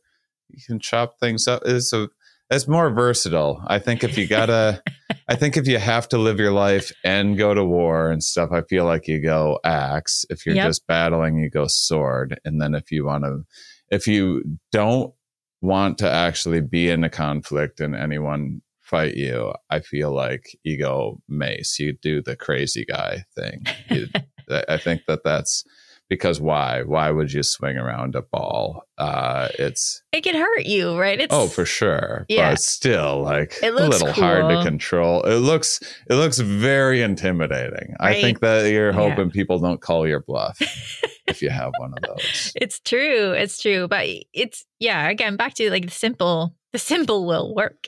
You 0.50 0.62
can 0.66 0.80
chop 0.80 1.20
things 1.20 1.48
up. 1.48 1.64
It's 1.66 1.92
a. 1.94 2.10
It's 2.52 2.68
more 2.68 2.90
versatile. 2.92 3.64
I 3.68 3.80
think 3.80 4.04
if 4.04 4.18
you 4.18 4.28
gotta, 4.28 4.82
I 5.28 5.36
think 5.36 5.58
if 5.58 5.68
you 5.68 5.80
have 5.80 6.08
to 6.10 6.18
live 6.18 6.40
your 6.40 6.52
life 6.52 6.92
and 7.04 7.38
go 7.38 7.54
to 7.54 7.66
war 7.66 8.12
and 8.12 8.24
stuff, 8.24 8.52
I 8.52 8.62
feel 8.62 8.86
like 8.86 9.08
you 9.08 9.20
go 9.22 9.60
axe. 9.64 10.26
If 10.30 10.46
you're 10.46 10.56
Yep. 10.56 10.68
just 10.68 10.86
battling, 10.88 11.38
you 11.40 11.50
go 11.50 11.66
sword. 11.68 12.40
And 12.46 12.62
then 12.62 12.76
if 12.76 12.92
you 12.92 13.06
want 13.06 13.24
to, 13.24 13.46
if 13.90 14.08
you 14.08 14.44
don't 14.72 15.12
want 15.62 15.98
to 16.00 16.12
actually 16.12 16.62
be 16.62 16.90
in 16.90 17.04
a 17.04 17.10
conflict 17.10 17.80
and 17.80 17.96
anyone 17.96 18.62
fight 18.80 19.16
you, 19.16 19.52
I 19.72 19.80
feel 19.80 20.14
like 20.14 20.56
you 20.64 20.78
go 20.78 21.22
mace. 21.28 21.80
You 21.80 21.94
do 21.94 22.22
the 22.22 22.36
crazy 22.36 22.86
guy 22.86 23.24
thing. 23.36 23.66
You, 23.90 24.08
I 24.52 24.64
I 24.70 24.78
think 24.78 25.02
that 25.08 25.24
that's 25.24 25.64
because 26.10 26.40
why? 26.40 26.84
Why 26.84 27.10
would 27.12 27.32
you 27.34 27.42
swing 27.44 27.78
around 27.78 28.16
a 28.16 28.22
ball? 28.22 28.84
Uh, 28.98 29.50
it's 29.58 30.02
it 30.12 30.22
can 30.22 30.36
hurt 30.36 30.66
you, 30.66 30.98
right? 30.98 31.20
It's 31.20 31.34
oh 31.34 31.48
for 31.48 31.66
sure, 31.66 32.26
Yeah. 32.30 32.52
but 32.52 32.60
still 32.62 33.22
like 33.24 33.56
It 33.64 33.74
a 33.74 33.76
little 33.76 34.12
hard 34.12 34.50
to 34.50 34.64
control. 34.64 35.22
It 35.24 35.36
looks 35.40 35.80
it 36.10 36.16
looks 36.16 36.38
very 36.40 37.02
intimidating. 37.02 37.96
I 38.00 38.22
think 38.22 38.40
that 38.42 38.70
you're 38.72 38.92
Yeah. 38.92 39.10
hoping 39.10 39.32
people 39.32 39.60
don't 39.60 39.82
call 39.82 40.08
your 40.08 40.22
bluff 40.22 40.58
if 41.28 41.42
you 41.42 41.50
have 41.50 41.72
one 41.80 41.94
of 41.98 42.04
those. 42.08 42.52
It's 42.56 42.80
true. 42.80 43.32
It's 43.32 43.62
true. 43.62 43.88
But 43.88 44.08
it's 44.34 44.66
yeah, 44.80 45.10
again, 45.10 45.36
back 45.38 45.56
to 45.56 45.70
like 45.70 45.86
the 45.86 45.92
simple, 45.92 46.56
the 46.72 46.80
simple 46.80 47.26
will 47.26 47.54
work. 47.56 47.88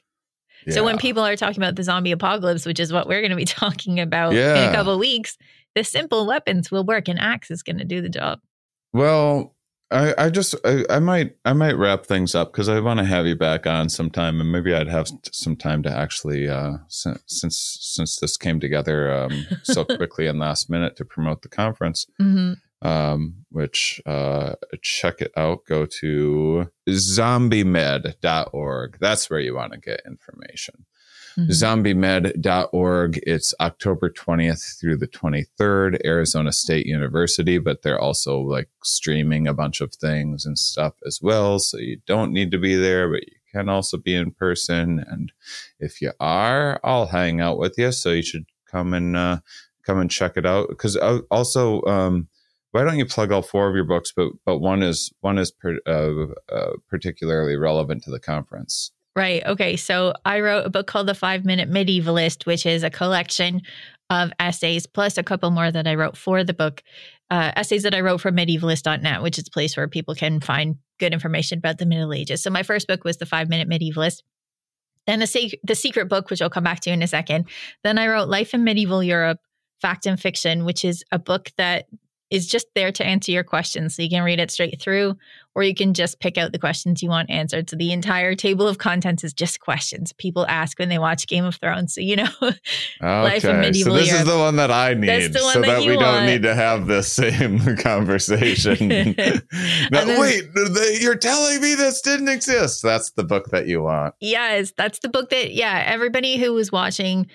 So 0.69 0.83
when 0.83 0.97
people 0.97 1.23
are 1.25 1.37
talking 1.37 1.63
about 1.63 1.75
the 1.75 1.83
zombie 1.83 2.11
apocalypse, 2.11 2.65
which 2.65 2.81
is 2.81 2.91
what 2.91 3.07
we're 3.07 3.21
going 3.21 3.29
to 3.29 3.37
be 3.37 3.45
talking 3.45 4.01
about 4.01 4.33
in 4.33 4.69
a 4.69 4.73
couple 4.73 4.91
of 4.91 4.99
weeks, 4.99 5.37
the 5.77 5.83
simple 5.83 6.25
weapons 6.25 6.71
will 6.71 6.83
work 6.83 7.07
and 7.07 7.19
axe 7.19 7.51
is 7.51 7.61
going 7.61 7.77
to 7.77 7.85
do 7.85 8.01
the 8.01 8.09
job. 8.09 8.39
Well, 8.93 9.55
I, 9.91 10.15
I 10.17 10.29
just 10.31 10.55
I, 10.65 10.83
I 10.89 10.97
might 10.97 11.35
I 11.45 11.53
might 11.53 11.77
wrap 11.77 12.03
things 12.03 12.33
up 12.33 12.51
because 12.51 12.67
I 12.67 12.79
want 12.79 12.97
to 12.97 13.05
have 13.05 13.27
you 13.27 13.35
back 13.35 13.67
on 13.67 13.89
sometime, 13.89 14.41
and 14.41 14.51
maybe 14.51 14.73
I'd 14.73 14.89
have 14.89 15.07
some 15.31 15.55
time 15.55 15.83
to 15.83 15.95
actually 15.95 16.49
uh, 16.49 16.77
since 16.87 17.21
since 17.27 17.77
since 17.79 18.17
this 18.17 18.37
came 18.37 18.59
together 18.59 19.13
um, 19.13 19.45
so 19.61 19.85
quickly 19.97 20.25
and 20.25 20.39
last 20.39 20.67
minute 20.67 20.95
to 20.97 21.05
promote 21.05 21.43
the 21.43 21.49
conference. 21.49 22.07
Mm-hmm. 22.19 22.53
Um, 22.79 23.45
which 23.49 23.99
uh, 24.05 24.53
check 24.83 25.19
it 25.19 25.31
out. 25.35 25.65
Go 25.67 25.87
to 25.99 26.69
zombiemed.org. 26.87 28.97
That's 28.99 29.29
where 29.31 29.39
you 29.39 29.55
want 29.55 29.73
to 29.73 29.79
get 29.79 30.01
information 30.05 30.85
Mm-hmm. 31.37 31.51
zombiemed.org. 31.51 33.19
It's 33.21 33.53
October 33.59 34.09
20th 34.09 34.79
through 34.79 34.97
the 34.97 35.07
23rd, 35.07 36.03
Arizona 36.03 36.51
State 36.51 36.87
University, 36.87 37.59
but 37.59 37.83
they're 37.83 37.99
also 37.99 38.39
like 38.39 38.69
streaming 38.83 39.47
a 39.47 39.53
bunch 39.53 39.79
of 39.79 39.93
things 39.93 40.47
and 40.47 40.57
stuff 40.57 40.95
as 41.05 41.19
well. 41.21 41.59
So 41.59 41.77
you 41.77 41.99
don't 42.07 42.33
need 42.33 42.49
to 42.51 42.57
be 42.57 42.75
there, 42.75 43.07
but 43.07 43.27
you 43.27 43.37
can 43.51 43.69
also 43.69 43.97
be 43.97 44.15
in 44.15 44.31
person. 44.31 45.03
And 45.07 45.31
if 45.79 46.01
you 46.01 46.11
are, 46.19 46.79
I'll 46.83 47.05
hang 47.05 47.39
out 47.39 47.59
with 47.59 47.75
you. 47.77 47.91
So 47.91 48.13
you 48.13 48.23
should 48.23 48.47
come 48.65 48.95
and 48.95 49.15
uh, 49.15 49.41
come 49.83 49.99
and 49.99 50.09
check 50.09 50.37
it 50.37 50.45
out. 50.47 50.69
Because 50.69 50.95
also, 51.29 51.83
um, 51.83 52.29
why 52.71 52.83
don't 52.83 52.97
you 52.97 53.05
plug 53.05 53.31
all 53.31 53.43
four 53.43 53.69
of 53.69 53.75
your 53.75 53.85
books? 53.85 54.11
But 54.15 54.29
but 54.43 54.57
one 54.57 54.81
is 54.81 55.13
one 55.21 55.37
is 55.37 55.51
per, 55.51 55.77
uh, 55.85 56.33
uh, 56.51 56.73
particularly 56.89 57.55
relevant 57.57 58.03
to 58.03 58.11
the 58.11 58.19
conference. 58.19 58.91
Right. 59.17 59.43
Okay. 59.47 59.77
So 59.77 60.13
I 60.25 60.41
wrote 60.41 60.67
a 60.67 60.69
book 60.69 60.85
called 60.85 61.07
The 61.07 61.15
Five 61.15 61.43
Minute 61.43 61.71
Medievalist, 61.71 62.45
which 62.45 62.67
is 62.67 62.83
a 62.83 62.91
collection 62.91 63.63
of 64.11 64.31
essays 64.39 64.85
plus 64.85 65.17
a 65.17 65.23
couple 65.23 65.49
more 65.49 65.71
that 65.71 65.87
I 65.87 65.95
wrote 65.95 66.15
for 66.15 66.43
the 66.43 66.53
book. 66.53 66.83
Uh, 67.31 67.51
essays 67.55 67.81
that 67.81 67.95
I 67.95 68.01
wrote 68.01 68.21
for 68.21 68.31
medievalist.net, 68.31 69.23
which 69.23 69.39
is 69.39 69.47
a 69.47 69.51
place 69.51 69.75
where 69.75 69.87
people 69.87 70.13
can 70.13 70.39
find 70.39 70.75
good 70.99 71.13
information 71.13 71.57
about 71.57 71.79
the 71.79 71.87
Middle 71.87 72.13
Ages. 72.13 72.43
So 72.43 72.51
my 72.51 72.61
first 72.61 72.87
book 72.87 73.03
was 73.03 73.17
The 73.17 73.25
Five 73.25 73.49
Minute 73.49 73.67
Medievalist. 73.67 74.21
Then 75.07 75.17
the, 75.17 75.25
Se- 75.25 75.59
the 75.63 75.73
secret 75.73 76.09
book, 76.09 76.29
which 76.29 76.43
I'll 76.43 76.51
come 76.51 76.63
back 76.63 76.81
to 76.81 76.91
in 76.91 77.01
a 77.01 77.07
second. 77.07 77.49
Then 77.83 77.97
I 77.97 78.07
wrote 78.07 78.29
Life 78.29 78.53
in 78.53 78.63
Medieval 78.63 79.01
Europe, 79.01 79.39
Fact 79.81 80.05
and 80.05 80.19
Fiction, 80.19 80.63
which 80.63 80.85
is 80.85 81.03
a 81.11 81.17
book 81.17 81.49
that 81.57 81.87
is 82.29 82.45
just 82.47 82.67
there 82.75 82.91
to 82.91 83.05
answer 83.05 83.31
your 83.31 83.43
questions. 83.43 83.95
So 83.95 84.01
you 84.01 84.09
can 84.09 84.23
read 84.23 84.39
it 84.39 84.51
straight 84.51 84.81
through, 84.81 85.15
or 85.55 85.63
you 85.63 85.73
can 85.73 85.93
just 85.93 86.19
pick 86.19 86.37
out 86.37 86.51
the 86.51 86.59
questions 86.59 87.01
you 87.01 87.09
want 87.09 87.29
answered. 87.29 87.69
So 87.69 87.75
the 87.77 87.91
entire 87.93 88.35
table 88.35 88.67
of 88.67 88.77
contents 88.79 89.23
is 89.23 89.33
just 89.33 89.59
questions 89.61 90.11
people 90.13 90.45
ask 90.47 90.77
when 90.77 90.89
they 90.89 90.99
watch 90.99 91.25
Game 91.27 91.45
of 91.45 91.55
Thrones. 91.55 91.95
So, 91.95 92.01
you 92.01 92.17
know, 92.17 92.27
Life 93.01 93.45
in 93.45 93.51
Okay, 93.51 93.59
medieval 93.61 93.93
so 93.93 93.99
this 93.99 94.07
Europe. 94.09 94.21
is 94.27 94.27
the 94.33 94.37
one 94.37 94.55
that 94.57 94.71
I 94.71 94.93
need, 94.93 95.07
That's 95.07 95.29
the 95.37 95.43
one 95.43 95.53
so 95.53 95.61
that 95.61 95.67
that 95.67 95.87
we 95.87 95.97
don't 95.97 96.25
need 96.25 96.43
to 96.43 96.53
have 96.53 96.87
the 96.87 97.01
same 97.03 97.59
conversation. 97.77 98.87
no, 98.89 98.95
And 98.95 99.15
then- 99.91 100.19
wait, 100.19 101.01
you're 101.01 101.15
telling 101.15 101.61
me 101.61 101.75
this 101.75 102.01
didn't 102.01 102.29
exist? 102.29 102.81
That's 102.83 103.11
the 103.11 103.23
book 103.23 103.49
that 103.51 103.67
you 103.67 103.83
want. 103.83 104.15
yes, 104.19 104.73
that's 104.75 104.99
the 104.99 105.09
book 105.09 105.29
that, 105.29 105.53
yeah, 105.53 105.83
everybody 105.85 106.37
who 106.37 106.53
was 106.53 106.71
watching 106.71 107.27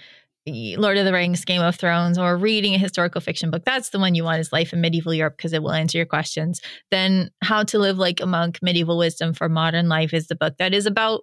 Lord 0.47 0.99
of 0.99 1.05
the 1.05 1.13
Rings, 1.13 1.45
Game 1.45 1.63
of 1.63 1.77
Thrones, 1.77 2.19
or 2.19 2.37
reading 2.37 2.75
a 2.75 2.79
historical 2.79 3.21
fiction 3.21 3.51
book, 3.51 3.65
that's 3.65 3.91
the 3.91 4.01
one 4.01 4.15
you 4.15 4.25
want 4.25 4.41
is 4.41 4.53
Life 4.53 4.73
in 4.73 4.81
Medieval 4.81 5.15
Europe 5.15 5.37
because 5.37 5.53
it 5.53 5.63
will 5.63 5.73
answer 5.73 5.99
your 5.99 6.07
questions. 6.07 6.61
Then 6.91 7.31
How 7.43 7.63
to 7.65 7.79
Live 7.79 7.99
Like 7.99 8.21
a 8.21 8.27
Monk, 8.27 8.59
Medieval 8.61 8.99
Wisdom 8.99 9.35
for 9.35 9.49
Modern 9.49 9.89
Life 9.89 10.13
is 10.13 10.27
the 10.27 10.35
book 10.35 10.55
that 10.59 10.75
is 10.75 10.87
about 10.87 11.21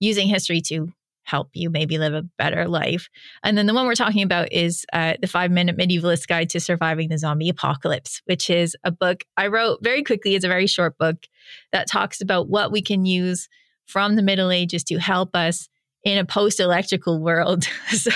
using 0.00 0.26
history 0.26 0.60
to 0.62 0.92
help 1.22 1.50
you 1.54 1.70
maybe 1.70 1.98
live 1.98 2.14
a 2.14 2.22
better 2.38 2.66
life. 2.66 3.08
And 3.42 3.58
then 3.58 3.66
the 3.66 3.74
one 3.74 3.86
we're 3.86 3.94
talking 3.94 4.22
about 4.22 4.52
is 4.52 4.84
uh, 4.92 5.14
The 5.20 5.26
Five 5.26 5.50
Minute 5.50 5.76
Medievalist 5.76 6.26
Guide 6.26 6.50
to 6.50 6.60
Surviving 6.60 7.08
the 7.08 7.18
Zombie 7.18 7.48
Apocalypse, 7.48 8.22
which 8.26 8.48
is 8.48 8.76
a 8.84 8.90
book 8.90 9.24
I 9.36 9.48
wrote 9.48 9.80
very 9.82 10.02
quickly. 10.02 10.34
It's 10.34 10.44
a 10.44 10.48
very 10.48 10.66
short 10.66 10.96
book 10.98 11.26
that 11.72 11.88
talks 11.88 12.20
about 12.20 12.48
what 12.48 12.72
we 12.72 12.80
can 12.80 13.04
use 13.04 13.48
from 13.86 14.16
the 14.16 14.22
Middle 14.22 14.50
Ages 14.50 14.84
to 14.84 14.98
help 14.98 15.34
us 15.36 15.68
in 16.06 16.18
a 16.18 16.24
post 16.24 16.60
electrical 16.60 17.20
world. 17.20 17.64
so, 17.88 18.12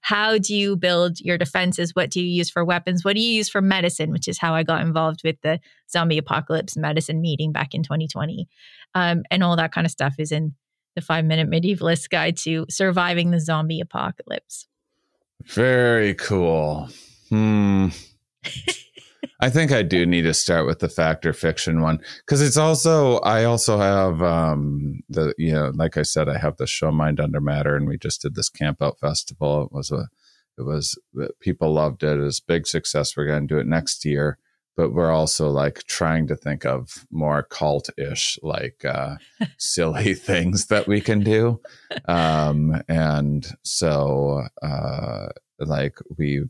how 0.00 0.38
do 0.38 0.56
you 0.56 0.76
build 0.76 1.20
your 1.20 1.36
defenses? 1.36 1.94
What 1.94 2.10
do 2.10 2.22
you 2.22 2.26
use 2.26 2.48
for 2.48 2.64
weapons? 2.64 3.04
What 3.04 3.16
do 3.16 3.20
you 3.20 3.30
use 3.30 3.50
for 3.50 3.60
medicine? 3.60 4.10
Which 4.10 4.26
is 4.26 4.38
how 4.38 4.54
I 4.54 4.62
got 4.62 4.80
involved 4.80 5.20
with 5.22 5.36
the 5.42 5.60
zombie 5.90 6.16
apocalypse 6.16 6.74
medicine 6.74 7.20
meeting 7.20 7.52
back 7.52 7.74
in 7.74 7.82
2020. 7.82 8.48
Um, 8.94 9.24
and 9.30 9.44
all 9.44 9.56
that 9.56 9.72
kind 9.72 9.86
of 9.86 9.90
stuff 9.90 10.14
is 10.18 10.32
in 10.32 10.54
the 10.96 11.02
five 11.02 11.26
minute 11.26 11.50
medievalist 11.50 12.08
guide 12.08 12.38
to 12.38 12.64
surviving 12.70 13.30
the 13.30 13.40
zombie 13.40 13.80
apocalypse. 13.80 14.66
Very 15.44 16.14
cool. 16.14 16.88
Hmm. 17.28 17.88
I 19.40 19.50
think 19.50 19.72
I 19.72 19.82
do 19.82 20.06
need 20.06 20.22
to 20.22 20.34
start 20.34 20.66
with 20.66 20.78
the 20.80 20.88
fact 20.88 21.26
or 21.26 21.32
fiction 21.32 21.80
one 21.80 22.00
because 22.26 22.42
it's 22.42 22.56
also 22.56 23.18
I 23.18 23.44
also 23.44 23.78
have 23.78 24.22
um 24.22 25.00
the 25.08 25.34
you 25.38 25.52
know 25.52 25.72
like 25.74 25.96
I 25.96 26.02
said 26.02 26.28
I 26.28 26.38
have 26.38 26.56
the 26.56 26.66
show 26.66 26.90
Mind 26.90 27.20
Under 27.20 27.40
Matter 27.40 27.76
and 27.76 27.88
we 27.88 27.98
just 27.98 28.22
did 28.22 28.34
this 28.34 28.48
camp 28.48 28.82
out 28.82 28.98
festival. 28.98 29.64
It 29.64 29.72
was 29.72 29.90
a 29.90 30.08
it 30.58 30.62
was 30.62 30.98
people 31.40 31.72
loved 31.72 32.02
it. 32.02 32.18
It 32.18 32.22
was 32.22 32.40
a 32.40 32.52
big 32.52 32.66
success. 32.66 33.16
We're 33.16 33.26
going 33.26 33.46
to 33.46 33.54
do 33.54 33.60
it 33.60 33.66
next 33.66 34.04
year, 34.04 34.38
but 34.76 34.92
we're 34.92 35.12
also 35.12 35.48
like 35.48 35.84
trying 35.84 36.26
to 36.26 36.36
think 36.36 36.66
of 36.66 37.06
more 37.10 37.44
cult 37.44 37.90
ish 37.96 38.38
like 38.42 38.84
uh, 38.84 39.16
silly 39.58 40.14
things 40.14 40.66
that 40.66 40.88
we 40.88 41.00
can 41.00 41.20
do. 41.20 41.60
Um, 42.06 42.82
and 42.88 43.46
so 43.62 44.42
uh, 44.60 45.28
like 45.60 45.98
we 46.16 46.44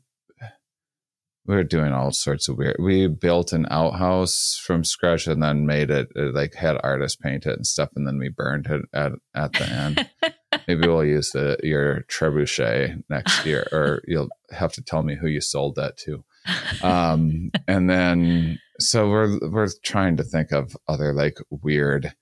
we 1.48 1.54
were 1.54 1.64
doing 1.64 1.92
all 1.92 2.12
sorts 2.12 2.46
of 2.46 2.58
weird. 2.58 2.76
We 2.78 3.06
built 3.08 3.54
an 3.54 3.66
outhouse 3.70 4.60
from 4.62 4.84
scratch 4.84 5.26
and 5.26 5.42
then 5.42 5.64
made 5.64 5.90
it, 5.90 6.08
it 6.14 6.34
like 6.34 6.54
had 6.54 6.76
artists 6.84 7.16
paint 7.16 7.46
it 7.46 7.56
and 7.56 7.66
stuff, 7.66 7.88
and 7.96 8.06
then 8.06 8.18
we 8.18 8.28
burned 8.28 8.66
it 8.66 8.82
at 8.92 9.12
at 9.34 9.54
the 9.54 9.66
end. 9.66 10.10
Maybe 10.68 10.86
we'll 10.86 11.06
use 11.06 11.30
the 11.30 11.56
your 11.62 12.02
trebuchet 12.02 13.02
next 13.08 13.46
year, 13.46 13.66
or 13.72 14.02
you'll 14.06 14.28
have 14.50 14.72
to 14.74 14.82
tell 14.82 15.02
me 15.02 15.16
who 15.16 15.26
you 15.26 15.40
sold 15.40 15.76
that 15.76 15.96
to. 15.98 16.22
Um, 16.82 17.50
and 17.66 17.88
then 17.88 18.58
so 18.78 19.08
we're 19.08 19.38
we're 19.48 19.68
trying 19.82 20.18
to 20.18 20.24
think 20.24 20.52
of 20.52 20.76
other 20.86 21.14
like 21.14 21.38
weird 21.50 22.12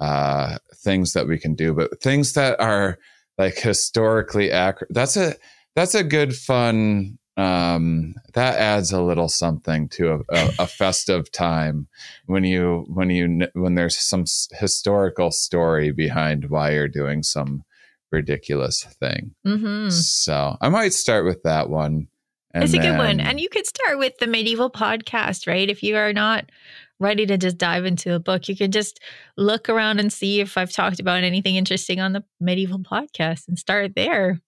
uh 0.00 0.56
things 0.82 1.12
that 1.12 1.28
we 1.28 1.38
can 1.38 1.54
do, 1.54 1.74
but 1.74 2.00
things 2.00 2.32
that 2.32 2.58
are 2.58 2.96
like 3.36 3.58
historically 3.58 4.50
accurate. 4.50 4.94
That's 4.94 5.18
a 5.18 5.34
that's 5.76 5.94
a 5.94 6.02
good 6.02 6.34
fun 6.34 7.18
um 7.40 8.14
that 8.34 8.56
adds 8.58 8.92
a 8.92 9.00
little 9.02 9.28
something 9.28 9.88
to 9.88 10.12
a, 10.12 10.18
a, 10.36 10.50
a 10.60 10.66
festive 10.66 11.30
time 11.32 11.88
when 12.26 12.44
you 12.44 12.84
when 12.88 13.08
you 13.10 13.46
when 13.54 13.74
there's 13.74 13.98
some 13.98 14.22
s- 14.22 14.48
historical 14.52 15.30
story 15.30 15.90
behind 15.90 16.50
why 16.50 16.70
you're 16.72 16.88
doing 16.88 17.22
some 17.22 17.64
ridiculous 18.12 18.84
thing 19.00 19.34
hmm 19.44 19.88
so 19.88 20.56
i 20.60 20.68
might 20.68 20.92
start 20.92 21.24
with 21.24 21.42
that 21.42 21.68
one 21.70 22.08
and 22.52 22.64
It's 22.64 22.74
a 22.74 22.78
good 22.78 22.98
one. 22.98 23.20
And 23.20 23.38
you 23.38 23.48
could 23.48 23.64
start 23.64 23.96
with 24.00 24.18
the 24.18 24.26
medieval 24.26 24.70
podcast, 24.70 25.46
right? 25.46 25.70
If 25.70 25.84
you 25.84 25.96
are 25.96 26.12
not 26.12 26.50
ready 26.98 27.24
to 27.26 27.38
just 27.38 27.58
dive 27.58 27.84
into 27.84 28.12
a 28.12 28.18
book, 28.18 28.48
you 28.48 28.56
can 28.56 28.72
just 28.72 28.98
look 29.36 29.68
around 29.68 30.00
and 30.00 30.12
see 30.12 30.40
if 30.40 30.58
I've 30.58 30.72
talked 30.72 30.98
about 30.98 31.22
anything 31.22 31.54
interesting 31.54 32.00
on 32.00 32.12
the 32.12 32.24
medieval 32.40 32.80
podcast 32.80 33.46
and 33.46 33.56
start 33.56 33.94
there. 33.94 34.40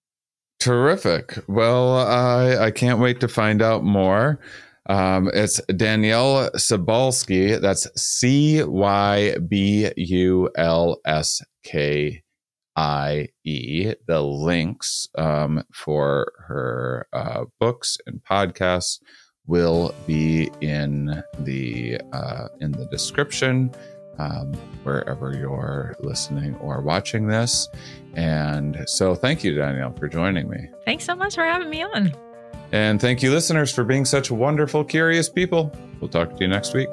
Terrific. 0.63 1.37
Well, 1.49 1.97
I 1.97 2.67
I 2.67 2.71
can't 2.71 2.99
wait 2.99 3.19
to 3.19 3.27
find 3.27 3.61
out 3.61 3.83
more. 3.83 4.39
Um, 4.85 5.29
it's 5.33 5.59
Danielle 5.75 6.49
Cybulskie. 6.51 7.59
That's 7.59 7.85
C 8.01 8.63
Y 8.63 9.35
B 9.39 9.91
U 9.97 10.49
L 10.55 11.01
S 11.03 11.41
K 11.65 12.23
I 12.77 13.27
E. 13.43 13.93
The 14.07 14.21
links 14.23 15.09
um, 15.17 15.65
for 15.73 16.31
her 16.47 17.07
uh, 17.11 17.43
books 17.59 17.97
and 18.07 18.23
podcasts 18.23 19.01
will 19.45 19.93
be 20.07 20.49
in 20.61 21.21
the 21.39 21.99
uh, 22.13 22.47
in 22.61 22.71
the 22.71 22.85
description 22.85 23.69
um, 24.17 24.53
wherever 24.83 25.35
you're 25.35 25.95
listening 25.99 26.55
or 26.55 26.81
watching 26.81 27.27
this. 27.27 27.69
And 28.15 28.83
so, 28.85 29.15
thank 29.15 29.43
you, 29.43 29.55
Danielle, 29.55 29.93
for 29.93 30.07
joining 30.07 30.49
me. 30.49 30.69
Thanks 30.85 31.03
so 31.03 31.15
much 31.15 31.35
for 31.35 31.43
having 31.43 31.69
me 31.69 31.83
on. 31.83 32.13
And 32.71 32.99
thank 32.99 33.21
you, 33.21 33.31
listeners, 33.31 33.71
for 33.71 33.83
being 33.83 34.05
such 34.05 34.31
wonderful, 34.31 34.83
curious 34.83 35.29
people. 35.29 35.71
We'll 35.99 36.09
talk 36.09 36.35
to 36.35 36.37
you 36.39 36.47
next 36.47 36.73
week. 36.73 36.89